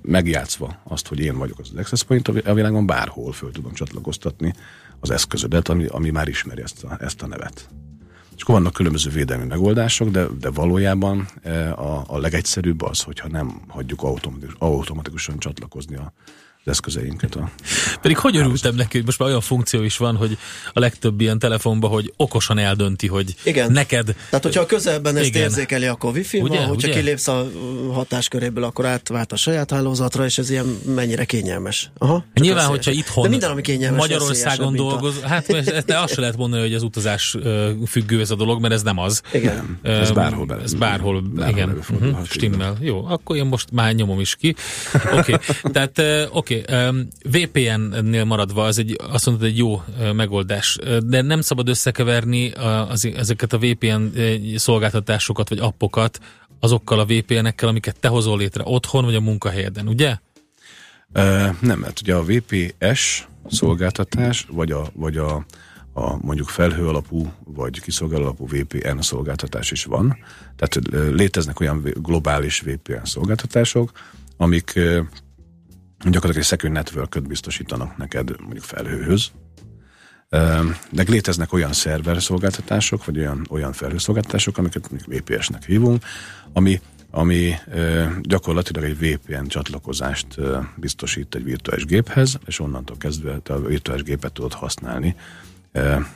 megjátszva 0.04 0.82
azt, 0.84 1.08
hogy 1.08 1.20
én 1.20 1.38
vagyok 1.38 1.60
az 1.60 1.72
access 1.76 2.04
point, 2.04 2.28
a 2.28 2.54
világon 2.54 2.86
bárhol 2.86 3.32
föl 3.32 3.51
tudom 3.51 3.74
csatlakoztatni 3.74 4.54
az 4.99 5.10
eszközödet, 5.10 5.70
ami, 5.70 5.86
ami 5.86 6.10
már 6.10 6.28
ismeri 6.28 6.62
ezt 6.62 6.84
a, 6.84 6.97
ezt 6.99 7.22
a 7.22 7.28
nevet. 7.28 7.70
És 8.36 8.41
akkor 8.41 8.56
vannak 8.56 8.74
különböző 8.74 9.10
védelmi 9.10 9.45
megoldások, 9.45 10.10
de, 10.10 10.26
de 10.39 10.49
valójában 10.49 11.28
e, 11.41 11.74
a, 11.74 12.04
a 12.08 12.18
legegyszerűbb 12.18 12.82
az, 12.82 13.01
hogyha 13.01 13.28
nem 13.28 13.62
hagyjuk 13.68 14.04
automatikus, 14.04 14.56
automatikusan 14.58 15.39
csatlakozni 15.39 15.95
a, 15.95 16.14
az 16.66 16.72
eszközeinket. 16.72 17.36
A 17.36 17.49
Pedig 18.01 18.18
hogy 18.18 18.38
örültem 18.38 18.76
neki, 18.76 18.97
hogy 18.97 19.05
most 19.05 19.20
már 19.20 19.28
olyan 19.30 19.41
funkció 19.41 19.82
is 19.84 19.97
van, 19.97 20.16
hogy 20.16 20.38
a 20.74 20.80
legtöbb 20.80 21.22
ilyen 21.22 21.39
telefonban, 21.39 21.89
hogy 21.89 22.14
okosan 22.18 22.57
eldönti, 22.57 23.07
hogy 23.07 23.36
Igen. 23.43 23.72
neked... 23.72 24.05
Tehát, 24.30 24.43
hogyha 24.45 24.61
a 24.61 24.66
közelben 24.66 25.16
ezt 25.18 25.26
Igen. 25.28 25.41
érzékeli, 25.41 25.86
akkor 25.86 26.14
wifi 26.14 26.39
Ugye, 26.41 26.57
van, 26.57 26.68
hogyha 26.68 26.88
ugye? 26.88 26.97
kilépsz 26.99 27.28
a 27.28 27.47
hatásköréből, 27.93 28.64
akkor 28.64 28.86
átvált 28.86 29.32
a 29.32 29.36
saját 29.36 29.72
hálózatra, 29.72 30.26
és 30.26 30.38
ez 30.38 30.49
ilyen 30.49 30.78
mennyire 30.95 31.26
kényelmes. 31.26 31.91
Aha, 31.97 32.26
Nyilván, 32.34 32.66
hogyha 32.68 32.91
itthon 32.91 33.24
De 33.24 33.30
minden, 33.30 33.49
ami 33.51 33.61
kényelmes, 33.61 33.99
Magyarországon 33.99 34.72
mint 34.72 34.86
a- 34.86 34.89
dolgoz, 34.89 35.20
hát 35.22 35.49
ez- 35.49 35.84
de 35.86 35.99
azt 35.99 36.14
se 36.14 36.20
lehet 36.20 36.38
mondani, 36.38 36.61
hogy 36.61 36.74
az 36.74 36.84
utazás 36.84 37.36
függő 37.88 38.20
ez 38.20 38.32
a 38.32 38.36
dolog, 38.36 38.61
mert 38.61 38.74
ez 38.74 38.82
nem 38.84 38.97
az. 38.99 39.22
Igen. 39.34 39.80
Ö, 39.82 39.89
Ez 39.91 40.11
bárhol 40.11 40.45
bele- 40.45 40.64
Ez 40.64 40.74
bárhol, 40.74 41.22
bárhol 41.22 41.51
igen. 41.57 41.70
Uh-huh, 41.89 42.26
stimmel. 42.30 42.78
Jó, 42.80 43.05
akkor 43.05 43.36
én 43.36 43.45
most 43.45 43.72
már 43.72 43.93
nyomom 43.93 44.20
is 44.20 44.36
ki. 44.36 44.55
Oké, 44.93 45.34
okay. 45.34 45.36
tehát 45.74 45.97
ö, 45.99 46.24
oké, 46.62 46.62
okay. 46.62 47.49
VPN-nél 47.49 48.24
maradva, 48.24 48.64
az 48.64 48.78
egy, 48.80 48.99
azt 49.12 49.26
mondod, 49.26 49.45
egy 49.45 49.58
jó 49.58 49.84
megoldás, 50.14 50.78
de 51.06 51.22
nem 51.22 51.41
szabad 51.41 51.68
összekeverni 51.68 52.51
az, 52.89 53.06
ezeket 53.16 53.54
a 53.54 53.58
VPN 53.58 54.01
szolgáltatásokat, 54.56 55.49
vagy 55.49 55.60
appokat 55.60 56.20
azokkal 56.60 56.99
a 56.99 57.06
VPN-ekkel, 57.06 57.70
amiket 57.70 57.99
te 57.99 58.08
hozol 58.08 58.38
létre 58.38 58.64
otthon, 58.66 59.06
vagy 59.06 59.16
a 59.16 59.22
munkahelyeden, 59.22 59.88
ugye? 59.88 60.18
Nem, 61.60 61.80
mert 61.80 61.99
ugye 62.01 62.16
a 62.16 62.24
VPS 62.24 63.28
szolgáltatás, 63.49 64.45
vagy 64.49 64.72
a, 64.72 64.88
vagy 64.93 65.18
a, 65.18 65.45
a 65.93 66.18
mondjuk 66.22 66.47
felhő 66.47 66.88
alapú, 66.88 67.34
vagy 67.43 67.82
kiszolgáló 67.82 68.24
alapú 68.24 68.47
VPN 68.47 68.99
szolgáltatás 68.99 69.72
is 69.72 69.86
van. 69.86 70.18
Tehát 70.56 70.80
léteznek 71.14 71.60
olyan 71.60 71.93
globális 71.95 72.60
VPN 72.60 73.04
szolgáltatások, 73.04 73.91
amik 74.38 74.80
gyakorlatilag 76.04 76.38
egy 76.38 76.43
second 76.43 76.74
network 76.74 77.22
biztosítanak 77.28 77.97
neked 77.97 78.41
mondjuk 78.41 78.64
felhőhöz, 78.64 79.32
de 80.89 81.04
léteznek 81.08 81.54
olyan 81.54 81.74
szerver 81.74 82.22
szolgáltatások, 82.22 83.06
vagy 83.06 83.18
olyan, 83.18 83.45
olyan 83.49 83.74
felhőszolgáltatások, 83.74 84.58
amiket 84.58 84.89
VPS-nek 85.08 85.66
hívunk, 85.66 86.04
ami, 86.54 86.82
ami 87.12 87.54
gyakorlatilag 88.22 88.84
egy 88.84 88.97
VPN 88.97 89.45
csatlakozást 89.45 90.28
biztosít 90.76 91.36
egy 91.36 91.43
virtuális 91.43 91.86
géphez, 91.86 92.39
és 92.45 92.60
onnantól 92.60 92.97
kezdve 92.97 93.38
te 93.38 93.54
a 93.54 93.62
virtuális 93.62 94.04
gépet 94.04 94.34
tudod 94.34 94.54
használni, 94.54 95.16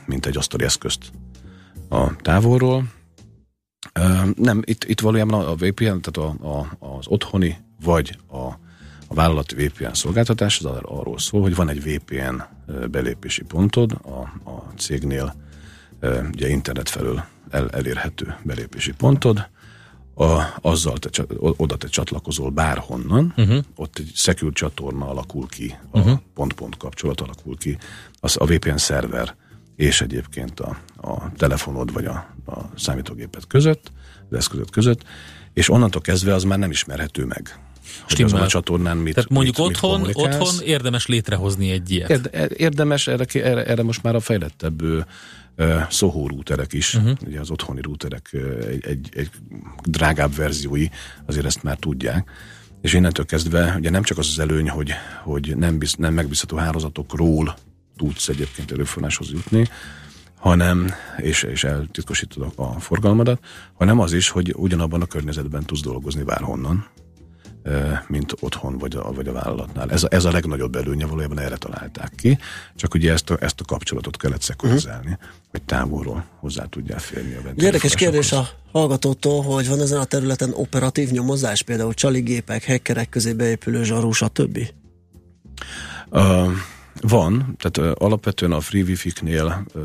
mint 0.06 0.26
egy 0.26 0.36
asztali 0.36 0.64
eszközt 0.64 1.12
a 1.88 2.16
távolról. 2.16 2.84
Nem, 4.34 4.62
itt, 4.64 4.84
itt 4.84 5.00
valójában 5.00 5.46
a 5.46 5.54
VPN, 5.54 6.00
tehát 6.00 6.16
a, 6.16 6.26
a, 6.26 6.76
az 6.78 7.06
otthoni 7.06 7.56
vagy 7.80 8.18
a, 8.28 8.66
a 9.08 9.14
vállalati 9.14 9.54
VPN 9.54 9.92
szolgáltatás 9.92 10.58
az 10.58 10.64
ar- 10.64 10.84
arról 10.84 11.18
szól, 11.18 11.40
hogy 11.40 11.54
van 11.54 11.68
egy 11.68 11.82
VPN 11.82 12.42
belépési 12.90 13.42
pontod 13.42 13.92
a, 14.02 14.18
a 14.50 14.72
cégnél, 14.76 15.34
ugye 16.32 16.48
internet 16.48 16.88
felől 16.88 17.24
el, 17.50 17.70
elérhető 17.70 18.36
belépési 18.42 18.92
pontod, 18.92 19.48
a, 20.14 20.42
azzal 20.60 20.98
te, 20.98 21.24
oda 21.38 21.76
te 21.76 21.88
csatlakozol 21.88 22.50
bárhonnan, 22.50 23.34
uh-huh. 23.36 23.64
ott 23.76 23.98
egy 23.98 24.10
secure 24.14 24.52
csatorna 24.52 25.08
alakul 25.08 25.48
ki, 25.48 25.78
a 25.90 25.98
uh-huh. 25.98 26.18
pont-pont 26.34 26.76
kapcsolat 26.76 27.20
alakul 27.20 27.56
ki, 27.56 27.78
az 28.20 28.36
a 28.40 28.44
VPN 28.44 28.76
szerver 28.76 29.34
és 29.76 30.00
egyébként 30.00 30.60
a, 30.60 30.78
a 30.96 31.32
telefonod 31.36 31.92
vagy 31.92 32.04
a, 32.04 32.34
a 32.46 32.58
számítógéped 32.76 33.46
között, 33.46 33.92
az 34.30 34.36
eszközöd 34.36 34.70
között, 34.70 35.02
és 35.52 35.70
onnantól 35.70 36.00
kezdve 36.00 36.34
az 36.34 36.42
már 36.42 36.58
nem 36.58 36.70
ismerhető 36.70 37.24
meg. 37.24 37.58
Stimmel. 38.06 38.32
azon 38.32 38.46
a 38.46 38.48
csatornán 38.48 38.96
mit 38.96 39.14
Tehát 39.14 39.30
mondjuk 39.30 39.56
mit, 39.56 39.66
mit 39.66 39.76
otthon, 39.76 39.90
kommunikálsz. 39.90 40.40
otthon 40.40 40.66
érdemes 40.66 41.06
létrehozni 41.06 41.70
egy 41.70 41.90
ilyet. 41.90 42.10
Érde, 42.10 42.48
érdemes, 42.56 43.06
erre, 43.06 43.24
erre, 43.32 43.64
erre 43.64 43.82
most 43.82 44.02
már 44.02 44.14
a 44.14 44.20
fejlettebb 44.20 44.82
ö, 45.56 45.78
Soho 45.90 46.26
routerek 46.26 46.72
is, 46.72 46.94
uh-huh. 46.94 47.16
ugye 47.26 47.40
az 47.40 47.50
otthoni 47.50 47.80
routerek 47.82 48.28
ö, 48.32 48.66
egy, 48.66 48.86
egy, 48.86 49.08
egy 49.12 49.30
drágább 49.82 50.34
verziói, 50.34 50.86
azért 51.26 51.46
ezt 51.46 51.62
már 51.62 51.76
tudják. 51.76 52.30
És 52.80 52.92
innentől 52.92 53.26
kezdve 53.26 53.74
ugye 53.78 53.90
nem 53.90 54.02
csak 54.02 54.18
az 54.18 54.28
az 54.30 54.38
előny, 54.38 54.68
hogy, 54.68 54.92
hogy 55.22 55.56
nem, 55.56 55.78
biz, 55.78 55.94
nem 55.94 56.14
megbízható 56.14 56.56
hálózatokról 56.56 57.56
tudsz 57.96 58.28
egyébként 58.28 58.72
előforráshoz 58.72 59.30
jutni, 59.30 59.68
hanem, 60.38 60.94
és, 61.16 61.42
és 61.42 61.64
eltitkosítod 61.64 62.52
a, 62.56 62.80
forgalmadat, 62.80 63.44
hanem 63.74 64.00
az 64.00 64.12
is, 64.12 64.28
hogy 64.28 64.54
ugyanabban 64.56 65.02
a 65.02 65.06
környezetben 65.06 65.64
tudsz 65.64 65.80
dolgozni 65.80 66.22
bárhonnan, 66.22 66.86
mint 68.06 68.34
otthon 68.40 68.78
vagy 68.78 68.96
a, 68.96 69.12
vagy 69.12 69.28
a 69.28 69.32
vállalatnál. 69.32 69.90
Ez 69.90 70.02
a, 70.02 70.06
ez 70.10 70.24
a 70.24 70.30
legnagyobb 70.30 70.76
előnye, 70.76 71.06
valójában 71.06 71.38
erre 71.38 71.56
találták 71.56 72.12
ki, 72.16 72.38
csak 72.76 72.94
ugye 72.94 73.12
ezt 73.12 73.30
a, 73.30 73.36
ezt 73.40 73.60
a 73.60 73.64
kapcsolatot 73.64 74.16
kellett 74.16 74.42
szekurizálni, 74.42 75.10
uh-huh. 75.10 75.28
hogy 75.50 75.62
távolról 75.62 76.24
hozzá 76.40 76.64
tudjál 76.64 76.98
férni 76.98 77.34
a 77.34 77.48
Egy 77.48 77.62
Érdekes 77.62 77.94
kérdés 77.94 78.32
a 78.32 78.48
hallgatótól, 78.72 79.42
hogy 79.42 79.68
van 79.68 79.80
ezen 79.80 80.00
a 80.00 80.04
területen 80.04 80.52
operatív 80.54 81.10
nyomozás, 81.10 81.62
például 81.62 81.94
csaligépek, 81.94 82.66
hackerek 82.66 83.08
közé 83.08 83.32
beépülő 83.32 83.84
zsarú, 83.84 84.12
stb. 84.12 84.58
Uh, 86.10 86.50
van, 87.00 87.56
tehát 87.58 87.92
uh, 87.92 88.04
alapvetően 88.04 88.52
a 88.52 88.60
free 88.60 88.82
wifi-knél, 88.82 89.64
uh, 89.74 89.82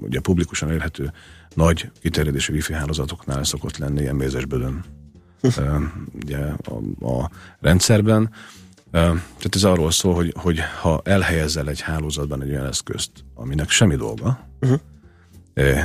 ugye 0.00 0.20
publikusan 0.20 0.68
elérhető 0.68 1.12
nagy 1.54 1.90
kiterjedésű 2.00 2.52
wifi 2.52 2.72
hálózatoknál 2.72 3.44
szokott 3.44 3.76
lenni 3.76 4.00
ilyen 4.00 4.16
mézesbödön 4.16 4.84
ugye 6.22 6.38
a, 6.38 7.06
a 7.06 7.30
rendszerben. 7.60 8.30
Tehát 8.90 9.54
ez 9.54 9.64
arról 9.64 9.90
szól, 9.90 10.14
hogy, 10.14 10.34
hogy 10.36 10.60
ha 10.80 11.00
elhelyezel 11.04 11.68
egy 11.68 11.80
hálózatban 11.80 12.42
egy 12.42 12.50
olyan 12.50 12.66
eszközt, 12.66 13.10
aminek 13.34 13.70
semmi 13.70 13.96
dolga, 13.96 14.46
Uh-huh. 14.60 14.80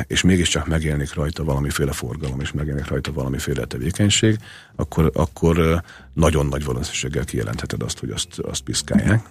és 0.07 0.21
mégiscsak 0.21 0.67
megjelenik 0.67 1.13
rajta 1.13 1.43
valamiféle 1.43 1.91
forgalom, 1.91 2.39
és 2.39 2.51
megjelenik 2.51 2.87
rajta 2.87 3.11
valamiféle 3.13 3.65
tevékenység, 3.65 4.37
akkor, 4.75 5.11
akkor 5.13 5.83
nagyon 6.13 6.45
nagy 6.45 6.63
valószínűséggel 6.63 7.25
kijelentheted 7.25 7.81
azt, 7.81 7.99
hogy 7.99 8.09
azt, 8.09 8.39
azt 8.39 8.61
piszkálják, 8.61 9.29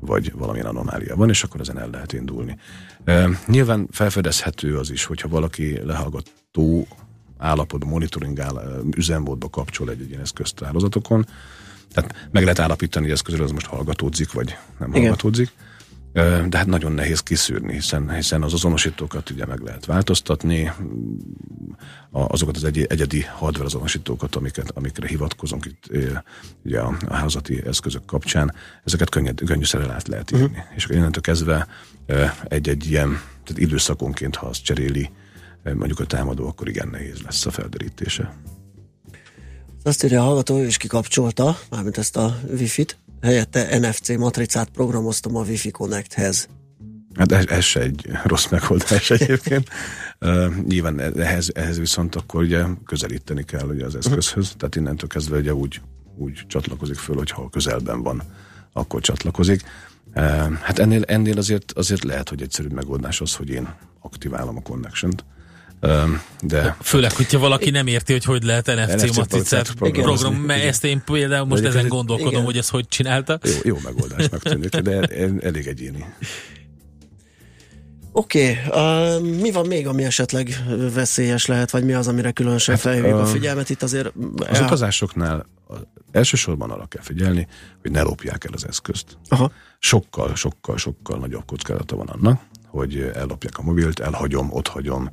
vagy 0.00 0.32
valamilyen 0.32 0.66
anomália 0.66 1.16
van, 1.16 1.28
és 1.28 1.42
akkor 1.42 1.60
ezen 1.60 1.78
el 1.78 1.90
lehet 1.90 2.12
indulni. 2.12 2.58
E, 3.04 3.28
nyilván 3.46 3.88
felfedezhető 3.90 4.78
az 4.78 4.90
is, 4.90 5.04
hogyha 5.04 5.28
valaki 5.28 5.78
lehallgató 5.84 6.86
állapotban, 7.40 7.88
monitoring 7.88 8.40
áll, 8.40 8.82
üzemmódba 8.96 9.48
kapcsol 9.48 9.90
egy, 9.90 10.00
egy 10.00 10.08
ilyen 10.08 10.20
eszközt 10.20 10.64
hálózatokon, 10.64 11.26
tehát 11.92 12.28
meg 12.30 12.42
lehet 12.42 12.58
állapítani, 12.58 13.04
hogy 13.04 13.14
ez 13.14 13.20
közül 13.20 13.42
az 13.42 13.50
most 13.50 13.66
hallgatódzik, 13.66 14.32
vagy 14.32 14.56
nem 14.78 14.88
Igen. 14.88 15.02
hallgatódzik. 15.02 15.52
De 16.48 16.56
hát 16.56 16.66
nagyon 16.66 16.92
nehéz 16.92 17.20
kiszűrni, 17.20 17.72
hiszen, 17.72 18.14
hiszen 18.14 18.42
az 18.42 18.52
azonosítókat 18.52 19.30
ugye 19.30 19.46
meg 19.46 19.60
lehet 19.60 19.86
változtatni, 19.86 20.72
azokat 22.10 22.56
az 22.56 22.64
egy, 22.64 22.84
egyedi 22.88 23.22
hardware 23.22 23.66
azonosítókat, 23.66 24.36
amiket, 24.36 24.70
amikre 24.70 25.06
hivatkozunk 25.06 25.64
itt 25.64 25.84
ugye 26.64 26.80
a, 26.80 26.96
a 27.08 27.14
házati 27.14 27.62
eszközök 27.66 28.04
kapcsán, 28.04 28.54
ezeket 28.84 29.08
könnyed, 29.10 29.40
könnyűszerrel 29.44 29.90
át 29.90 30.08
lehet 30.08 30.30
írni. 30.30 30.44
Uh-huh. 30.44 30.64
És 30.76 30.84
akkor 30.84 30.96
innentől 30.96 31.22
kezdve 31.22 31.66
egy-egy 32.44 32.90
ilyen 32.90 33.08
tehát 33.44 33.62
időszakonként, 33.62 34.36
ha 34.36 34.46
azt 34.46 34.64
cseréli 34.64 35.10
mondjuk 35.64 36.00
a 36.00 36.04
támadó, 36.04 36.46
akkor 36.46 36.68
igen 36.68 36.88
nehéz 36.88 37.20
lesz 37.20 37.46
a 37.46 37.50
felderítése. 37.50 38.34
Azt 39.82 40.04
írja 40.04 40.20
a 40.20 40.24
hallgató, 40.24 40.58
ő 40.58 40.66
is 40.66 40.76
kikapcsolta, 40.76 41.58
mármint 41.70 41.98
ezt 41.98 42.16
a 42.16 42.38
Wi-Fi-t, 42.50 42.96
helyette 43.20 43.78
NFC 43.78 44.16
matricát 44.16 44.68
programoztam 44.68 45.36
a 45.36 45.42
Wi-Fi 45.42 45.70
Connecthez. 45.70 46.48
Hát 47.14 47.32
ez, 47.32 47.46
ez 47.46 47.64
se 47.64 47.80
egy 47.80 48.10
rossz 48.24 48.46
megoldás 48.48 49.10
egyébként. 49.20 49.68
Uh, 50.20 50.56
nyilván 50.66 51.00
ehhez, 51.00 51.50
ehhez 51.54 51.78
viszont 51.78 52.14
akkor 52.14 52.42
ugye 52.42 52.64
közelíteni 52.84 53.44
kell 53.44 53.68
ugye 53.68 53.84
az 53.84 53.94
eszközhöz, 53.94 54.54
tehát 54.56 54.76
innentől 54.76 55.08
kezdve 55.08 55.36
ugye 55.36 55.54
úgy, 55.54 55.80
úgy 56.16 56.44
csatlakozik 56.46 56.96
föl, 56.96 57.16
hogyha 57.16 57.48
közelben 57.48 58.02
van, 58.02 58.22
akkor 58.72 59.00
csatlakozik. 59.00 59.62
Uh, 60.14 60.52
hát 60.52 60.78
ennél, 60.78 61.02
ennél 61.06 61.38
azért, 61.38 61.72
azért 61.72 62.04
lehet, 62.04 62.28
hogy 62.28 62.42
egyszerűbb 62.42 62.72
megoldás 62.72 63.20
az, 63.20 63.34
hogy 63.34 63.48
én 63.48 63.74
aktiválom 64.00 64.56
a 64.56 64.62
connection-t. 64.62 65.24
Uh, 65.82 66.08
de 66.40 66.76
Főleg, 66.82 67.12
hogyha 67.12 67.38
valaki 67.38 67.70
nem 67.70 67.86
érti, 67.86 68.12
hogy 68.12 68.24
hogy 68.24 68.42
lehet 68.42 68.66
NFC, 68.66 69.02
NFC 69.02 69.16
matricát 69.16 69.72
program, 69.72 69.92
programozni. 70.04 70.46
mert 70.46 70.58
Igen. 70.58 70.70
ezt 70.70 70.84
én 70.84 71.02
például 71.04 71.46
most 71.46 71.64
ezen 71.64 71.88
gondolkodom, 71.88 72.32
igen. 72.32 72.44
hogy 72.44 72.56
ezt 72.56 72.70
hogy 72.70 72.88
csinálta. 72.88 73.38
jó, 73.42 73.52
jó 73.62 73.76
megoldásnak 73.84 74.42
tűnik, 74.42 74.76
de 74.76 74.92
el- 74.92 75.40
elég 75.40 75.66
egyéni. 75.66 76.04
Oké, 78.12 78.58
okay, 78.68 79.16
uh, 79.18 79.40
mi 79.40 79.50
van 79.50 79.66
még, 79.66 79.86
ami 79.86 80.04
esetleg 80.04 80.64
veszélyes 80.94 81.46
lehet, 81.46 81.70
vagy 81.70 81.84
mi 81.84 81.92
az, 81.92 82.08
amire 82.08 82.30
különösen 82.30 82.74
Hát, 82.74 82.82
felhívjuk 82.84 83.14
a 83.14 83.20
ö, 83.20 83.24
figyelmet? 83.26 83.70
Itt 83.70 83.82
azért 83.82 84.12
Az 84.50 84.60
utazásoknál 84.60 85.46
a- 85.68 85.74
elsősorban 86.12 86.70
arra 86.70 86.86
kell 86.86 87.02
figyelni, 87.02 87.46
hogy 87.82 87.90
ne 87.90 88.02
lopják 88.02 88.44
el 88.44 88.52
az 88.54 88.66
eszközt. 88.66 89.18
Aha. 89.28 89.52
Sokkal, 89.78 90.34
sokkal, 90.34 90.76
sokkal 90.78 91.18
nagyobb 91.18 91.44
kockázata 91.46 91.96
van 91.96 92.06
annak, 92.06 92.40
hogy 92.66 93.10
ellopják 93.14 93.58
a 93.58 93.62
mobilt, 93.62 94.00
elhagyom, 94.00 94.48
ott 94.52 94.68
hagyom, 94.68 95.10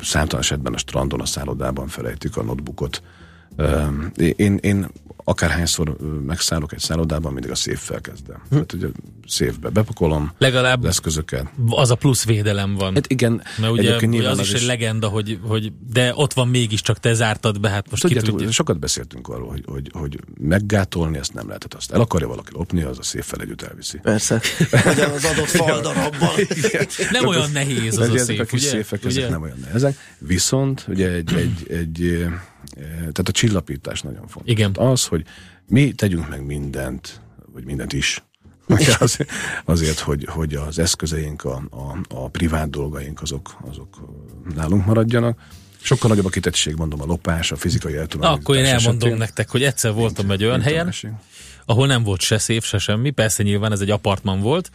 számtalan 0.00 0.42
esetben 0.42 0.74
a 0.74 0.78
strandon, 0.78 1.20
a 1.20 1.26
szállodában 1.26 1.88
felejtik 1.88 2.36
a 2.36 2.42
notebookot. 2.42 3.02
Én, 4.36 4.56
én 4.56 4.86
akárhányszor 5.28 5.96
megszállok 6.26 6.72
egy 6.72 6.78
szállodában, 6.78 7.32
mindig 7.32 7.50
a 7.50 7.54
széffel 7.54 8.00
kezdem. 8.00 8.36
Hm. 8.36 8.48
Tehát 8.48 8.72
ugye 8.72 8.86
széfbe 9.26 9.68
bepakolom 9.68 10.32
Legalább 10.38 10.82
az 10.82 10.88
eszközöket. 10.88 11.46
az 11.68 11.90
a 11.90 11.94
plusz 11.94 12.24
védelem 12.24 12.74
van. 12.74 12.94
Hát 12.94 13.06
igen, 13.06 13.42
Mert 13.58 13.72
ugye, 13.72 13.96
ugye 13.96 14.06
nyilván 14.06 14.32
az, 14.32 14.40
is 14.40 14.52
egy 14.52 14.62
legenda, 14.62 15.08
hogy, 15.08 15.38
hogy 15.42 15.72
de 15.92 16.12
ott 16.14 16.32
van 16.32 16.48
mégiscsak, 16.48 16.98
te 16.98 17.12
zártad 17.14 17.60
be, 17.60 17.68
hát 17.68 17.90
most 17.90 18.02
ki 18.02 18.08
Tudjátok, 18.08 18.36
tudja. 18.36 18.52
sokat 18.52 18.78
beszéltünk 18.78 19.28
arról, 19.28 19.48
hogy, 19.48 19.64
hogy, 19.66 19.90
hogy 19.92 20.20
meggátolni 20.40 21.18
ezt 21.18 21.34
nem 21.34 21.46
lehet. 21.46 21.74
Azt 21.74 21.92
el 21.92 22.00
akarja 22.00 22.28
valaki 22.28 22.52
lopni, 22.52 22.82
az 22.82 22.98
a 22.98 23.02
széffel 23.02 23.40
együtt 23.40 23.62
elviszi. 23.62 23.98
Persze. 23.98 24.40
Vagy 24.84 25.00
az 25.00 25.24
adott 25.24 25.46
faldarabban. 25.46 26.30
Nem 27.10 27.26
olyan 27.26 27.50
nehéz 27.52 27.98
az 27.98 28.08
a 28.08 28.18
szép, 28.18 28.40
a 28.40 28.44
kis 28.44 28.60
ugye? 28.60 28.70
széfek, 28.70 29.04
Ugye? 29.04 29.18
ezek 29.18 29.30
nem 29.30 29.42
olyan 29.42 29.58
nehezek. 29.64 29.96
Viszont 30.18 30.84
ugye 30.88 31.10
egy, 31.10 31.34
egy, 31.34 31.66
egy, 31.70 32.02
eh, 32.02 32.32
tehát 32.98 33.28
a 33.28 33.32
csillapítás 33.32 34.00
nagyon 34.00 34.26
fontos. 34.26 34.52
Igen. 34.52 34.70
Az, 34.74 35.04
hogy 35.04 35.24
mi 35.68 35.92
tegyünk 35.92 36.28
meg 36.28 36.46
mindent, 36.46 37.20
vagy 37.52 37.64
mindent 37.64 37.92
is, 37.92 38.24
azért, 38.98 39.30
azért 39.64 39.98
hogy, 39.98 40.24
hogy 40.28 40.54
az 40.54 40.78
eszközeink, 40.78 41.44
a, 41.44 41.62
a, 41.70 41.98
a 42.08 42.28
privát 42.28 42.70
dolgaink 42.70 43.22
azok, 43.22 43.56
azok 43.70 43.96
nálunk 44.54 44.86
maradjanak. 44.86 45.38
Sokkal 45.80 46.10
nagyobb 46.10 46.24
a 46.24 46.28
kitettség, 46.28 46.74
mondom, 46.74 47.00
a 47.02 47.04
lopás, 47.04 47.52
a 47.52 47.56
fizikai 47.56 47.96
eltulajdonítás 47.96 48.44
akkor 48.44 48.56
én 48.56 48.64
elmondom 48.64 48.96
esetén. 48.96 49.16
nektek, 49.16 49.50
hogy 49.50 49.62
egyszer 49.62 49.92
voltam 49.92 50.30
egy 50.30 50.44
olyan 50.44 50.60
nincs 50.60 50.68
helyen, 50.68 50.94
ahol 51.64 51.86
nem 51.86 52.02
volt 52.02 52.20
se 52.20 52.38
szép, 52.38 52.62
se 52.62 52.78
semmi. 52.78 53.10
Persze 53.10 53.42
nyilván 53.42 53.72
ez 53.72 53.80
egy 53.80 53.90
apartman 53.90 54.40
volt, 54.40 54.70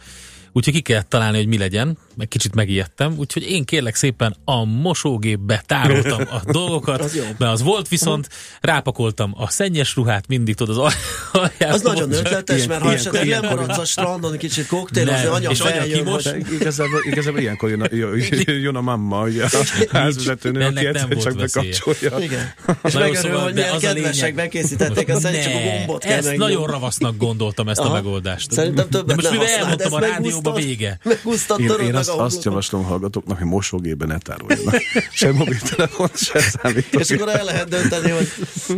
úgyhogy 0.52 0.74
ki 0.74 0.80
kellett 0.80 1.08
találni, 1.08 1.36
hogy 1.36 1.46
mi 1.46 1.58
legyen, 1.58 1.98
meg 2.16 2.28
kicsit 2.28 2.54
megijedtem, 2.54 3.14
úgyhogy 3.18 3.50
én 3.50 3.64
kérlek 3.64 3.94
szépen 3.94 4.36
a 4.44 4.64
mosógépbe 4.64 5.62
tároltam 5.66 6.20
a 6.20 6.40
dolgokat, 6.52 7.00
Az 7.00 7.16
jó. 7.16 7.22
mert 7.38 7.52
az 7.52 7.62
volt 7.62 7.88
viszont, 7.88 8.28
rápakoltam 8.60 9.32
a 9.36 9.48
szennyes 9.50 9.94
ruhát, 9.96 10.26
mindig 10.26 10.54
tudod, 10.54 10.76
az 10.78 10.82
al- 10.82 10.94
alját. 11.58 11.74
Az 11.74 11.82
nagyon 11.82 12.12
ötletes, 12.12 12.56
Ilyen- 12.56 12.68
mert 12.68 12.82
ha 12.82 12.92
esetleg 12.92 13.26
ilyenkor- 13.26 13.48
lemaradsz 13.50 13.78
a 13.78 13.84
strandon, 13.84 14.36
kicsit 14.36 14.66
koktélozni, 14.66 15.22
Nem, 15.24 15.32
anya 15.32 15.50
és 15.50 15.60
anya 15.60 15.70
feljön, 15.74 16.04
kimos. 16.04 16.24
hogy 16.24 16.42
De 16.42 16.54
igazából, 16.54 17.00
igazából 17.04 17.40
ilyenkor 17.40 17.70
jön 17.70 17.80
a, 17.80 17.86
jön, 18.62 18.74
a 18.76 18.80
mamma, 18.80 19.22
ugye 19.22 19.44
a 19.44 19.48
házvezetőnő, 19.92 20.64
aki 20.64 20.74
nem 20.74 20.86
egyszer 20.86 21.08
volt 21.14 21.22
csak 21.22 21.36
bekapcsolja. 21.36 22.18
Igen. 22.18 22.52
És 22.84 22.92
megörül, 22.92 23.14
szóval, 23.16 23.42
hogy 23.42 23.54
milyen 23.54 23.70
az 23.74 23.84
a 23.84 23.86
kedvesek 23.86 24.34
bekészítették, 24.34 25.08
aztán 25.08 25.32
csak 25.32 25.52
a 25.54 25.58
gombot 25.76 26.04
kell 26.04 26.16
Ezt 26.18 26.36
nagyon 26.36 26.66
ravasznak 26.66 27.16
gondoltam 27.16 27.68
ezt 27.68 27.80
a 27.80 27.92
megoldást. 27.92 28.52
Szerintem 28.52 28.88
többet 28.88 29.16
most 29.16 29.30
ne 29.30 29.36
mivel 29.36 29.46
használd, 29.46 29.80
elmondtam 29.80 29.92
a 29.92 29.96
ezt 29.96 30.41
megúsztad. 30.42 30.68
vége. 30.68 30.98
Megúsztad, 31.04 31.60
Én, 31.60 31.70
én 31.80 31.94
azt, 31.94 32.08
azt 32.08 32.44
javaslom 32.44 32.84
hallgatóknak, 32.84 33.38
hogy 33.38 33.46
mosógépben 33.46 34.08
ne 34.08 34.18
tároljanak. 34.18 34.74
Se 35.12 35.32
mobiltelefon, 35.32 36.08
se 36.14 36.40
számítógép. 36.40 37.00
És 37.00 37.10
akkor 37.10 37.28
el 37.28 37.44
lehet 37.44 37.68
dönteni, 37.68 38.10
hogy 38.10 38.28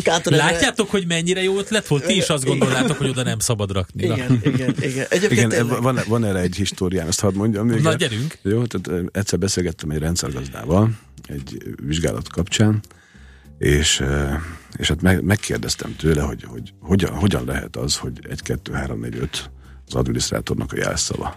Kátor 0.03 0.33
Látjátok, 0.33 0.91
hogy 0.91 1.07
mennyire 1.07 1.43
jó 1.43 1.59
ötlet 1.59 1.87
volt? 1.87 2.07
Ti 2.07 2.17
is 2.17 2.29
azt 2.29 2.45
gondolnátok, 2.45 2.97
hogy 2.97 3.09
oda 3.09 3.23
nem 3.23 3.39
szabad 3.39 3.73
rakni. 3.73 4.03
Igen, 4.05 4.41
igen, 4.45 4.75
igen. 4.81 5.07
Egyébként 5.09 5.53
Igen, 5.53 5.67
van, 5.69 6.01
van 6.07 6.25
erre 6.25 6.39
egy 6.39 6.57
históriám, 6.57 7.07
ezt 7.07 7.21
hadd 7.21 7.35
mondjam 7.35 7.67
még. 7.67 7.81
Na, 7.81 7.95
gyerünk. 7.95 8.39
Jó, 8.43 8.65
tehát 8.65 9.03
egyszer 9.13 9.39
beszélgettem 9.39 9.91
egy 9.91 9.99
rendszergazdával 9.99 10.91
egy 11.29 11.75
vizsgálat 11.87 12.29
kapcsán, 12.29 12.81
és, 13.59 14.05
és 14.77 14.89
hát 14.89 15.03
meg, 15.03 15.23
megkérdeztem 15.23 15.97
tőle, 15.97 16.21
hogy, 16.23 16.45
hogy 16.45 16.73
hogyan, 16.81 17.15
hogyan 17.15 17.45
lehet 17.45 17.77
az, 17.77 17.97
hogy 17.97 18.19
egy 18.29 18.43
2 18.43 18.73
3 18.73 19.01
4 19.01 19.17
5 19.17 19.51
az 19.87 19.95
adminisztrátornak 19.95 20.73
a 20.73 20.77
jelszava. 20.77 21.37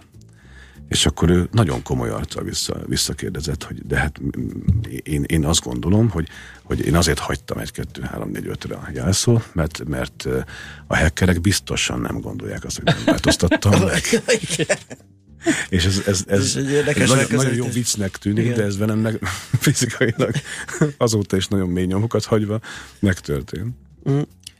És 0.88 1.06
akkor 1.06 1.30
ő 1.30 1.48
nagyon 1.52 1.82
komoly 1.82 2.10
arccal 2.10 2.42
vissza, 2.42 2.80
visszakérdezett, 2.86 3.62
hogy 3.62 3.86
de 3.86 3.96
hát 3.96 4.20
mm, 4.22 4.48
én, 5.02 5.22
én 5.26 5.44
azt 5.44 5.62
gondolom, 5.62 6.10
hogy, 6.10 6.28
hogy 6.62 6.86
én 6.86 6.96
azért 6.96 7.18
hagytam 7.18 7.58
egy 7.58 7.72
2 7.72 8.02
3 8.02 8.30
4 8.30 8.46
5 8.46 8.64
re 8.64 8.74
a 8.74 8.88
jelszó, 8.94 9.40
mert, 9.52 9.84
mert 9.88 10.26
a 10.86 10.96
hackerek 10.96 11.40
biztosan 11.40 12.00
nem 12.00 12.20
gondolják 12.20 12.64
azt, 12.64 12.76
hogy 12.76 12.84
nem 12.84 13.02
változtattam 13.04 13.80
meg. 13.92 14.02
És 15.68 15.84
ez, 15.84 16.02
ez, 16.06 16.24
ez, 16.26 16.38
Ez 16.38 16.56
ez 16.96 17.08
nagyon, 17.08 17.26
nagyon 17.30 17.54
jó 17.54 17.68
viccnek 17.68 18.16
tűnik, 18.16 18.44
Igen. 18.44 18.56
de 18.56 18.62
ez 18.62 18.78
velem 18.78 18.98
meg, 18.98 19.18
fizikailag 19.60 20.32
azóta 20.96 21.36
is 21.36 21.46
nagyon 21.46 21.68
mély 21.68 21.86
nyomokat 21.86 22.24
hagyva 22.24 22.60
megtörtént. 22.98 23.76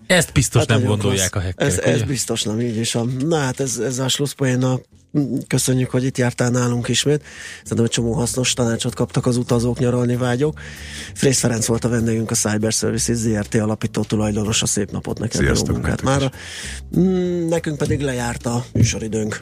Ezt 0.09 0.33
biztos 0.33 0.61
Hát 0.61 0.69
nem 0.69 0.85
gondolják 0.85 1.31
klassz. 1.31 1.45
a 1.45 1.47
hackerek, 1.49 1.73
Ez, 1.73 1.79
ez 1.95 2.03
biztos 2.03 2.43
nem, 2.43 2.61
így 2.61 2.77
is 2.77 2.93
van. 2.93 3.17
Na 3.27 3.37
hát 3.39 3.61
ez, 3.61 3.79
ez 3.79 3.99
a 3.99 4.09
slusszpoénnal 4.09 4.83
köszönjük, 5.47 5.91
hogy 5.91 6.05
itt 6.05 6.19
jártál 6.19 6.51
nálunk 6.51 6.89
ismét. 6.89 7.23
Szerintem 7.63 7.85
egy 7.85 7.91
csomó 7.91 8.13
hasznos 8.13 8.53
tanácsot 8.53 8.95
kaptak 8.95 9.27
az 9.27 9.37
utazók, 9.37 9.79
nyaralni 9.79 10.17
vágyók. 10.17 10.61
Frész 11.15 11.39
Ferenc 11.39 11.67
volt 11.67 11.85
a 11.85 11.89
vendégünk, 11.89 12.31
a 12.31 12.35
Cyber 12.35 12.73
Services 12.73 13.17
ZRT 13.17 13.55
alapító 13.55 14.03
tulajdonos. 14.03 14.63
A 14.63 14.67
szép 14.67 14.91
napot 14.91 15.19
neked, 15.19 15.41
jó 15.41 15.47
Sziasztok, 15.47 15.75
munkát 15.75 16.03
nektek 16.03 16.05
mára. 16.05 16.31
Mm, 16.99 17.49
Nekünk 17.49 17.77
pedig 17.79 18.01
lejárt 18.01 18.47
a 18.47 18.65
műsoridőnk. 18.73 19.41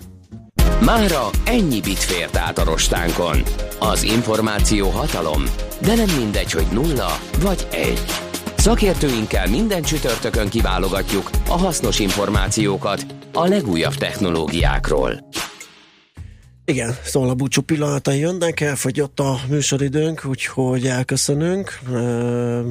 Mára 0.80 1.30
ennyi 1.44 1.80
bit 1.80 1.98
fért 1.98 2.36
át 2.36 2.58
a 2.58 2.64
rostánkon. 2.64 3.42
Az 3.78 4.02
információ 4.02 4.88
hatalom, 4.88 5.44
de 5.82 5.94
nem 5.94 6.16
mindegy, 6.18 6.52
hogy 6.52 6.66
nulla 6.72 7.18
vagy 7.40 7.66
egy. 7.72 8.02
Szakértőinkkel 8.66 9.46
minden 9.46 9.82
csütörtökön 9.82 10.48
kiválogatjuk 10.48 11.30
a 11.48 11.58
hasznos 11.58 11.98
információkat 11.98 13.06
a 13.32 13.46
legújabb 13.46 13.94
technológiákról. 13.94 15.28
Igen, 16.64 16.96
szóval 17.04 17.28
a 17.28 17.34
búcsú 17.34 17.62
pillanatai 17.62 18.18
jönnek, 18.18 18.60
elfogyott 18.60 19.20
a 19.20 19.38
műsoridőnk, 19.48 20.24
úgyhogy 20.24 20.86
elköszönünk. 20.86 21.78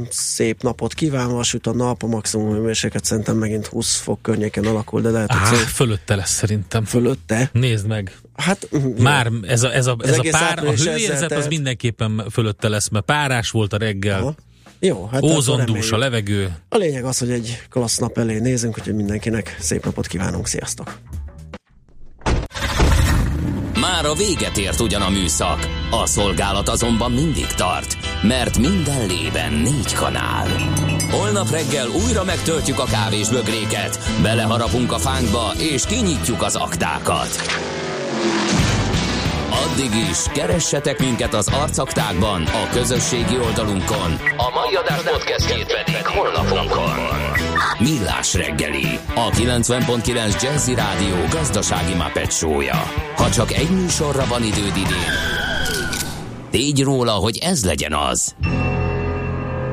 Szép 0.10 0.62
napot 0.62 0.94
kívánva, 0.94 1.44
süt 1.44 1.68
a 1.68 1.74
nap, 1.74 2.04
a 2.04 2.08
maximum 2.08 2.52
hőmérséklet 2.52 3.06
szerintem 3.06 3.38
megint 3.38 3.66
20 3.66 3.96
fok 4.00 4.22
környéken 4.22 4.66
alakul, 4.66 5.02
de 5.02 5.10
lehet, 5.10 5.32
hogy 5.32 5.42
Á, 5.42 5.46
szép 5.46 5.66
fölötte 5.66 6.16
lesz 6.16 6.32
szerintem. 6.32 6.86
fölötte. 6.86 7.50
Nézd 7.54 7.88
meg. 7.88 8.18
Hát. 8.34 8.70
Már 8.98 9.32
ez 9.48 9.64
a, 9.64 9.74
ez 9.74 9.88
a, 9.88 9.96
Az 10.00 10.10
ez 10.10 10.18
a 10.18 10.26
pár, 10.32 10.66
a 10.66 10.72
hőérzet 10.72 11.32
az 11.32 11.48
mindenképpen 11.48 12.26
fölötte 12.32 12.70
lesz, 12.70 12.90
mert 12.90 13.06
párás 13.06 13.50
volt 13.50 13.74
a 13.74 13.78
reggel, 13.78 14.22
Aha. 14.22 14.36
Jó, 14.86 15.10
hát 15.12 15.24
ózondús 15.24 15.92
a 15.92 15.98
levegő. 15.98 16.56
A 16.70 16.78
lényeg 16.78 17.06
az, 17.06 17.18
hogy 17.18 17.32
egy 17.32 17.62
klassz 17.70 17.98
nap 17.98 18.18
elé 18.18 18.40
nézünk, 18.40 18.78
úgyhogy 18.78 18.96
mindenkinek 18.96 19.56
szép 19.60 19.86
napot 19.86 20.08
kívánunk, 20.08 20.48
sziasztok! 20.48 20.98
Már 23.80 24.06
a 24.06 24.14
véget 24.14 24.58
ért 24.58 24.80
ugyan 24.80 25.02
a 25.02 25.10
műszak, 25.10 25.68
a 25.92 26.06
szolgálat 26.06 26.70
azonban 26.70 27.12
mindig 27.12 27.48
tart, 27.48 27.98
mert 28.24 28.58
minden 28.58 29.08
lében 29.08 29.54
négy 29.54 29.94
kanál. 29.94 30.48
Holnap 31.12 31.50
reggel 31.50 31.88
újra 31.88 32.24
megtöltjük 32.24 32.80
a 32.80 32.86
kávés 32.86 33.30
bögréket, 33.30 34.00
beleharapunk 34.22 34.92
a 34.92 34.98
fánkba 34.98 35.54
és 35.58 35.86
kinyitjuk 35.86 36.42
az 36.42 36.56
aktákat. 36.56 37.30
Addig 39.50 39.96
is, 40.10 40.18
keressetek 40.34 41.00
minket 41.00 41.34
az 41.34 41.48
arcaktákban, 41.48 42.42
a 42.42 42.70
közösségi 42.72 43.38
oldalunkon. 43.40 44.12
A 44.38 44.50
mai 44.54 44.76
adás 44.76 45.02
podcastjét 45.02 45.66
pedig 45.66 46.06
holnapunkon. 46.06 46.94
Millás 47.80 48.34
reggeli, 48.34 49.00
a 49.16 49.30
90.9 49.30 50.42
Jazzy 50.42 50.76
Rádió 50.76 51.16
gazdasági 51.32 51.94
Muppet 51.94 52.32
show-ja. 52.32 52.84
Ha 53.16 53.30
csak 53.30 53.52
egy 53.52 53.70
műsorra 53.70 54.26
van 54.26 54.44
időd 54.44 54.78
idén, 54.78 55.14
tégy 56.50 56.84
róla, 56.84 57.12
hogy 57.12 57.38
ez 57.38 57.66
legyen 57.66 57.94
az. 57.94 58.36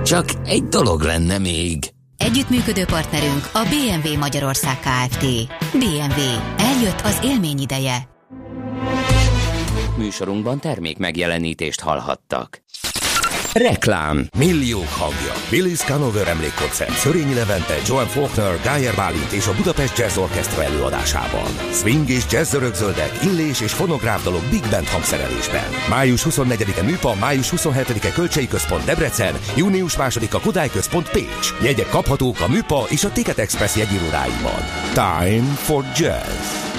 Csak 0.05 0.25
egy 0.45 0.65
dolog 0.65 1.01
lenne 1.01 1.39
még. 1.39 1.93
Együttműködő 2.17 2.85
partnerünk 2.85 3.51
a 3.53 3.59
BMW 3.59 4.19
Magyarország 4.19 4.79
Kft. 4.81 5.27
BMW. 5.73 6.21
Eljött 6.59 7.01
az 7.05 7.19
élmény 7.23 7.59
ideje. 7.59 8.11
Műsorunkban 9.97 10.59
termék 10.59 10.99
megjelenítést 10.99 11.81
hallhattak. 11.81 12.63
Reklám. 13.53 14.29
Milliók 14.39 14.89
hangja. 14.89 15.33
Billy 15.51 15.75
Scanover 15.75 16.29
emlékkoncert 16.29 16.93
Szörényi 16.93 17.35
Levente, 17.35 17.75
Joan 17.87 18.07
Faulkner, 18.07 18.61
Geyer 18.63 18.95
Bálint 18.95 19.33
és 19.33 19.47
a 19.47 19.55
Budapest 19.55 19.99
Jazz 19.99 20.17
Orchestra 20.17 20.65
előadásában. 20.65 21.47
Swing 21.73 22.09
és 22.09 22.25
jazz 22.31 22.55
örökzöldek, 22.55 23.19
illés 23.23 23.61
és 23.61 23.73
fonográf 23.73 24.25
dalok 24.25 24.43
Big 24.51 24.65
Band 24.71 24.89
hangszerelésben. 24.89 25.65
Május 25.89 26.27
24-e 26.31 26.83
Műpa, 26.83 27.15
május 27.15 27.53
27-e 27.57 28.13
Kölcsei 28.13 28.49
Központ 28.49 28.85
Debrecen, 28.85 29.35
június 29.57 29.95
2-a 29.99 30.41
Kodály 30.41 30.71
Központ 30.71 31.11
Pécs. 31.11 31.55
Jegyek 31.63 31.89
kaphatók 31.89 32.41
a 32.41 32.49
Műpa 32.49 32.85
és 32.89 33.05
a 33.05 33.13
Ticket 33.13 33.39
Express 33.39 33.77
jegyirodáiban. 33.77 34.63
Time 34.95 35.53
for 35.55 35.85
Jazz. 35.97 36.72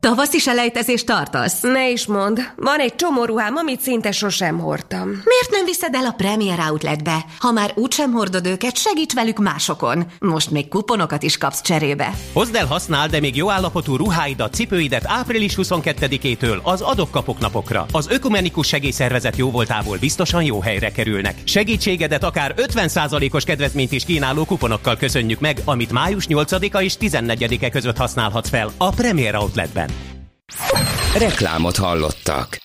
Tavaszi 0.00 0.38
selejtezést 0.38 1.06
tartasz? 1.06 1.60
Ne 1.60 1.90
is 1.90 2.06
mond. 2.06 2.52
Van 2.56 2.78
egy 2.78 2.94
csomó 2.94 3.24
ruhám, 3.24 3.56
amit 3.56 3.80
szinte 3.80 4.12
sosem 4.12 4.58
hordtam. 4.58 5.06
Miért 5.08 5.50
nem 5.50 5.64
viszed 5.64 5.94
el 5.94 6.04
a 6.06 6.14
Premier 6.16 6.58
Outletbe? 6.70 7.24
Ha 7.38 7.52
már 7.52 7.72
úgysem 7.74 8.12
hordod 8.12 8.46
őket, 8.46 8.76
segíts 8.76 9.14
velük 9.14 9.38
másokon. 9.38 10.06
Most 10.20 10.50
még 10.50 10.68
kuponokat 10.68 11.22
is 11.22 11.38
kapsz 11.38 11.62
cserébe. 11.62 12.14
Hozd 12.32 12.54
el, 12.54 12.66
használ, 12.66 13.08
de 13.08 13.20
még 13.20 13.36
jó 13.36 13.50
állapotú 13.50 13.96
ruháidat, 13.96 14.54
cipőidet 14.54 15.04
április 15.06 15.54
22-től 15.56 16.62
az 16.62 16.80
adok-kapok 16.80 17.38
napokra. 17.38 17.86
Az 17.92 18.08
Ökumenikus 18.10 18.66
Segélyszervezet 18.66 19.36
jóvoltából 19.36 19.96
biztosan 19.98 20.42
jó 20.42 20.60
helyre 20.60 20.92
kerülnek. 20.92 21.38
Segítségedet 21.44 22.24
akár 22.24 22.54
50%-os 22.56 23.44
kedvezményt 23.44 23.92
is 23.92 24.04
kínáló 24.04 24.44
kuponokkal 24.44 24.96
köszönjük 24.96 25.40
meg, 25.40 25.60
amit 25.64 25.92
május 25.92 26.26
8-a 26.28 26.82
és 26.82 26.94
14-e 27.00 27.70
között 27.70 27.96
használhatsz 27.96 28.48
fel 28.48 28.70
a 28.76 28.90
Premier 28.90 29.34
Outletben. 29.34 29.89
Reklámot 31.14 31.76
hallottak. 31.76 32.58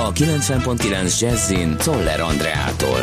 A 0.00 0.12
90.9 0.12 1.20
Jazzin 1.20 1.76
Toller 1.76 2.20
Andreától. 2.20 3.00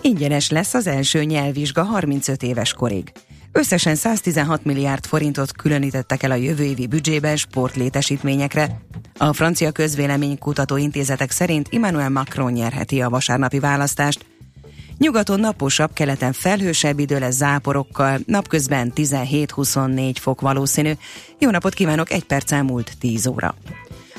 Ingyenes 0.00 0.50
lesz 0.50 0.74
az 0.74 0.86
első 0.86 1.24
nyelvvizsga 1.24 1.82
35 1.82 2.42
éves 2.42 2.72
korig. 2.72 3.12
Összesen 3.52 3.94
116 3.94 4.64
milliárd 4.64 5.06
forintot 5.06 5.52
különítettek 5.52 6.22
el 6.22 6.30
a 6.30 6.34
jövő 6.34 6.64
évi 6.64 6.86
büdzsében 6.86 7.36
sportlétesítményekre. 7.36 8.80
A 9.18 9.32
francia 9.32 9.70
közvéleménykutató 9.70 10.76
intézetek 10.76 11.30
szerint 11.30 11.68
Emmanuel 11.72 12.10
Macron 12.10 12.52
nyerheti 12.52 13.02
a 13.02 13.08
vasárnapi 13.08 13.58
választást. 13.58 14.24
Nyugaton 14.98 15.40
naposabb, 15.40 15.92
keleten 15.92 16.32
felhősebb 16.32 16.98
idő 16.98 17.18
lesz 17.18 17.34
záporokkal, 17.34 18.18
napközben 18.26 18.92
17-24 18.94 20.14
fok 20.20 20.40
valószínű. 20.40 20.92
Jó 21.38 21.50
napot 21.50 21.74
kívánok, 21.74 22.10
egy 22.10 22.24
perc 22.24 22.52
elmúlt 22.52 22.92
10 22.98 23.26
óra. 23.26 23.54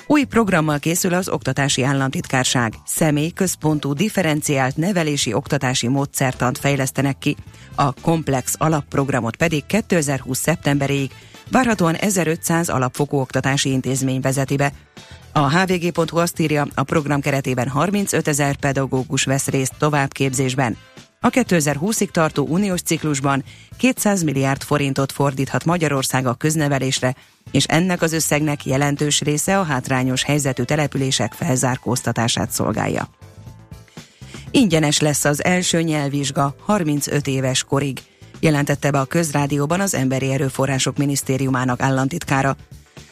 Új 0.08 0.24
programmal 0.24 0.80
készül 0.80 1.14
az 1.14 1.30
Oktatási 1.30 1.84
Államtitkárság. 1.84 2.74
Személy 2.86 3.30
központú 3.30 3.94
differenciált 3.94 4.78
nevelési 4.78 5.34
oktatási 5.34 5.88
módszertant 5.88 6.58
fejlesztenek 6.58 7.18
ki. 7.18 7.36
A 7.76 7.94
komplex 7.94 8.54
alapprogramot 8.58 9.36
pedig 9.36 9.66
2020. 9.66 10.40
szeptemberéig 10.40 11.12
várhatóan 11.52 11.96
1500 11.96 12.70
alapfokú 12.70 13.18
oktatási 13.18 13.72
intézmény 13.72 14.22
vezeti 14.22 14.56
be. 14.56 14.72
A 15.32 15.50
hvg.hu 15.50 16.18
azt 16.18 16.40
írja, 16.40 16.68
a 16.76 16.84
program 16.84 17.22
keretében 17.22 17.68
35 17.68 18.28
ezer 18.28 18.56
pedagógus 18.56 19.24
vesz 19.24 19.48
részt 19.48 19.74
továbbképzésben. 19.78 20.78
A 21.20 21.30
2020-ig 21.30 22.10
tartó 22.10 22.48
uniós 22.50 22.82
ciklusban 22.82 23.44
200 23.78 24.24
milliárd 24.24 24.64
forintot 24.64 25.12
fordíthat 25.12 25.66
Magyarország 25.66 26.26
a 26.26 26.34
köznevelésre, 26.34 27.16
és 27.52 27.66
ennek 27.66 28.02
az 28.02 28.14
összegnek 28.14 28.66
jelentős 28.66 29.22
része 29.22 29.60
a 29.60 29.64
hátrányos 29.64 30.24
helyzetű 30.24 30.64
települések 30.64 31.34
felzárkóztatását 31.34 32.52
szolgálja. 32.52 33.10
Ingyenes 34.52 35.00
lesz 35.00 35.26
az 35.26 35.44
első 35.44 35.82
nyelvvizsga 35.82 36.56
35 36.66 37.28
éves 37.28 37.64
korig, 37.64 38.00
jelentette 38.40 38.92
be 38.92 39.00
a 39.00 39.06
közrádióban 39.06 39.80
az 39.80 39.94
Emberi 39.94 40.32
Erőforrások 40.32 40.98
Minisztériumának 40.98 41.82
államtitkára. 41.82 42.56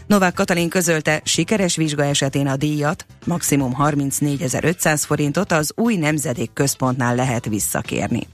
Novák 0.07 0.33
Katalin 0.33 0.69
közölte, 0.69 1.21
sikeres 1.23 1.75
vizsga 1.75 2.05
esetén 2.05 2.47
a 2.47 2.55
díjat, 2.55 3.05
maximum 3.25 3.75
34.500 3.79 5.01
forintot 5.05 5.51
az 5.51 5.71
új 5.75 5.95
nemzedék 5.95 6.53
központnál 6.53 7.15
lehet 7.15 7.45
visszakérni. 7.45 8.27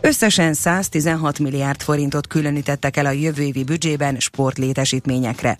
Összesen 0.00 0.54
116 0.54 1.38
milliárd 1.38 1.82
forintot 1.82 2.26
különítettek 2.26 2.96
el 2.96 3.06
a 3.06 3.10
jövő 3.10 3.42
évi 3.42 3.64
büdzsében 3.64 4.16
sportlétesítményekre. 4.18 5.56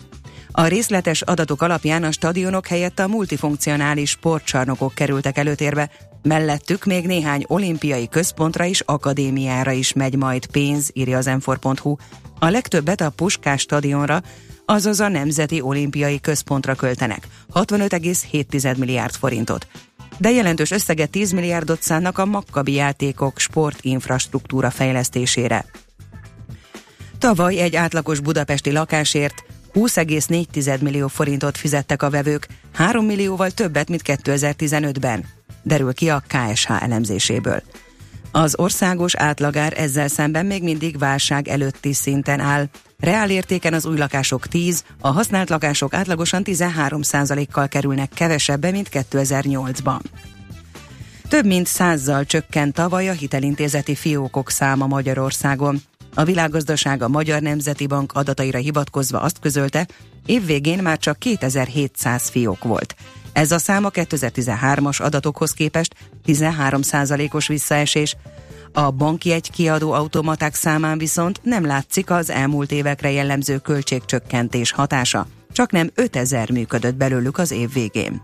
A 0.51 0.65
részletes 0.65 1.21
adatok 1.21 1.61
alapján 1.61 2.03
a 2.03 2.11
stadionok 2.11 2.67
helyett 2.67 2.99
a 2.99 3.07
multifunkcionális 3.07 4.09
sportcsarnokok 4.09 4.93
kerültek 4.93 5.37
előtérbe, 5.37 5.89
mellettük 6.21 6.85
még 6.85 7.05
néhány 7.05 7.43
olimpiai 7.47 8.07
központra 8.07 8.65
és 8.65 8.81
akadémiára 8.85 9.71
is 9.71 9.93
megy 9.93 10.15
majd 10.15 10.45
pénz, 10.45 10.89
írja 10.93 11.17
az 11.17 11.25
m 11.25 11.51
A 12.39 12.49
legtöbbet 12.49 13.01
a 13.01 13.09
Puskás 13.09 13.61
stadionra, 13.61 14.21
azaz 14.65 14.99
a 14.99 15.07
Nemzeti 15.07 15.61
Olimpiai 15.61 16.19
Központra 16.19 16.75
költenek, 16.75 17.27
65,7 17.53 18.77
milliárd 18.77 19.13
forintot. 19.13 19.67
De 20.17 20.31
jelentős 20.31 20.71
összeget 20.71 21.09
10 21.09 21.31
milliárdot 21.31 21.81
szánnak 21.81 22.17
a 22.17 22.25
makkabi 22.25 22.73
játékok 22.73 23.39
sportinfrastruktúra 23.39 24.69
fejlesztésére. 24.69 25.65
Tavaly 27.17 27.57
egy 27.57 27.75
átlagos 27.75 28.19
budapesti 28.19 28.71
lakásért 28.71 29.43
20,4 29.73 30.79
millió 30.79 31.07
forintot 31.07 31.57
fizettek 31.57 32.01
a 32.01 32.09
vevők, 32.09 32.47
3 32.73 33.05
millióval 33.05 33.51
többet, 33.51 33.89
mint 33.89 34.01
2015-ben, 34.05 35.25
derül 35.63 35.93
ki 35.93 36.09
a 36.09 36.23
KSH 36.27 36.83
elemzéséből. 36.83 37.63
Az 38.35 38.59
országos 38.59 39.15
átlagár 39.15 39.73
ezzel 39.77 40.07
szemben 40.07 40.45
még 40.45 40.63
mindig 40.63 40.97
válság 40.97 41.47
előtti 41.47 41.93
szinten 41.93 42.39
áll. 42.39 42.65
Reál 42.99 43.29
értéken 43.29 43.73
az 43.73 43.85
új 43.85 43.97
lakások 43.97 44.47
10, 44.47 44.83
a 45.01 45.07
használt 45.07 45.49
lakások 45.49 45.93
átlagosan 45.93 46.41
13%-kal 46.45 47.67
kerülnek 47.67 48.09
kevesebbe, 48.09 48.71
mint 48.71 48.89
2008-ban. 48.91 49.99
Több 51.27 51.45
mint 51.45 51.67
százzal 51.67 52.25
csökkent 52.25 52.73
tavaly 52.73 53.09
a 53.09 53.11
hitelintézeti 53.11 53.95
fiókok 53.95 54.49
száma 54.49 54.87
Magyarországon. 54.87 55.81
A 56.13 56.23
világgazdaság 56.23 57.01
a 57.01 57.07
Magyar 57.07 57.41
Nemzeti 57.41 57.87
Bank 57.87 58.11
adataira 58.13 58.57
hivatkozva 58.57 59.19
azt 59.19 59.39
közölte, 59.39 59.87
évvégén 60.25 60.81
már 60.81 60.97
csak 60.97 61.19
2700 61.19 62.29
fiók 62.29 62.63
volt. 62.63 62.95
Ez 63.33 63.51
a 63.51 63.57
szám 63.57 63.85
a 63.85 63.89
2013-as 63.89 65.01
adatokhoz 65.01 65.51
képest 65.51 65.95
13%-os 66.25 67.47
visszaesés. 67.47 68.15
A 68.71 68.91
banki 68.91 69.31
egy 69.31 69.51
kiadó 69.51 69.91
automaták 69.91 70.55
számán 70.55 70.97
viszont 70.97 71.39
nem 71.43 71.65
látszik 71.65 72.09
az 72.09 72.29
elmúlt 72.29 72.71
évekre 72.71 73.11
jellemző 73.11 73.57
költségcsökkentés 73.57 74.71
hatása. 74.71 75.27
Csak 75.51 75.71
nem 75.71 75.89
5000 75.95 76.51
működött 76.51 76.95
belőlük 76.95 77.37
az 77.37 77.51
év 77.51 77.73
végén. 77.73 78.21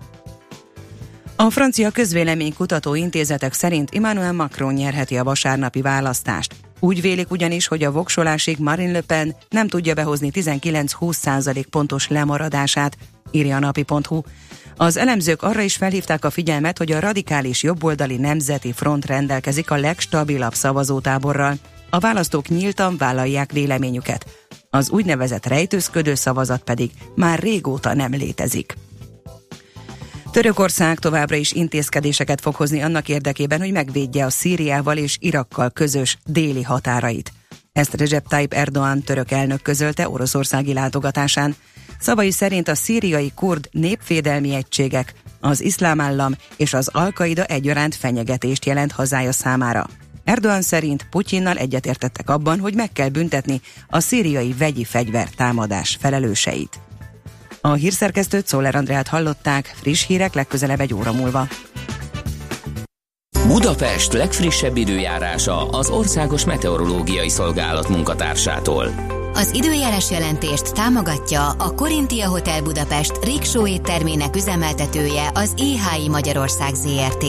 A 1.35 1.49
francia 1.49 1.89
közvéleménykutató 1.89 2.95
intézetek 2.95 3.53
szerint 3.53 3.89
Emmanuel 3.93 4.33
Macron 4.33 4.73
nyerheti 4.73 5.17
a 5.17 5.23
vasárnapi 5.23 5.81
választást. 5.81 6.55
Úgy 6.79 7.01
vélik 7.01 7.31
ugyanis, 7.31 7.67
hogy 7.67 7.83
a 7.83 7.91
voksolásig 7.91 8.57
Marine 8.57 8.91
Le 8.91 9.01
Pen 9.01 9.35
nem 9.49 9.67
tudja 9.67 9.93
behozni 9.93 10.31
19-20 10.33 11.65
pontos 11.69 12.07
lemaradását, 12.07 12.97
írja 13.31 13.55
a 13.55 13.59
napi.hu. 13.59 14.21
Az 14.75 14.97
elemzők 14.97 15.41
arra 15.41 15.61
is 15.61 15.75
felhívták 15.75 16.25
a 16.25 16.29
figyelmet, 16.29 16.77
hogy 16.77 16.91
a 16.91 16.99
radikális 16.99 17.63
jobboldali 17.63 18.17
nemzeti 18.17 18.71
front 18.71 19.05
rendelkezik 19.05 19.71
a 19.71 19.77
legstabilabb 19.77 20.53
szavazótáborral. 20.53 21.55
A 21.89 21.99
választók 21.99 22.47
nyíltan 22.47 22.97
vállalják 22.97 23.51
véleményüket. 23.51 24.25
Az 24.69 24.89
úgynevezett 24.89 25.45
rejtőzködő 25.45 26.15
szavazat 26.15 26.63
pedig 26.63 26.91
már 27.15 27.39
régóta 27.39 27.93
nem 27.93 28.11
létezik. 28.11 28.77
Törökország 30.31 30.99
továbbra 30.99 31.35
is 31.35 31.51
intézkedéseket 31.51 32.41
fog 32.41 32.55
hozni 32.55 32.81
annak 32.81 33.09
érdekében, 33.09 33.59
hogy 33.59 33.71
megvédje 33.71 34.25
a 34.25 34.29
Szíriával 34.29 34.97
és 34.97 35.17
Irakkal 35.19 35.69
közös 35.69 36.17
déli 36.25 36.63
határait. 36.63 37.31
Ezt 37.71 37.93
Recep 37.93 38.27
Tayyip 38.27 38.53
Erdoğan 38.53 39.03
török 39.03 39.31
elnök 39.31 39.61
közölte 39.61 40.09
oroszországi 40.09 40.73
látogatásán. 40.73 41.55
Szavai 41.99 42.31
szerint 42.31 42.67
a 42.67 42.75
szíriai 42.75 43.31
kurd 43.35 43.69
népvédelmi 43.71 44.53
egységek, 44.53 45.13
az 45.39 45.61
iszlám 45.61 45.99
állam 45.99 46.35
és 46.57 46.73
az 46.73 46.87
alkaida 46.87 47.43
egyaránt 47.45 47.95
fenyegetést 47.95 48.65
jelent 48.65 48.91
hazája 48.91 49.31
számára. 49.31 49.85
Erdoğan 50.25 50.61
szerint 50.61 51.07
Putyinnal 51.09 51.57
egyetértettek 51.57 52.29
abban, 52.29 52.59
hogy 52.59 52.75
meg 52.75 52.91
kell 52.91 53.09
büntetni 53.09 53.61
a 53.87 53.99
szíriai 53.99 54.53
vegyi 54.57 54.83
fegyver 54.83 55.29
támadás 55.29 55.97
felelőseit. 56.01 56.79
A 57.61 57.73
hírszerkesztőt 57.73 58.47
Szoller 58.47 58.75
Andrát 58.75 59.07
hallották, 59.07 59.75
friss 59.81 60.05
hírek 60.05 60.33
legközelebb 60.33 60.79
egy 60.79 60.93
óra 60.93 61.13
múlva. 61.13 61.47
Budapest 63.47 64.13
legfrissebb 64.13 64.77
időjárása 64.77 65.69
az 65.69 65.89
Országos 65.89 66.45
Meteorológiai 66.45 67.29
Szolgálat 67.29 67.89
munkatársától. 67.89 69.17
Az 69.39 69.51
időjárás 69.53 70.11
jelentést 70.11 70.73
támogatja 70.73 71.49
a 71.49 71.73
Korintia 71.75 72.27
Hotel 72.27 72.61
Budapest 72.61 73.23
Riksó 73.23 73.67
éttermének 73.67 74.35
üzemeltetője 74.35 75.31
az 75.33 75.53
EHI 75.57 76.09
Magyarország 76.09 76.73
ZRT. 76.73 77.25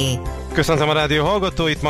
Köszöntöm 0.53 0.89
a 0.89 0.93
rádió 0.93 1.25
hallgatóit, 1.25 1.83
ma 1.83 1.89